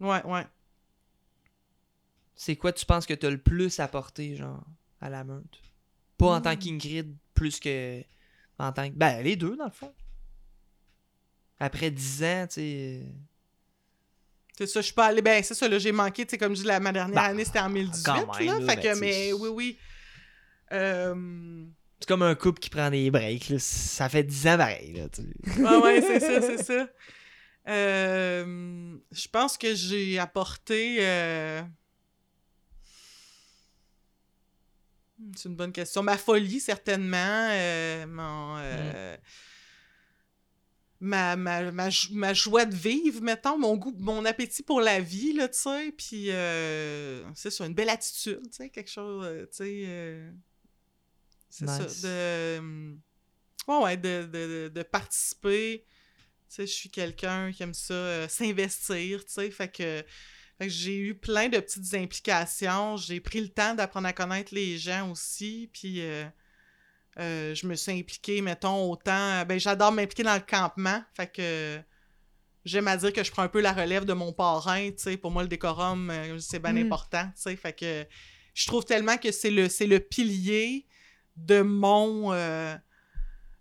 [0.00, 0.46] Ouais, ouais.
[2.34, 4.64] C'est quoi tu penses que t'as le plus apporté, genre,
[5.00, 5.60] à la meute?
[6.18, 6.42] Pas en Hmm.
[6.42, 8.02] tant qu'Ingrid, plus que
[8.58, 8.94] en tant que.
[8.94, 9.92] Ben, les deux, dans le fond.
[11.60, 13.00] Après 10 ans, tu sais.
[13.02, 13.10] euh,
[14.58, 15.22] C'est ça, je suis pas allée.
[15.22, 17.22] Ben, c'est ça, là, j'ai manqué, tu sais, comme je dis, la, ma dernière Bah,
[17.22, 18.58] année, c'était en 2018, quand même, là.
[18.60, 19.78] là, Fait ben, que, mais oui, oui.
[20.72, 21.64] Euh...
[22.00, 23.58] C'est comme un couple qui prend des breaks, là.
[23.60, 25.08] Ça fait 10 ans pareil, là.
[25.08, 25.22] tu.
[25.62, 26.88] Ouais, ouais, c'est ça, c'est ça.
[27.66, 30.96] Euh, je pense que j'ai apporté.
[31.00, 31.62] euh,
[35.13, 36.02] hmm, C'est une bonne question.
[36.02, 37.48] Ma folie, certainement.
[37.50, 39.16] euh, mon, euh,
[41.00, 45.00] ma, ma, ma, jo- ma joie de vivre, mettons, mon goût, mon appétit pour la
[45.00, 45.92] vie, là, tu sais.
[45.96, 50.32] Puis, euh, c'est ça, une belle attitude, tu sais, quelque chose, euh, tu sais.
[51.50, 52.00] c'est Nice.
[52.00, 52.08] ça.
[52.08, 52.96] De.
[53.68, 55.84] Ouais, ouais, de, de, de, participer.
[56.48, 59.50] Tu sais, je suis quelqu'un qui aime ça, s'investir, tu sais.
[59.50, 60.04] Fait que
[60.60, 62.96] j'ai eu plein de petites implications.
[62.96, 65.68] J'ai pris le temps d'apprendre à connaître les gens aussi.
[65.72, 66.24] Puis, euh,
[67.18, 69.44] euh, je me suis impliquée, mettons, autant.
[69.46, 71.02] Ben, j'adore m'impliquer dans le campement.
[71.16, 71.80] Fait que.
[72.64, 74.88] J'aime à dire que je prends un peu la relève de mon parrain.
[75.20, 76.86] Pour moi, le décorum, euh, c'est bien Mm.
[76.86, 77.30] important.
[77.36, 78.06] Fait que
[78.54, 80.86] je trouve tellement que c'est le, c'est le pilier
[81.36, 82.32] de mon.
[82.32, 82.74] euh,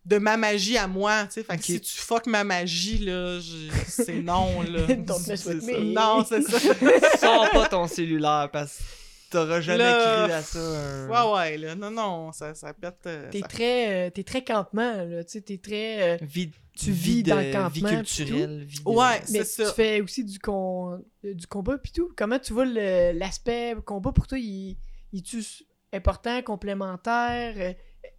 [0.06, 1.44] de ma magie à moi, tu sais.
[1.44, 4.86] Fait que si tu fuck ma magie, là, je- c'est non, là.
[4.96, 5.80] Don't mess with C'est ça.
[5.80, 5.94] me.
[5.94, 6.60] Non, c'est ça.
[7.20, 8.84] Sors pas ton cellulaire parce que
[9.32, 10.60] t'auras jamais Là, cru à ça.
[10.60, 11.76] un- Ouais, ouais, là.
[11.76, 12.96] Non, non, ça, ça pète.
[13.08, 15.24] euh, T'es ça- très, euh, t'es très campement, là.
[15.24, 16.16] Tu sais, t'es très.
[16.16, 18.64] euh, Vie, Tu vis dans le campement, Vie culturelle.
[18.66, 19.74] Vie de- Ouais, mais c'est tu ça.
[19.74, 21.00] fais aussi du, con...
[21.24, 22.10] euh, du combat puis tout.
[22.18, 24.38] Comment tu vois le- l'aspect combat pour toi?
[24.40, 24.76] Il,
[25.14, 25.44] il est-tu
[25.94, 27.76] important, complémentaire?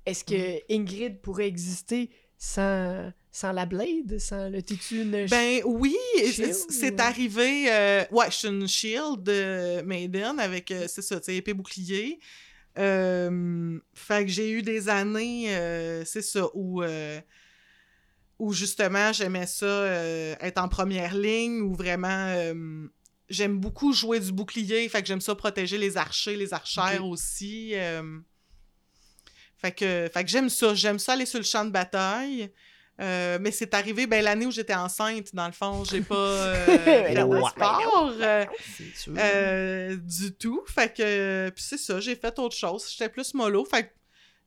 [0.06, 4.18] Est-ce que Ingrid pourrait exister sans, sans la Blade?
[4.18, 5.26] Sans le t'es-tu une...
[5.26, 5.96] Ben oui,
[6.32, 6.52] c'est-
[6.94, 7.66] ou- arrivé.
[7.72, 12.18] euh, ouais, je suis une shield euh, Maiden avec, euh, c'est ça, épée bouclier.
[12.76, 15.46] Euh, fait que j'ai eu des années,
[16.04, 16.82] c'est ça, où,
[18.38, 19.86] où justement j'aimais ça
[20.40, 22.34] être en première ligne, où vraiment
[23.30, 27.74] j'aime beaucoup jouer du bouclier, fait que j'aime ça protéger les archers, les archères aussi.
[29.64, 32.50] Euh, fait que, fait que j'aime ça, j'aime ça aller sur le champ de bataille.
[33.00, 37.08] Euh, mais c'est arrivé ben, l'année où j'étais enceinte, dans le fond, j'ai pas euh,
[37.08, 38.44] de sport euh,
[38.76, 39.14] C'est sûr.
[39.18, 40.62] euh, du tout.
[40.66, 42.86] Fait que, puis c'est ça, j'ai fait autre chose.
[42.90, 43.64] J'étais plus mollo.
[43.64, 43.90] Fait que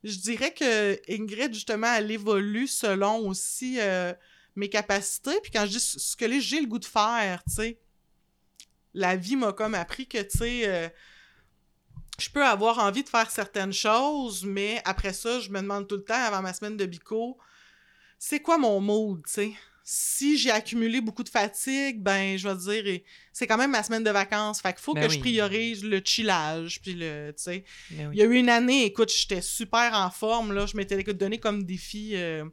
[0.02, 4.14] je dirais que Ingrid, justement, elle évolue selon aussi euh,
[4.56, 5.38] mes capacités.
[5.42, 7.78] Puis quand je dis ce que j'ai le goût de faire, tu sais,
[8.94, 10.88] la vie m'a comme appris que, tu sais, euh,
[12.18, 15.96] je peux avoir envie de faire certaines choses, mais après ça, je me demande tout
[15.96, 17.38] le temps, avant ma semaine de bico,
[18.18, 19.52] c'est quoi mon mood, tu sais?
[19.90, 23.00] Si j'ai accumulé beaucoup de fatigue, ben, je vais dire,
[23.32, 24.60] c'est quand même ma semaine de vacances.
[24.60, 25.14] Fait qu'il faut Ben que oui.
[25.14, 27.64] je priorise le chillage, puis le, tu sais.
[27.92, 28.04] Oui.
[28.12, 30.66] Il y a eu une année, écoute, j'étais super en forme, là.
[30.66, 32.44] Je m'étais donné comme défi euh,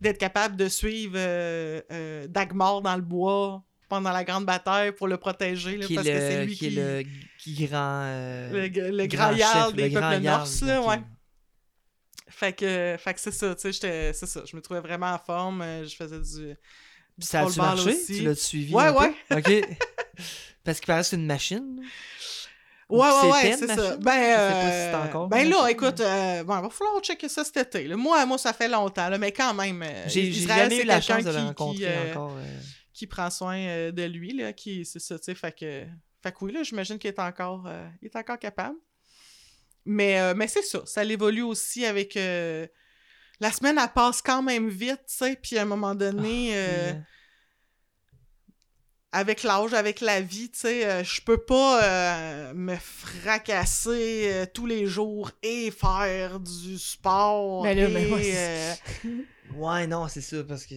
[0.00, 5.06] d'être capable de suivre euh, euh, Dagmar dans le bois pendant la grande bataille pour
[5.06, 6.66] le protéger, là, qui parce que c'est lui qui qui...
[6.66, 6.70] est
[7.02, 7.04] le
[7.38, 8.02] qui grand.
[8.04, 11.00] euh, Le, le grand grand des peuples norse, là, ouais.
[12.28, 14.42] Fait que, fait que c'est ça, tu sais, c'est ça.
[14.50, 15.60] Je me trouvais vraiment en forme.
[15.60, 16.54] euh, Je faisais du.
[17.18, 17.90] du Ça a-tu marché?
[17.90, 18.16] aussi.
[18.16, 18.72] Tu l'as suivi?
[18.74, 19.12] Ouais, ouais.
[19.36, 19.76] OK.
[20.64, 21.80] Parce qu'il paraît que c'est une machine.
[22.88, 23.76] Ouais, ouais, ouais, c'est ça.
[23.76, 23.96] machine?
[24.00, 27.28] Ben, pas si euh, encore ben là, machine, écoute, euh, bon, il va falloir checker
[27.28, 27.84] ça cet été.
[27.88, 27.96] là.
[27.96, 29.82] Moi, moi, ça fait longtemps, là, mais quand même.
[29.82, 32.36] euh, J'ai jamais eu la chance de le rencontrer qui, euh, encore.
[32.38, 32.60] euh.
[32.92, 35.84] Qui prend soin euh, de lui, là, qui, c'est ça, tu sais, fait que,
[36.22, 38.76] fait que oui, là, j'imagine qu'il est encore, euh, il est encore capable.
[39.84, 42.66] Mais, euh, mais c'est ça, ça l'évolue aussi avec, euh,
[43.40, 46.94] la semaine, elle passe quand même vite, tu sais, puis à un moment donné, Ah,
[49.14, 54.46] avec l'âge, avec la vie, tu sais, euh, je peux pas euh, me fracasser euh,
[54.52, 57.64] tous les jours et faire du sport.
[57.64, 58.72] Mais là, mais et, c'est-
[59.06, 59.24] euh,
[59.54, 60.76] Ouais, non, c'est ça, parce que.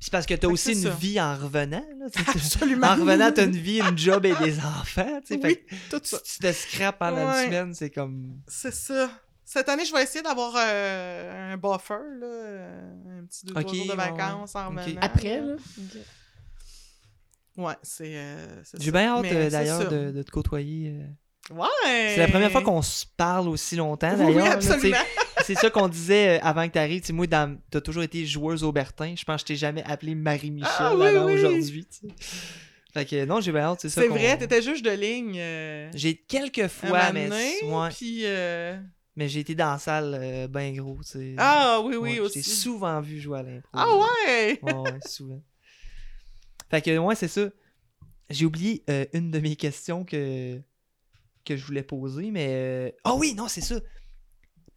[0.00, 0.90] C'est parce que t'as aussi une ça.
[0.90, 1.84] vie en revenant.
[1.98, 2.86] Là, absolument.
[2.88, 5.20] en revenant, t'as une vie, une job et des enfants.
[5.24, 5.58] Fait Oui,
[5.90, 6.18] tout ça.
[6.24, 7.44] si tu te scrapes pendant Ouais.
[7.44, 8.38] une semaine, c'est comme.
[8.46, 9.10] C'est ça.
[9.44, 13.74] Cette année, je vais essayer d'avoir euh, un buffer, là, un petit deux, Ok, trois
[13.74, 13.96] jours de ouais.
[13.96, 14.78] vacances en Ok.
[14.80, 15.00] revenant.
[15.00, 15.54] Après, là.
[17.56, 20.90] Ouais, c'est euh, c'est J'ai bien hâte euh, d'ailleurs de, de te côtoyer.
[21.50, 21.54] euh.
[21.54, 22.12] Ouais!
[22.14, 24.54] C'est la première fois qu'on se parle aussi longtemps Oui, d'ailleurs.
[24.56, 24.72] là, sais.
[24.72, 24.96] absolument.
[25.48, 27.10] C'est ça qu'on disait euh, avant que tu arrives.
[27.12, 27.58] Moi, dans...
[27.70, 29.14] t'as toujours été joueuse au Bertin.
[29.16, 31.32] Je pense que je t'ai jamais appelé Marie-Michel Ah, oui, avant oui.
[31.34, 31.86] aujourd'hui.
[31.86, 32.06] tu.
[32.92, 33.80] Fait que non, j'ai bien hâte.
[33.80, 34.02] C'est ça.
[34.02, 35.36] C'est vrai, t'étais juge de ligne.
[35.38, 37.88] euh, J'ai quelques fois, mais, ouais.
[37.96, 38.78] puis, euh,
[39.16, 40.98] mais j'ai été dans la salle euh, ben gros.
[41.02, 41.34] tu sais.
[41.38, 42.40] Ah oui, oui, Ouais, aussi.
[42.42, 43.68] Je t'ai souvent vu jouer à l'impro.
[43.72, 44.58] Ah ouais!
[44.62, 45.40] Ouais, ouais, souvent.
[46.70, 47.48] Fait que, ouais, c'est ça.
[48.30, 50.58] J'ai oublié euh, une de mes questions que,
[51.44, 52.94] que je voulais poser, mais.
[53.04, 53.76] Ah oui, non, c'est ça.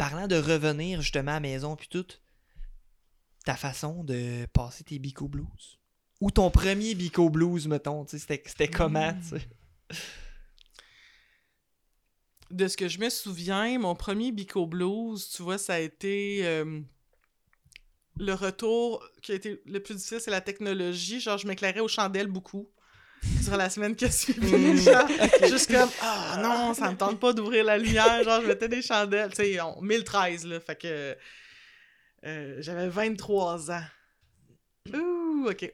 [0.02, 2.08] Parlant de revenir justement à la maison, puis tout,
[3.46, 5.78] ta façon de passer tes Bico Blues?
[6.22, 9.48] Ou ton premier Bico Blues, mettons, c'était c'était comment, sais?
[12.50, 16.48] De ce que je me souviens, mon premier Bico Blues, tu vois, ça a été
[16.48, 16.82] euh,
[18.18, 21.20] le retour qui a été le plus difficile, c'est la technologie.
[21.20, 22.72] Genre, je m'éclairais aux chandelles beaucoup
[23.44, 24.82] sur la semaine qui a suivi.
[24.84, 25.08] Genre,
[25.48, 28.24] juste comme, ah non, ça me tente pas d'ouvrir la lumière.
[28.24, 29.30] Genre, je mettais des chandelles.
[29.32, 30.60] Tu sais, on- 1013, là.
[30.60, 31.16] Fait que
[32.26, 33.84] euh, j'avais 23 ans.
[34.94, 35.72] Ouh, ok.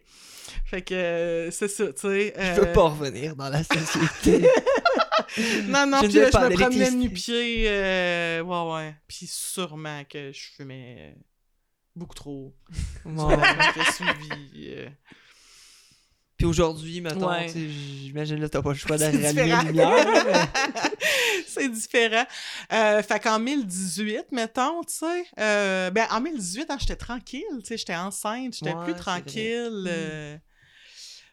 [0.65, 2.33] Fait que euh, c'est ça, tu sais.
[2.37, 4.47] Je veux euh, pas revenir dans la société.
[5.67, 7.65] non, non, Je ne puis là, je me promenais nu-pied.
[7.67, 8.95] euh, ouais, ouais.
[9.07, 11.15] Puis sûrement que je fumais
[11.95, 12.55] beaucoup trop.
[13.05, 14.75] J'ai suivi.
[16.37, 17.47] Puis aujourd'hui, mettons, Ouais.
[17.51, 19.61] j'imagine là, t'as pas le choix rallumer différent.
[19.63, 20.47] les lumières.
[21.47, 22.25] c'est différent.
[22.73, 27.65] Euh, fait qu'en 1018, mettons, tu sais, euh, ben en 1018, hein, j'étais tranquille, tu
[27.65, 29.85] sais, j'étais enceinte, j'étais Ouais, plus tranquille.
[29.87, 30.37] euh,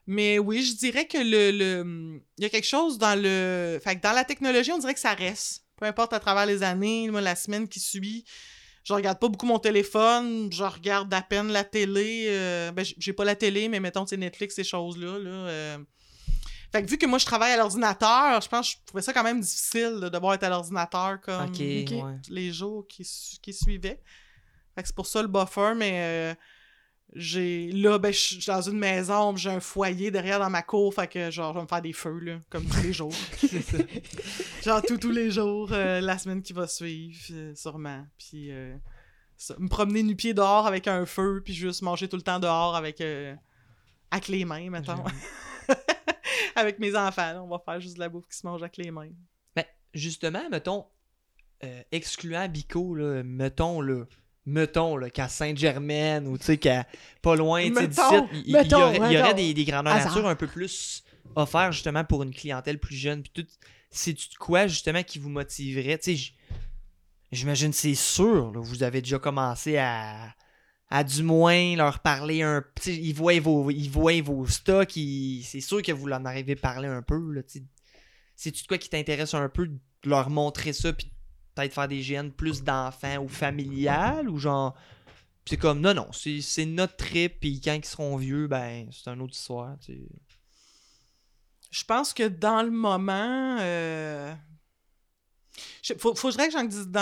[0.07, 3.97] Mais oui, je dirais que le, le- il y a quelque chose dans le, fait
[3.97, 5.65] que dans la technologie, on dirait que ça reste.
[5.77, 8.25] Peu importe à travers les années, moi, la semaine qui suit,
[8.85, 12.27] je regarde pas beaucoup mon téléphone, je regarde à peine la télé.
[12.29, 15.19] euh, ben, j'ai pas la télé, mais mettons, c'est Netflix, ces choses-là.
[15.19, 15.79] Là, euh.
[16.71, 19.13] Fait que vu que moi, je travaille à l'ordinateur, je pense que je trouvais ça
[19.13, 21.85] quand même difficile de devoir être à l'ordinateur comme ouais.
[22.29, 23.09] les jours qui,
[23.41, 24.03] qui suivaient.
[24.75, 26.35] Fait que c'est pour ça le buffer, mais euh,
[27.15, 30.93] j'ai là, ben, je suis dans une maison, j'ai un foyer derrière dans ma cour,
[30.93, 33.15] fait que genre, je vais me faire des feux, là, comme tous les jours.
[34.65, 38.05] Genre, tous, tous les jours, euh, la semaine qui va suivre, euh, sûrement.
[38.19, 38.77] Puis, euh,
[39.37, 42.75] ça, me promener nu-pied dehors avec un feu, puis juste manger tout le temps dehors
[42.75, 43.01] avec,
[44.11, 45.05] avec les mains, mettons.
[46.57, 48.77] avec mes enfants, là, on va faire juste de la bouffe qui se mange avec
[48.77, 49.11] les mains.
[49.55, 50.87] Ben, justement, mettons,
[51.93, 54.05] excluant Bico, là, mettons, là,
[54.47, 56.87] mettons, là, qu'à Sainte-Germaine ou, tu sais, qu'à
[57.23, 58.01] pas loin, tu sais, d'ici,
[58.33, 59.37] il, y aurait, il y aurait mettons.
[59.37, 61.03] des, des grandeurs nature un peu plus
[61.37, 63.47] offerts, justement, pour une clientèle plus jeune, puis tout.
[63.91, 65.99] C'est-tu de quoi, justement, qui vous motiverait?
[65.99, 66.33] Tu sais,
[67.33, 70.35] j'imagine, c'est sûr, là, vous avez déjà commencé à
[70.91, 74.95] à du moins leur parler un tu sais, ils voient vos ils voient vos stocks
[74.97, 77.65] ils- c'est sûr que vous en arrivez à parler un peu là, tu sais.
[78.37, 81.11] c'est-tu de quoi qui t'intéresse un peu de leur montrer ça puis
[81.55, 84.75] peut-être faire des GN plus d'enfants ou familiales ou genre
[85.47, 89.21] c'est comme non non c'est, notre trip puis quand ils seront vieux ben c'est une
[89.21, 90.09] autre histoire tu sais.
[91.75, 93.57] Je pense que dans le moment.
[93.59, 94.33] Euh...
[95.99, 96.53] faut- faudrait que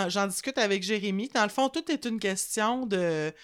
[0.09, 1.29] j'en, discute avec Jérémy.
[1.29, 3.35] Dans le fond, tout est une question de,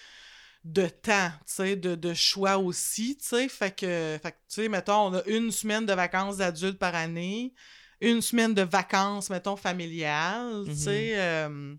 [0.63, 3.47] de temps, de, de choix aussi, tu sais.
[3.47, 6.95] Fait que, fait que, tu sais, mettons, on a une semaine de vacances d'adultes par
[6.95, 7.53] année,
[8.01, 10.75] une semaine de vacances, mettons, familiales, tu Mhm.
[10.77, 11.19] sais.
[11.19, 11.75] euh,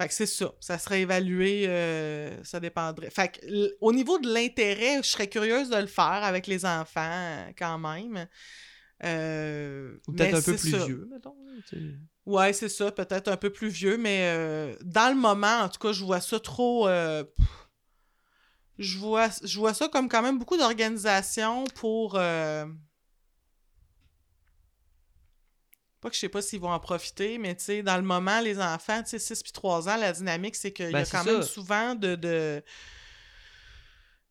[0.00, 0.52] Fait que c'est ça.
[0.60, 3.10] Ça serait évalué, euh, ça dépendrait.
[3.10, 3.46] Fait que,
[3.80, 7.78] au niveau de l'intérêt, je serais curieuse de le faire avec les enfants, euh, quand
[7.78, 8.26] même.
[9.04, 10.84] Euh, Ou peut-être un peu plus ça.
[10.86, 11.36] vieux, mettons.
[12.24, 15.78] Ouais, c'est ça, peut-être un peu plus vieux, mais euh, dans le moment, en tout
[15.78, 16.88] cas, je vois ça trop.
[16.88, 17.24] euh,
[18.78, 22.16] je, vois, je vois ça comme quand même beaucoup d'organisation pour.
[22.16, 22.64] euh,
[26.02, 28.40] pas que je sais pas s'ils vont en profiter, mais tu sais, dans le moment,
[28.40, 31.04] les enfants, tu sais, 6 puis 3 ans, la dynamique, c'est qu'il y Ben, a
[31.06, 31.32] c'est quand ça.
[31.32, 32.14] même souvent de.
[32.16, 32.62] de-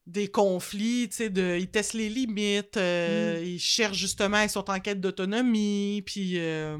[0.07, 3.45] des conflits, tu sais, de, ils testent les limites, euh, Mm.
[3.45, 6.77] ils cherchent justement, ils sont en quête d'autonomie, puis euh,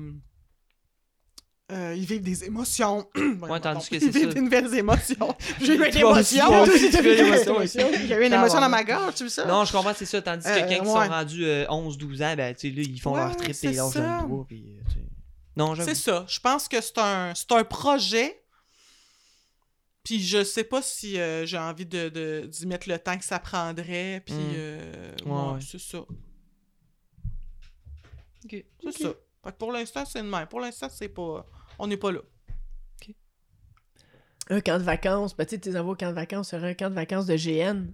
[1.72, 3.08] euh, ils vivent des émotions.
[3.42, 4.34] Ouais, tandis que ils vivent ça.
[4.34, 5.36] des nouvelles émotions.
[5.62, 6.66] J'ai eu une émotion.
[6.66, 9.46] J'ai eu une émotion une émotion dans ma gorge, tu veux ça?
[9.46, 10.22] Non, je comprends, c'est ça.
[10.22, 10.88] Tandis que Euh, quelqu'un qui ouais.
[11.06, 13.72] sont rendus euh, 11-12 ans, ben, tu sais, là, ils font leur trip c'est et
[13.72, 14.20] ils dans ça.
[14.22, 14.46] le bois.
[14.48, 14.78] Puis.
[15.56, 15.76] Non.
[15.76, 16.26] C'est ça.
[16.28, 18.38] Je pense que c'est un, c'est un projet.
[20.04, 23.24] Puis je sais pas si euh, j'ai envie de, de- d'y mettre le temps que
[23.26, 24.24] ça prendrait.
[24.26, 24.54] Puis Mm.
[24.56, 26.00] euh, Ouais, c'est ça.
[26.00, 26.08] Ok.
[28.84, 29.10] C'est ça.
[29.44, 30.48] Fait que pour l'instant, c'est de même.
[30.48, 31.46] Pour l'instant, c'est pas.
[31.84, 32.20] On n'est pas là.
[34.50, 36.74] Un camp de vacances, ben tu sais, tes envois au camp de vacances, serait un
[36.74, 37.88] camp de vacances de GN.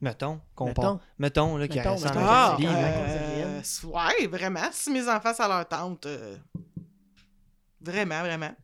[0.00, 0.82] Mettons, qu'on Mettons.
[0.82, 1.00] part.
[1.18, 2.20] Mettons, là, qu'il reste en mettons.
[2.24, 4.68] Ah, euh, ouais, vraiment.
[4.72, 6.06] Si mes enfants, ça leur tente.
[6.06, 6.36] euh,
[7.80, 8.54] Vraiment, vraiment.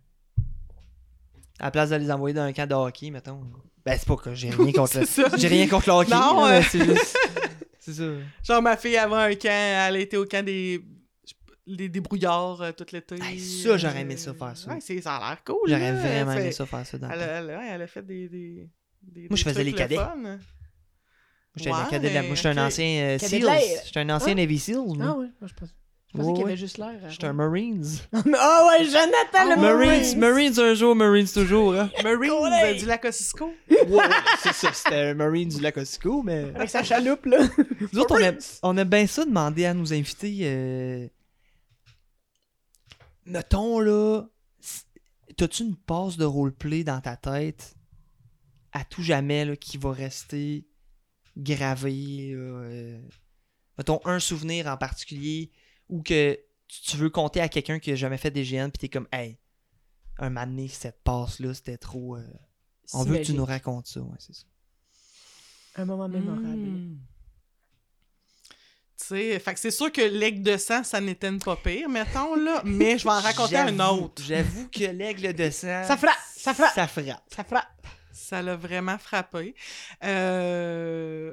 [1.60, 3.42] À la place de les envoyer dans un camp de hockey, mettons.
[3.84, 5.06] Ben, c'est pas que j'ai rien contre le...
[5.06, 5.24] ça.
[5.36, 6.10] J'ai rien contre le hockey.
[6.14, 6.60] Non, euh.
[6.68, 7.16] c'est juste...
[7.80, 8.04] C'est ça.
[8.42, 10.82] Genre, ma fille avant un camp, elle a été au camp des.
[11.76, 13.16] Des débrouillards euh, tout l'été.
[13.22, 14.70] Hey, ça, j'aurais aimé ça, faire ça.
[14.70, 15.56] Ouais, c'est- ça a l'air cool.
[15.68, 15.98] J'aurais là.
[16.00, 17.20] vraiment aimé ça faire ça dans le Elle,
[17.50, 18.28] elle, elle a fait des.
[18.28, 18.68] des,
[19.02, 19.96] des Moi, je faisais les cadets.
[19.96, 20.38] fun.
[21.56, 22.56] J'étais Ouais, le cadet de la- Moi, j'étais ok.
[22.58, 23.60] un ancien euh, l'air.
[23.84, 24.34] J'étais un ancien Ah.
[24.36, 24.96] Navy SEAls, moi.
[25.00, 25.68] Ah ouais, moi je pense.
[26.10, 26.94] Je pensais Ouais, qu'il y avait juste l'air.
[27.10, 27.84] J'étais un Marines.
[28.14, 31.90] Ah ouais, Jonathan le Marines, Marines un jour, Marines toujours, hein.
[32.02, 32.30] Marines
[32.64, 33.52] euh, du lac Ossisco.
[33.70, 34.04] Ouais,
[34.42, 36.46] c'est ça, c'était un Marine du lac Ossisco, mais...
[36.54, 37.40] Avec sa chaloupe, là.
[37.92, 38.32] Nous autres, on a,
[38.62, 40.38] on a bien ça demander à nos invités.
[40.44, 41.08] Euh...
[43.28, 44.22] Mettons, là,
[45.36, 47.76] t'as-tu une passe de roleplay dans ta tête
[48.72, 50.66] à tout jamais là, qui va rester
[51.36, 52.32] gravé?
[52.32, 53.00] là, euh,
[53.76, 55.52] Mettons, un souvenir en particulier
[55.88, 58.88] ou que tu veux compter à quelqu'un qui a jamais fait des GN puis t'es
[58.88, 59.38] comme, hey,
[60.18, 62.16] un moment donné, cette passe-là, c'était trop.
[62.16, 62.22] euh,
[62.92, 64.44] On veut que tu nous racontes ça, ouais, c'est ça.
[65.76, 66.56] Un moment mémorable.
[66.56, 66.98] Hmm.
[69.00, 72.34] Tu sais, fait que c'est sûr que l'aigle de sang, ça n'était pas pire, mettons,
[72.34, 72.62] là.
[72.64, 74.20] Mais je vais en raconter un autre.
[74.26, 75.84] J'avoue que l'aigle de sang.
[75.84, 76.74] Ça frappe, ça frappe.
[76.74, 77.22] Ça frappe.
[77.34, 77.86] Ça frappe.
[78.12, 79.54] Ça l'a vraiment frappé.
[80.04, 81.32] Euh...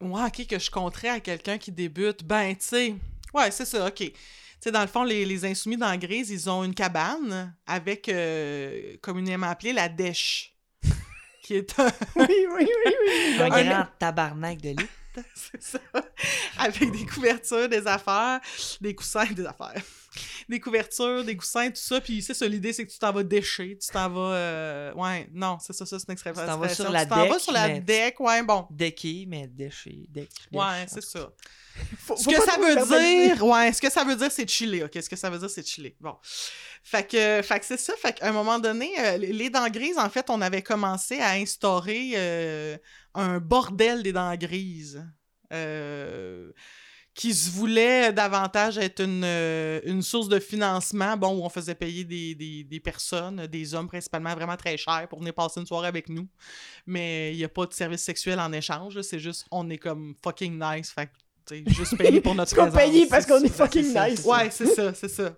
[0.00, 2.24] Ouais, ok, que je compterais à quelqu'un qui débute.
[2.24, 2.94] Ben, tu sais,
[3.34, 3.96] ouais, c'est ça, ok.
[3.96, 4.12] Tu
[4.60, 8.96] sais, dans le fond, les, les Insoumis dans Grise, ils ont une cabane avec, euh,
[9.02, 10.54] communément appelée la dèche.
[11.42, 11.90] qui est un...
[12.16, 13.40] Oui, oui, oui, oui.
[13.40, 14.88] Un Un- grand tabarnak de lit.
[15.34, 15.78] c'est ça.
[16.58, 18.40] Avec des couvertures, des affaires,
[18.80, 19.82] des coussins, des affaires.
[20.48, 22.00] Des couvertures, des coussins, tout ça.
[22.00, 23.78] Puis c'est ça, l'idée, c'est que tu t'en vas décher.
[23.78, 24.34] Tu t'en vas.
[24.34, 26.42] euh, Ouais, non, c'est ça, ça, c'est une expression.
[26.42, 28.66] Tu t'en vas sur la Tu t'en vas deck, sur la mais- deck, ouais, bon.
[28.70, 30.06] Decké, mais déché.
[30.08, 30.88] Deck, Ouais, deck.
[30.92, 31.30] c'est ça.
[31.98, 34.82] Faut- Ce faut que ça veut dire, ouais, ce que ça veut dire, c'est chiller,
[34.84, 34.98] ok?
[35.00, 35.96] Ce que ça veut dire, c'est chiller.
[36.00, 36.16] Bon.
[36.82, 37.92] Fait que, fait que c'est ça.
[37.96, 41.30] Fait qu'à un moment donné, euh, les dents grises, en fait, on avait commencé à
[41.32, 42.76] instaurer euh,
[43.14, 45.04] un bordel des dents grises.
[45.52, 46.52] euh,
[47.12, 51.74] qui se voulait davantage être une, euh, une source de financement, bon, où on faisait
[51.74, 55.66] payer des, des, des personnes, des hommes principalement vraiment très chers pour venir passer une
[55.66, 56.28] soirée avec nous.
[56.86, 60.14] Mais il n'y a pas de service sexuel en échange, c'est juste, on est comme
[60.22, 61.10] fucking nice, fait
[61.66, 62.74] juste payer pour notre présence.
[62.80, 64.08] paye parce qu'on est fucking ça.
[64.08, 64.24] nice.
[64.24, 65.34] Ouais, c'est ça, c'est ça.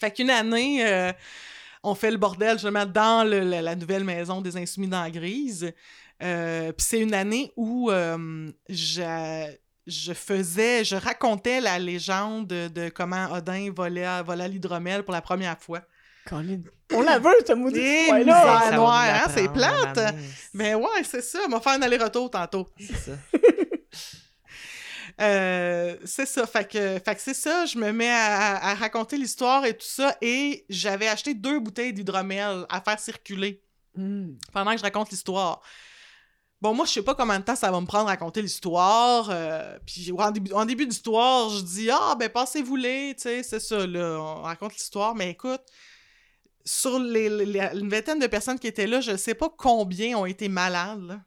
[0.00, 1.12] Fait qu'une année, euh,
[1.84, 5.10] on fait le bordel justement dans le- la, la nouvelle maison des Insoumis dans la
[5.10, 5.72] Grise.
[6.22, 9.52] Euh, Puis c'est une année où euh, je,
[9.86, 14.06] je faisais, je racontais la légende de comment Odin volait,
[14.48, 15.80] l'hydromel pour la première fois.
[16.92, 20.14] On la veut, ce maudit Eh, là noir, hein, c'est plate.
[20.52, 22.68] Mais ouais, c'est ça, on va faire un aller-retour tantôt.
[22.78, 23.12] C'est ça.
[25.20, 29.18] Euh, c'est ça, fait que, fait que c'est ça, je me mets à, à raconter
[29.18, 33.62] l'histoire et tout ça, et j'avais acheté deux bouteilles d'hydromel à faire circuler
[33.96, 34.34] Hmm.
[34.52, 35.60] pendant que je raconte l'histoire.
[36.60, 39.28] Bon, moi, je sais pas combien de temps ça va me prendre à raconter l'histoire.
[39.30, 43.60] euh, puis en début, en début d'histoire, je dis Ah, ben, passez-vous-les, tu sais, c'est
[43.60, 45.14] ça, là, on raconte l'histoire.
[45.14, 45.62] Mais écoute,
[46.64, 50.26] sur les, les- une vingtaine de personnes qui étaient là, je sais pas combien ont
[50.26, 51.20] été malades, là.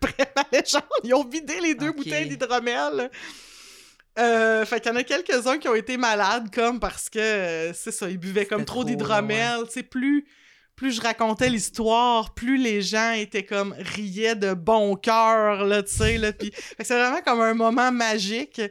[0.00, 3.10] Après ma légende, ils ont vidé les deux bouteilles d'hydromel.
[4.20, 7.72] Euh, fait qu'il y en a quelques-uns qui ont été malades, comme parce que, euh,
[7.74, 9.62] c'est ça, ils buvaient comme trop d'hydromel.
[9.66, 10.26] Tu sais, plus,
[10.78, 15.92] plus je racontais l'histoire, plus les gens étaient comme riaient de bon cœur, là, tu
[15.92, 16.32] sais, là.
[16.32, 18.62] Puis c'est vraiment comme un moment magique.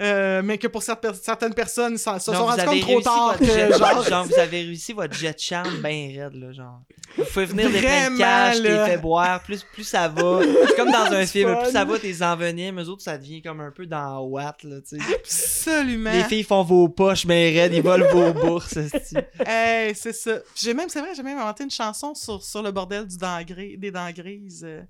[0.00, 3.78] Euh, mais que pour certaines personnes, s'en- se sont rendus compte trop tard jet- que,
[3.78, 6.80] genre, genre, vous avez réussi votre jet de charme bien raide, là, genre.
[7.16, 10.40] Vous pouvez venir des plein de cash, t'es fait boire, plus, plus ça va.
[10.68, 11.62] C'est comme dans un film, fun.
[11.62, 14.76] plus ça va, t'es envenimes, eux autres, ça devient comme un peu dans Watt, là,
[14.86, 15.14] tu sais.
[15.14, 16.12] absolument.
[16.12, 18.74] Les filles font vos poches, mais raides, ils volent vos bourses.
[19.46, 20.38] Hey, c'est ça.
[20.54, 23.40] J'ai même, c'est vrai, j'ai même inventé une chanson sur, sur le bordel du dent
[23.42, 24.62] gris- des dents grises.
[24.66, 24.82] euh.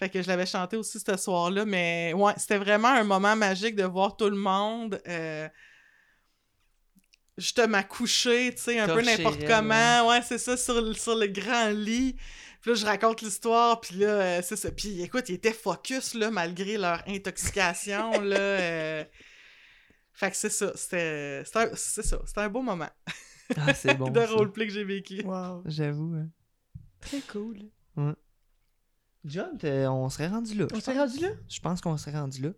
[0.00, 3.76] Fait que je l'avais chanté aussi ce soir-là, mais ouais, c'était vraiment un moment magique
[3.76, 5.46] de voir tout le monde euh,
[7.36, 10.08] justement coucher, tu sais, un peu n'importe comment.
[10.08, 12.16] Ouais, c'est ça, sur, le- sur le grand lit.
[12.60, 14.70] Puis là, je raconte l'histoire, puis là, euh, c'est ça.
[14.70, 18.36] Puis écoute, ils étaient focus, là, malgré leur intoxication, là.
[18.38, 19.04] euh.
[20.12, 22.88] Fait que c'est ça, c'était c'était un- c'est ça, c'était un beau moment
[23.56, 24.08] Ah, c'est bon.
[24.10, 25.22] de roleplay que j'ai vécu.
[25.24, 25.62] Wow.
[25.66, 26.14] J'avoue.
[26.16, 26.28] hein.
[27.00, 27.58] Très cool.
[29.24, 29.50] John,
[29.88, 30.64] on serait rendu là.
[30.72, 30.86] On pense.
[30.86, 31.28] rendu là?
[31.48, 32.50] Je pense qu'on serait rendu là.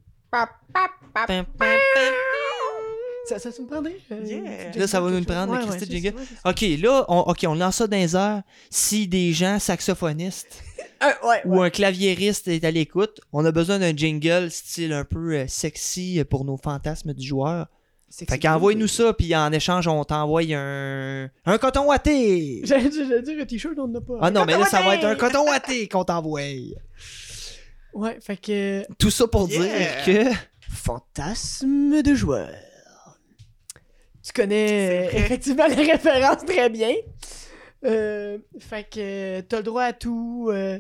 [3.25, 3.99] Ça, ça, ça me prendrait?
[4.11, 4.73] euh, Yeah.
[4.77, 6.15] Là, ça va nous prendre, Ouais, Christy ouais,
[6.45, 8.43] Ok, là, on, ok, on lance ça dans les airs.
[8.69, 10.63] Si des gens saxophonistes
[11.25, 15.35] ouais, ou un claviériste est à l'écoute, on a besoin d'un jingle style un peu
[15.37, 17.69] euh, sexy pour nos fantasmes du joueur.
[18.15, 21.25] Fait que qu'envoie-nous ça, puis en échange, on t'envoie un...
[21.47, 22.61] un coton watté.
[22.65, 24.15] J'allais dire un t-shirt, on n'en a pas.
[24.21, 26.41] Ah non, mais là, ça va être un Coton watté qu'on t'envoie.
[27.95, 28.87] Ouais, fait que.
[28.99, 30.05] Tout ça pour Yeah.
[30.05, 30.37] dire que...
[30.71, 32.49] Fantasme de joueur.
[34.25, 36.95] Tu connais euh, effectivement les références très bien.
[37.85, 40.49] Euh, fait que t'as le droit à tout.
[40.51, 40.79] euh,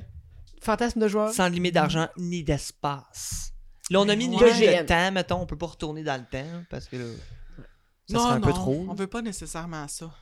[0.62, 1.30] fantasme de joueur.
[1.34, 3.51] Sans limite d'argent ni d'espace.
[3.90, 4.82] Là, on a mis une Ouais.
[4.82, 7.04] de temps, mettons, on peut pas retourner dans le temps, parce que là,
[8.08, 8.86] ça non, serait un non, peu trop.
[8.88, 10.12] on veut pas nécessairement ça.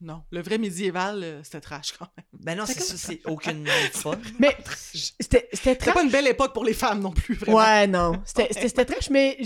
[0.00, 0.22] Non.
[0.32, 2.26] Le vrai médiéval, euh, c'était trash quand même.
[2.32, 4.18] Ben non, c'est ça, c'est aucune fun.
[4.38, 4.56] Mais
[4.92, 5.94] c'était c'était C'était trash.
[5.94, 7.58] pas une belle époque pour les femmes non plus, vraiment.
[7.58, 8.20] Ouais, non.
[8.26, 9.38] C'était trash, mais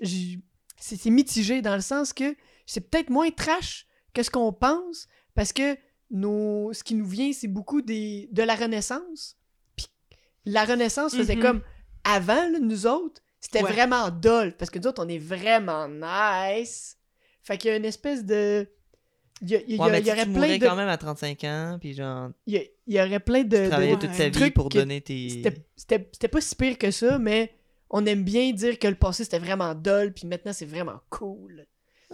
[0.00, 2.36] c'est mitigé dans le sens que
[2.66, 5.76] c'est peut-être moins trash que ce qu'on pense parce que
[6.10, 9.36] nos, ce qui nous vient, c'est beaucoup des, de la Renaissance.
[9.76, 9.86] Puis
[10.44, 11.42] la Renaissance faisait Mhm.
[11.42, 11.62] comme
[12.04, 13.72] avant, là, nous autres, c'était Ouais.
[13.72, 16.96] vraiment dull parce que nous autres, on est vraiment nice.
[17.42, 18.68] Fait qu'il y a une espèce de.
[19.42, 20.58] Il y, a- il y a- Ouais, mais il y tu- aurait tu plein mourrais
[20.58, 20.66] de.
[20.66, 23.56] quand même à 35 ans, puis genre, Il y, a- il y aurait plein de.
[23.56, 23.98] tu de- travaillais ouais.
[23.98, 25.42] toute ta vie pour donner tes...
[25.76, 27.52] c'était- pas si pire que ça, mais
[27.90, 31.66] on aime bien dire que le passé c'était vraiment dull, puis maintenant c'est vraiment cool.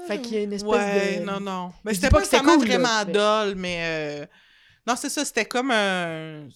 [0.08, 1.24] Fait qu'il y a une espèce Ouais, de.
[1.24, 1.72] non, non.
[1.84, 3.78] Mais c'était pas pas que cool, là, vraiment dol, mais...
[4.22, 4.26] euh,
[4.86, 6.48] Non, c'est ça, c'était comme un...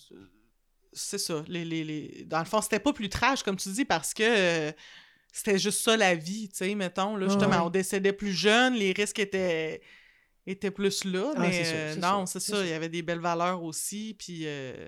[0.94, 2.24] C'est ça, les, les, les...
[2.26, 4.72] Dans le fond, c'était pas plus trash, comme tu dis, parce que euh,
[5.32, 7.16] c'était juste ça, la vie, tu sais, mettons.
[7.16, 7.66] Là, justement, Ouais.
[7.66, 9.80] on décédait plus jeune, les risques étaient,
[10.46, 13.20] étaient plus là, Ah, mais sûr, euh, non, c'est ça, il y avait des belles
[13.20, 14.42] valeurs aussi, puis...
[14.46, 14.86] euh,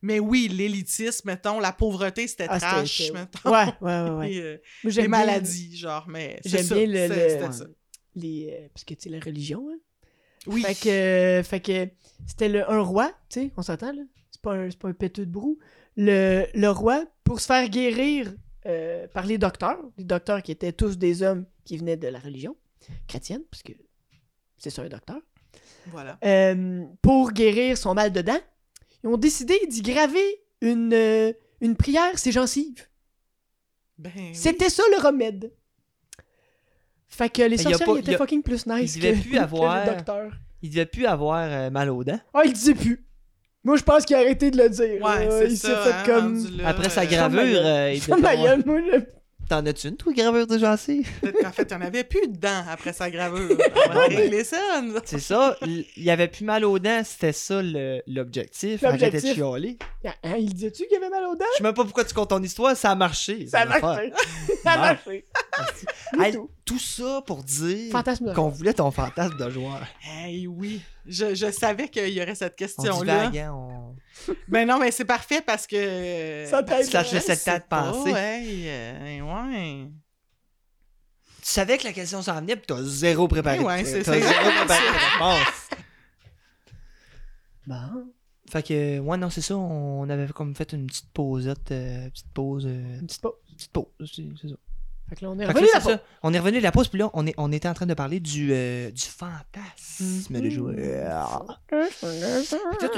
[0.00, 3.50] Mais oui, l'élitisme, mettons, la pauvreté, c'était Ah, trash, mettons.
[3.50, 4.10] Ouais, ouais, ouais.
[4.10, 4.62] ouais.
[5.02, 7.52] Les maladies, genre, mais J'aime bien le.
[7.52, 7.64] ça.
[8.14, 9.78] les, parce que tu sais, la religion, hein.
[10.46, 10.62] Oui.
[10.62, 11.88] Fait que, fait que
[12.26, 14.02] c'était le, un roi, tu sais, on s'entend, là.
[14.44, 15.58] C'est pas un, pas un péteux de brou.
[15.96, 18.32] Le, le roi, pour se faire guérir
[18.66, 22.18] euh, par les docteurs, les docteurs qui étaient tous des hommes qui venaient de la
[22.18, 22.56] religion
[23.06, 23.72] chrétienne, parce que
[24.56, 25.18] c'est ça un docteur,
[25.92, 26.18] Voilà.
[26.24, 28.40] euh, pour guérir son mal de dents,
[29.04, 32.88] ils ont décidé d'y graver une, euh, une prière, ses gencives.
[33.98, 34.34] Ben, oui.
[34.34, 35.52] C'était ça le remède.
[37.06, 39.30] Fait que les a sorcières pas- étaient a- fucking plus nice il devait que, plus
[39.32, 40.32] que avoir- le docteur.
[40.62, 42.18] Il devait plus avoir euh, mal aux dents.
[42.34, 43.04] Ah, il disait plus.
[43.64, 45.00] Moi, je pense qu'il a arrêté de le dire.
[45.02, 45.68] Ouais, c'est il ça.
[45.68, 46.46] s'est fait hein, comme...
[46.64, 48.36] Après sa euh, gravure, euh, il ma pas
[48.66, 49.21] moi, je-
[49.52, 51.06] T'en as-tu une, toi, gravure de gencive?
[51.20, 53.50] Peut-être qu'en fait, il n'y en avait plus dedans après sa gravure.
[53.90, 54.80] On va régler ça.
[54.82, 54.94] nous.
[55.04, 55.58] C'est ça,
[55.94, 58.82] il avait plus mal aux dents, c'était ça le- l'objectif.
[58.82, 59.76] Arrêtez de chialer.
[60.24, 61.44] Hein, il disait-tu qu'il avait mal aux dents?
[61.52, 63.46] Je sais même pas pourquoi tu comptes ton histoire, ça a marché.
[63.46, 64.12] Ça a marché.
[64.62, 65.24] Ça a marché.
[66.18, 66.48] Hey, tout.
[66.64, 69.82] tout ça pour dire de qu'on voulait ton fantasme de joueur.
[70.02, 70.80] Hey, oui.
[71.04, 73.26] Je, je savais qu'il y aurait cette On question-là.
[73.26, 73.94] divague, hein, on...
[74.48, 76.46] Ben non, mais c'est parfait parce que.
[76.48, 76.86] Ça t'aide.
[76.86, 78.10] Tu lâches laissé le temps de penser.
[78.12, 79.88] Oh, hey, euh, ouais.
[81.42, 83.58] Tu savais que la question s'en venait, pis t'as zéro préparé.
[83.60, 85.68] Ouais, c'est- t'as c'est zéro préparé de réponse.
[87.66, 88.06] Bon.
[88.50, 92.30] Fait que, ouais, non, c'est ça, on avait comme fait une petite pausette, euh, petite
[92.34, 93.32] pause, euh, Une petite pause.
[93.56, 94.54] petite pause, c'est ça.
[95.08, 96.00] Fait que là, on est revenu là, la ça.
[96.22, 97.94] On est revenu de la pause, puis là, on, est, on était en train de
[97.94, 100.74] parler du, euh, du fantasme de joueur.
[101.68, 101.80] Puis
[102.78, 102.88] toi,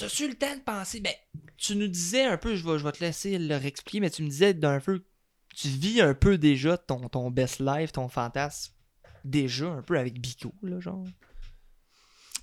[0.00, 1.00] t'as-tu- le temps de penser?
[1.00, 1.12] Ben,
[1.56, 4.22] tu nous disais un peu, je vais, je vais te laisser le réexpliquer, mais tu
[4.22, 5.04] me disais d'un peu,
[5.54, 8.72] tu vis un peu déjà ton, ton best life, ton fantasme,
[9.24, 11.04] déjà un peu avec Bico, là, genre.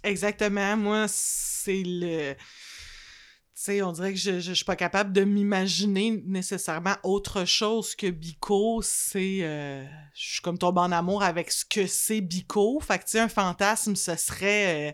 [0.03, 0.77] Exactement.
[0.77, 2.33] Moi, c'est le.
[2.33, 7.45] Tu sais, on dirait que je, je, je suis pas capable de m'imaginer nécessairement autre
[7.45, 8.81] chose que Bico.
[8.83, 9.39] C'est.
[9.41, 12.79] euh, je suis comme tombée en amour avec ce que c'est Bico.
[12.79, 14.91] Fait que, tu sais, un fantasme, ce serait.
[14.91, 14.93] euh,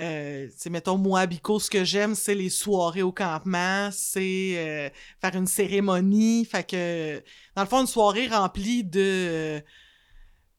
[0.00, 4.88] euh, mettons, moi, Bico, ce que j'aime, c'est les soirées au campement, c'est euh,
[5.20, 6.44] faire une cérémonie.
[6.44, 7.22] Fait que,
[7.56, 9.62] dans le fond, une soirée remplie de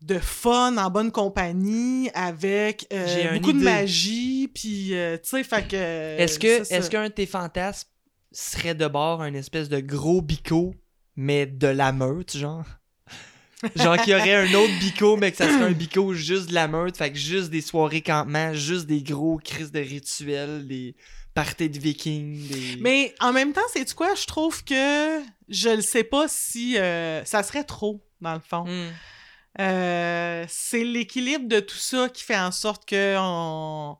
[0.01, 5.67] de fun en bonne compagnie avec euh, beaucoup de magie puis euh, tu sais fait
[5.67, 7.89] que Est-ce que est-ce qu'un de tes fantasmes
[8.31, 10.73] serait de bord un espèce de gros bico,
[11.15, 12.65] mais de la meute, genre?
[13.75, 16.53] Genre qu'il y aurait un autre bico, mais que ça serait un bico juste de
[16.53, 20.95] la meute, fait que juste des soirées campement, juste des gros crises de rituels, des
[21.33, 22.77] parties de vikings, des...
[22.79, 24.15] mais en même temps c'est quoi?
[24.15, 28.65] Je trouve que je ne sais pas si euh, ça serait trop dans le fond
[28.65, 28.89] Hmm.
[29.59, 33.97] Euh, c'est l'équilibre de tout ça qui fait en sorte que on...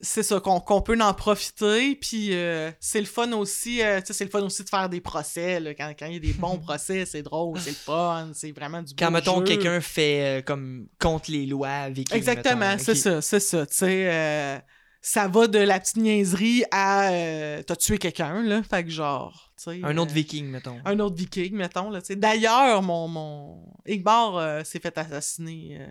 [0.00, 4.24] c'est ça qu'on qu'on peut en profiter puis euh, c'est le fun aussi euh, c'est
[4.24, 5.74] le fun aussi de faire des procès là.
[5.74, 8.82] quand quand il y a des bons procès c'est drôle c'est le fun c'est vraiment
[8.82, 13.20] du Quand, mettons, quelqu'un fait euh, comme contre les lois vikings, Exactement, mettons, c'est ça,
[13.20, 13.66] c'est ça.
[13.66, 14.58] Tu sais, euh,
[15.00, 18.62] ça va de la petite niaiserie à euh, t'as tué quelqu'un, là.
[18.62, 19.52] Fait que genre.
[19.82, 20.78] Un autre euh, viking, mettons.
[20.84, 22.00] Un autre viking, mettons, là.
[22.10, 23.64] D'ailleurs, mon, mon...
[23.86, 25.78] Igbar euh, s'est fait assassiner.
[25.80, 25.86] euh.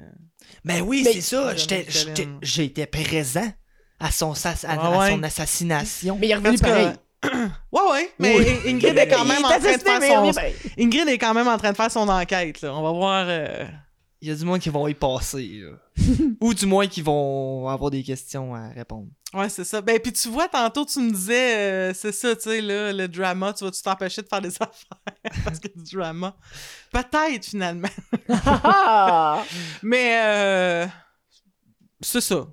[0.63, 1.53] Ben oui, Mais- c'est ça.
[2.41, 3.51] J'étais présent
[3.99, 6.17] à son, à, Ah à son assassination.
[6.19, 6.89] Mais il est revenu pareil.
[7.71, 8.45] ouais, ouais, mais Oui.
[8.71, 10.01] Ingrid est quand même en train de faire
[10.33, 10.39] son...
[10.79, 12.73] Ingrid est quand même en train de faire son enquête, là.
[12.75, 13.25] On va voir...
[13.27, 13.65] euh,
[14.21, 15.61] Il y a du monde qui vont y passer.
[15.63, 15.71] là.
[16.41, 19.07] Ou du moins qui vont avoir des questions à répondre.
[19.33, 19.81] Ouais, c'est ça.
[19.81, 23.07] Ben, puis tu vois, tantôt, tu me disais, euh, c'est ça, tu sais, là, le
[23.07, 25.41] drama, tu vas-tu t'empêcher de faire des affaires?
[25.43, 26.33] Parce a du drama?
[26.93, 27.89] Peut-être, finalement.
[28.29, 29.43] Ah!
[29.81, 30.87] Mais, euh,
[31.99, 32.45] c'est ça.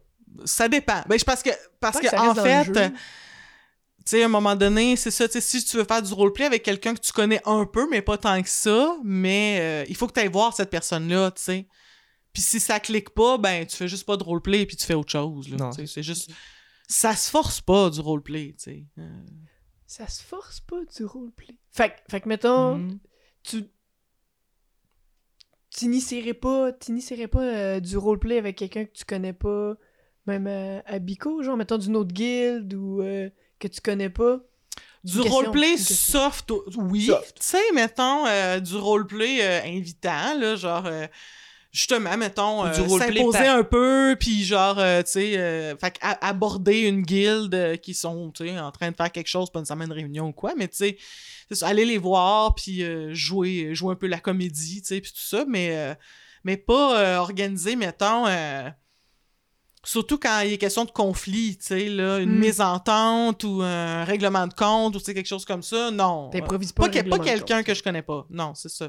[0.44, 1.02] Ça dépend.
[1.08, 1.50] Ben, je- parce que,
[1.80, 5.64] parce que, en fait, tu sais, à un moment donné, c'est ça, tu sais, si
[5.64, 8.42] tu veux faire du roleplay avec quelqu'un que tu connais un peu, mais pas tant
[8.42, 11.68] que ça, mais euh, il faut que tu ailles voir cette personne-là, tu sais.
[12.32, 14.94] Puis si ça clique pas, ben, tu fais juste pas de roleplay puis tu fais
[14.94, 15.70] autre chose, là.
[15.86, 16.30] C'est juste.
[16.88, 18.84] Ça se force pas du roleplay, tu sais.
[18.98, 19.22] Euh,
[19.86, 21.56] Ça se force pas du roleplay.
[21.72, 22.98] Fait, que- fait que, mettons, Mhm.
[23.44, 23.64] tu
[25.70, 29.74] t'initierais pas, t'initierais pas euh, du roleplay avec quelqu'un que tu connais pas,
[30.26, 33.28] même à, à Bico, genre, mettons d'une autre guilde ou euh,
[33.58, 34.38] que tu connais pas.
[35.02, 37.06] Du roleplay soft, oui.
[37.08, 41.06] Tu sais, mettons, euh, du roleplay euh, invitant, là, genre, euh,
[41.70, 45.76] justement, mettons, euh, du roleplay s'imposer par- un peu, puis genre, euh, tu sais, euh,
[45.76, 49.50] fait aborder une guilde euh, qui sont, tu sais, en train de faire quelque chose,
[49.50, 50.96] pas nécessairement une réunion ou quoi, mais tu sais,
[51.50, 55.00] c'est ça, aller les voir, puis euh, jouer, jouer un peu la comédie, tu sais,
[55.02, 55.94] puis tout ça, mais, euh,
[56.44, 58.26] mais pas euh, organiser, mettons...
[59.84, 62.38] Surtout quand il est question de conflit, tu sais, là, une Hmm.
[62.38, 66.30] mésentente ou un règlement de compte ou quelque chose comme ça, non.
[66.30, 66.84] T'improvises pas.
[66.84, 68.26] Pas, que- pas quelqu'un que je connais pas.
[68.30, 68.88] Non, c'est ça.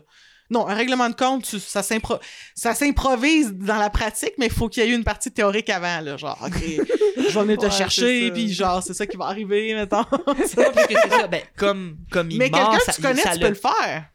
[0.52, 2.20] Non, un règlement de compte, tu- ça s'impro-
[2.54, 5.70] ça s'improvise dans la pratique, mais il faut qu'il y ait eu une partie théorique
[5.72, 6.18] avant, là.
[6.18, 9.74] Genre, OK, je vais venir te Ouais, chercher, puis genre, c'est ça qui va arriver,
[9.74, 10.04] mettons.
[10.46, 11.28] Ça.
[11.28, 14.06] Ben, comme, comme il mais quelqu'un que tu connais, ça tu l'a- peux le faire.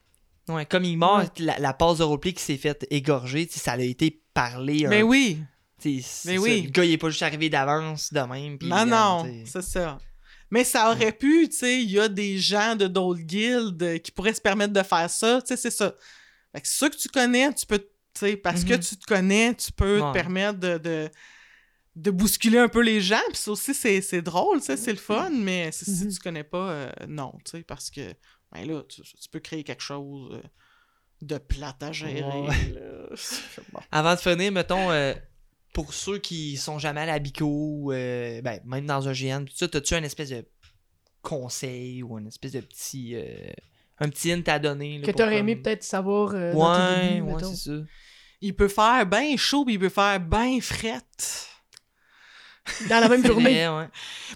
[0.48, 1.24] Ouais, comme il Ouais.
[1.40, 4.86] la, la passe de roleplay qui s'est faite égorger, ça a été parlé.
[4.88, 5.38] Mais un- oui.
[5.84, 6.00] Mais
[6.36, 6.40] ça.
[6.42, 6.62] oui.
[6.62, 8.58] Le gars, il est pas juste arrivé d'avance de même.
[8.62, 9.98] Non, non, c'est ça.
[10.50, 14.10] Mais ça aurait pu, tu sais, il y a des gens de d'autres guildes qui
[14.10, 15.94] pourraient se permettre de faire ça, tu sais, c'est ça.
[16.52, 18.80] Fait que ceux que tu connais, tu peux, tu sais, parce que Mhm.
[18.80, 20.08] tu te connais, tu peux Ouais.
[20.08, 21.08] te permettre de, de,
[21.94, 24.98] de bousculer un peu les gens, puis ça aussi, c'est drôle, tu sais, c'est le
[24.98, 26.12] fun, mais si, si Mhm.
[26.12, 28.12] tu connais pas, euh, non, tu sais, parce que,
[28.50, 30.42] ben là, tu, tu peux créer quelque chose euh,
[31.22, 32.72] de plate à gérer, Ouais.
[32.74, 33.08] là.
[33.72, 33.80] Bon.
[33.92, 35.14] Avant de finir, mettons, euh,
[35.72, 39.68] pour ceux qui sont jamais à Bico, euh, ben, même dans un GN, tout ça,
[39.68, 40.44] t'as-tu un espèce de
[41.22, 43.14] conseil ou un espèce de petit.
[43.14, 43.50] euh,
[43.98, 44.98] un petit hint à donner?
[44.98, 47.54] là, Que t'aurais comme- aimé peut-être savoir euh, dans Ouais, ouais, mettons.
[47.54, 47.76] c'est ça.
[48.40, 51.46] Il peut faire bien chaud, puis il peut faire bien frette.
[52.88, 53.66] Dans la même journée.
[53.66, 53.88] vrai, ouais.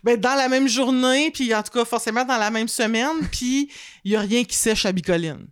[0.02, 3.70] Ben, dans la même journée, puis en tout cas, forcément dans la même semaine, puis
[4.04, 5.46] il y a rien qui sèche à Bicoline.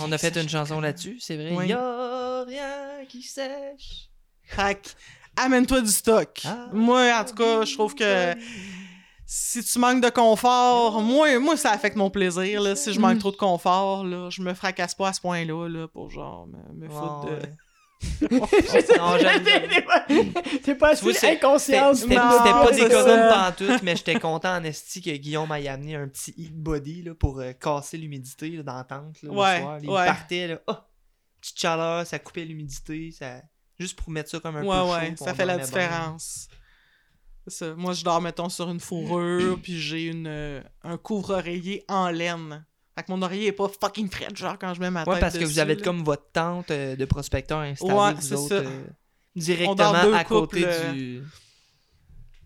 [0.00, 1.52] On a fait une chanson là-dessus, c'est vrai.
[1.54, 1.68] Oui.
[1.68, 4.08] Y a rien qui sèche.
[4.44, 4.88] Fait que,
[5.36, 6.40] amène-toi du stock.
[6.44, 6.68] Ah.
[6.72, 8.34] moi, en tout cas, je trouve que
[9.26, 12.60] si tu manques de confort, moi, moi ça affecte mon plaisir.
[12.60, 12.76] Là.
[12.76, 13.20] Si je manque Mm.
[13.20, 16.84] trop de confort, là, je me fracasse pas à ce point-là là, pour genre me,
[16.84, 17.38] me foutre de.
[18.20, 18.40] Ouais,
[19.70, 20.04] T'es pas-
[20.64, 21.96] T'es pas Tu vois, assez c'est- inconsciente.
[21.96, 23.52] C'était pas d'économe ça.
[23.56, 27.14] pantoute, mais j'étais content en esti que Guillaume m'ait amené un petit heat body là,
[27.14, 29.78] pour euh, casser l'humidité dans la tente là, le Ouais, soir.
[29.82, 30.06] Il ouais.
[30.06, 30.74] partait, là, oh,
[31.40, 33.36] petite chaleur, ça coupait l'humidité, ça...
[33.78, 34.92] juste pour mettre ça comme un peu Ouais, chaud.
[34.92, 36.48] ouais, puis ça fait la différence.
[37.46, 37.74] C'est ça.
[37.74, 42.64] Moi, je dors, mettons, sur une fourrure, puis j'ai une, euh, un couvre-oreiller en laine.
[42.96, 45.20] Fait que mon oreiller est pas fucking frais, genre, quand je mets ma tête Ouais,
[45.20, 45.82] parce que vous avez là.
[45.82, 48.54] comme votre tente euh, de prospecteurs installée, Ouais, vous c'est autres, ça.
[48.56, 48.84] euh,
[49.34, 51.22] directement à côté couples, euh, du...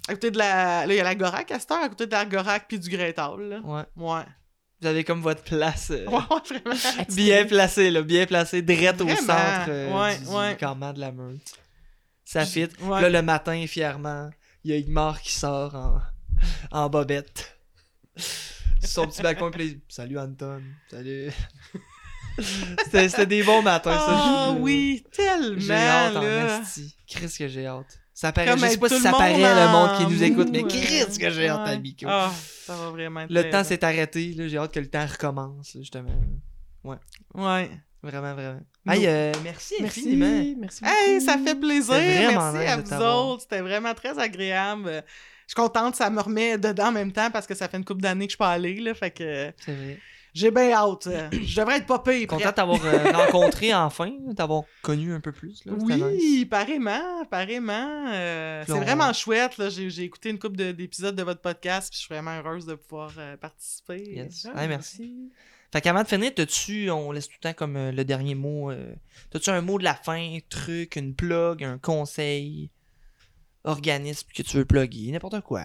[0.09, 0.87] À côté de la...
[0.87, 2.79] Là, il y a la Gorac à cette heure, à côté de la Gorac puis
[2.79, 3.61] du Great Hall, là.
[3.61, 3.83] Ouais.
[3.97, 4.23] Ouais.
[4.81, 7.05] Vous avez comme votre place euh, Ouais, ouais, vraiment.
[7.15, 10.55] bien placée, là, bien placée, direct au centre euh, Ouais, du, ouais.
[10.55, 11.53] du de la meute.
[12.25, 12.69] Ça fit.
[12.83, 13.01] Ouais.
[13.01, 14.31] Là, le matin, fièrement,
[14.65, 16.01] il y a Igmar qui sort en,
[16.71, 17.57] en bobette.
[18.17, 20.63] Sur son petit balcon, puis Salut Anton.
[20.91, 21.31] Salut.
[22.85, 24.05] C'était c'était des bons matins, ça.
[24.09, 26.61] Ah oui, tellement, J'ai hâte là.
[26.61, 26.93] en.
[27.09, 27.99] Chris que j'ai hâte.
[28.17, 30.23] Ça paraît, Comme je sais pas si le ça paraît monde le monde qui nous
[30.23, 32.07] écoute, mais Chris que j'ai hâte ouais.
[32.07, 32.29] à.
[32.29, 32.33] Ah,
[32.65, 35.75] ça va vraiment être Le temps s'est arrêté, là, j'ai hâte que le temps recommence,
[35.75, 36.09] là, justement.
[36.83, 37.71] Ouais.
[38.03, 38.61] Vraiment, vraiment.
[38.89, 40.01] Hey, euh, merci, Merci.
[40.01, 40.55] infiniment.
[40.59, 40.83] Merci.
[40.83, 41.27] Hey, beaucoup.
[41.27, 41.93] ça fait plaisir.
[41.93, 43.43] Vraiment Merci à vous autres.
[43.43, 45.05] C'était vraiment très agréable.
[45.47, 47.85] Je suis contente, ça me remet dedans en même temps parce que ça fait une
[47.85, 48.95] couple d'années que je suis pas allée, là.
[48.95, 49.99] Fait que C'est vrai.
[50.37, 51.07] J'ai bien hâte.
[51.07, 52.27] Euh, Je devrais être pas pire.
[52.27, 55.65] Content t'avoir euh, rencontré enfin, t'avoir connu un peu plus.
[55.65, 56.45] Là, Oui, nice.
[56.49, 58.07] pareillement, pareillement.
[58.13, 59.57] Euh, c'est vraiment chouette.
[59.59, 59.69] là.
[59.71, 62.67] J'ai j'ai écouté une couple de- d'épisodes de votre podcast, puis je suis vraiment heureuse
[62.67, 64.03] de pouvoir euh, participer.
[64.05, 64.47] Yes.
[64.55, 65.31] Ah, merci.
[65.73, 68.71] Fait qu'avant de finir, t'as-tu, on laisse tout le temps comme le dernier mot,
[69.31, 72.71] t'as-tu un mot de la fin, un truc, une plug, un conseil,
[73.65, 75.63] organisme que tu veux plugger, n'importe quoi.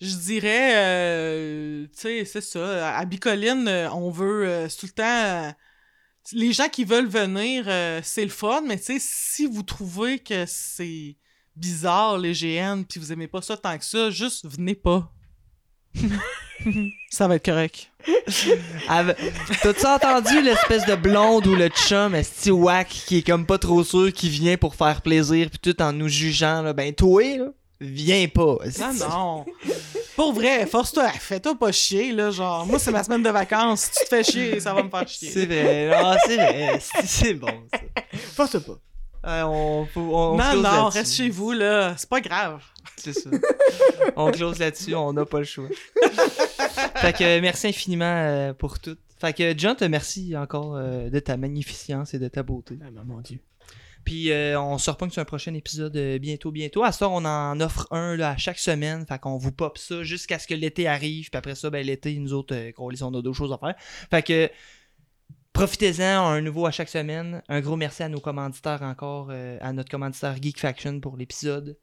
[0.00, 2.96] Je dirais, euh, tu sais, c'est ça.
[2.96, 5.02] À Bicoline, euh, on veut euh, tout le temps.
[5.04, 5.50] euh,
[6.32, 7.64] les gens qui veulent venir,
[8.04, 11.16] c'est le fun, mais tu sais, si vous trouvez que c'est
[11.56, 15.10] bizarre, les GN, puis vous aimez pas ça tant que ça, juste venez pas.
[17.10, 17.90] ça va être correct.
[18.86, 23.82] T'as-tu entendu l'espèce de blonde ou le chum, esti wack, qui est comme pas trop
[23.82, 27.46] sûr, qui vient pour faire plaisir, puis tout en nous jugeant, là, ben toi, là,
[27.80, 28.58] viens pas.
[28.80, 29.46] Non, non.
[30.16, 32.30] Pour vrai, force-toi, fais-toi pas chier, là.
[32.30, 33.82] Genre, moi, c'est ma semaine de vacances.
[33.82, 35.30] Si tu te fais chier, ça va me faire chier.
[35.30, 37.80] C'est vrai, ah, c'est vrai, c'est bon ça.
[38.34, 38.78] Force pas.
[39.24, 41.94] On, on, on non, non, reste chez vous, là.
[41.96, 42.62] C'est pas grave.
[42.96, 43.30] C'est ça.
[44.16, 45.68] on close là-dessus, on n'a pas le choix.
[46.96, 48.96] fait que euh, merci infiniment euh, pour tout.
[49.20, 52.78] Fait que John, te merci encore euh, de ta magnificence et de ta beauté.
[52.82, 53.38] Ah, ben, mon Dieu.
[54.04, 56.82] Puis euh, on se repogne sur un prochain épisode euh, bientôt, bientôt.
[56.82, 59.04] À ça, on en offre un là, à chaque semaine.
[59.06, 61.30] Fait qu'on vous pop ça jusqu'à ce que l'été arrive.
[61.30, 63.74] Puis après ça, ben, l'été, nous autres, euh, on a d'autres choses à faire.
[64.10, 64.50] Fait que
[65.58, 67.42] profitez-en, un nouveau à chaque semaine.
[67.48, 71.76] Un gros merci à nos commanditaires encore, euh, à notre commanditaire Geek Faction pour l'épisode.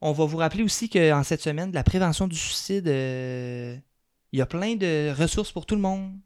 [0.00, 3.76] On va vous rappeler aussi qu'en cette semaine, de la prévention du suicide, euh,
[4.32, 6.18] il y a plein de ressources pour tout le monde.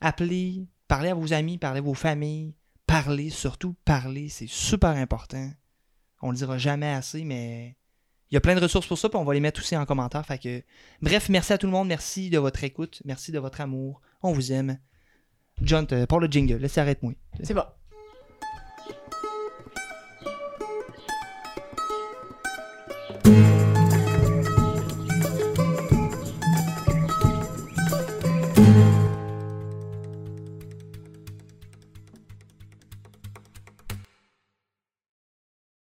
[0.00, 2.54] Appelez, parlez à vos amis, parlez à vos familles,
[2.86, 5.50] parlez, surtout parlez, c'est super important.
[6.22, 7.76] On le dira jamais assez, mais
[8.30, 9.86] il y a plein de ressources pour ça, puis on va les mettre aussi en
[9.86, 10.24] commentaire.
[10.24, 10.64] Fait
[11.02, 14.32] bref, merci à tout le monde, merci de votre écoute, merci de votre amour, on
[14.32, 14.78] vous aime.
[15.62, 17.14] John, pour le jingle, laissez arrête-moi.
[17.42, 17.64] C'est bon.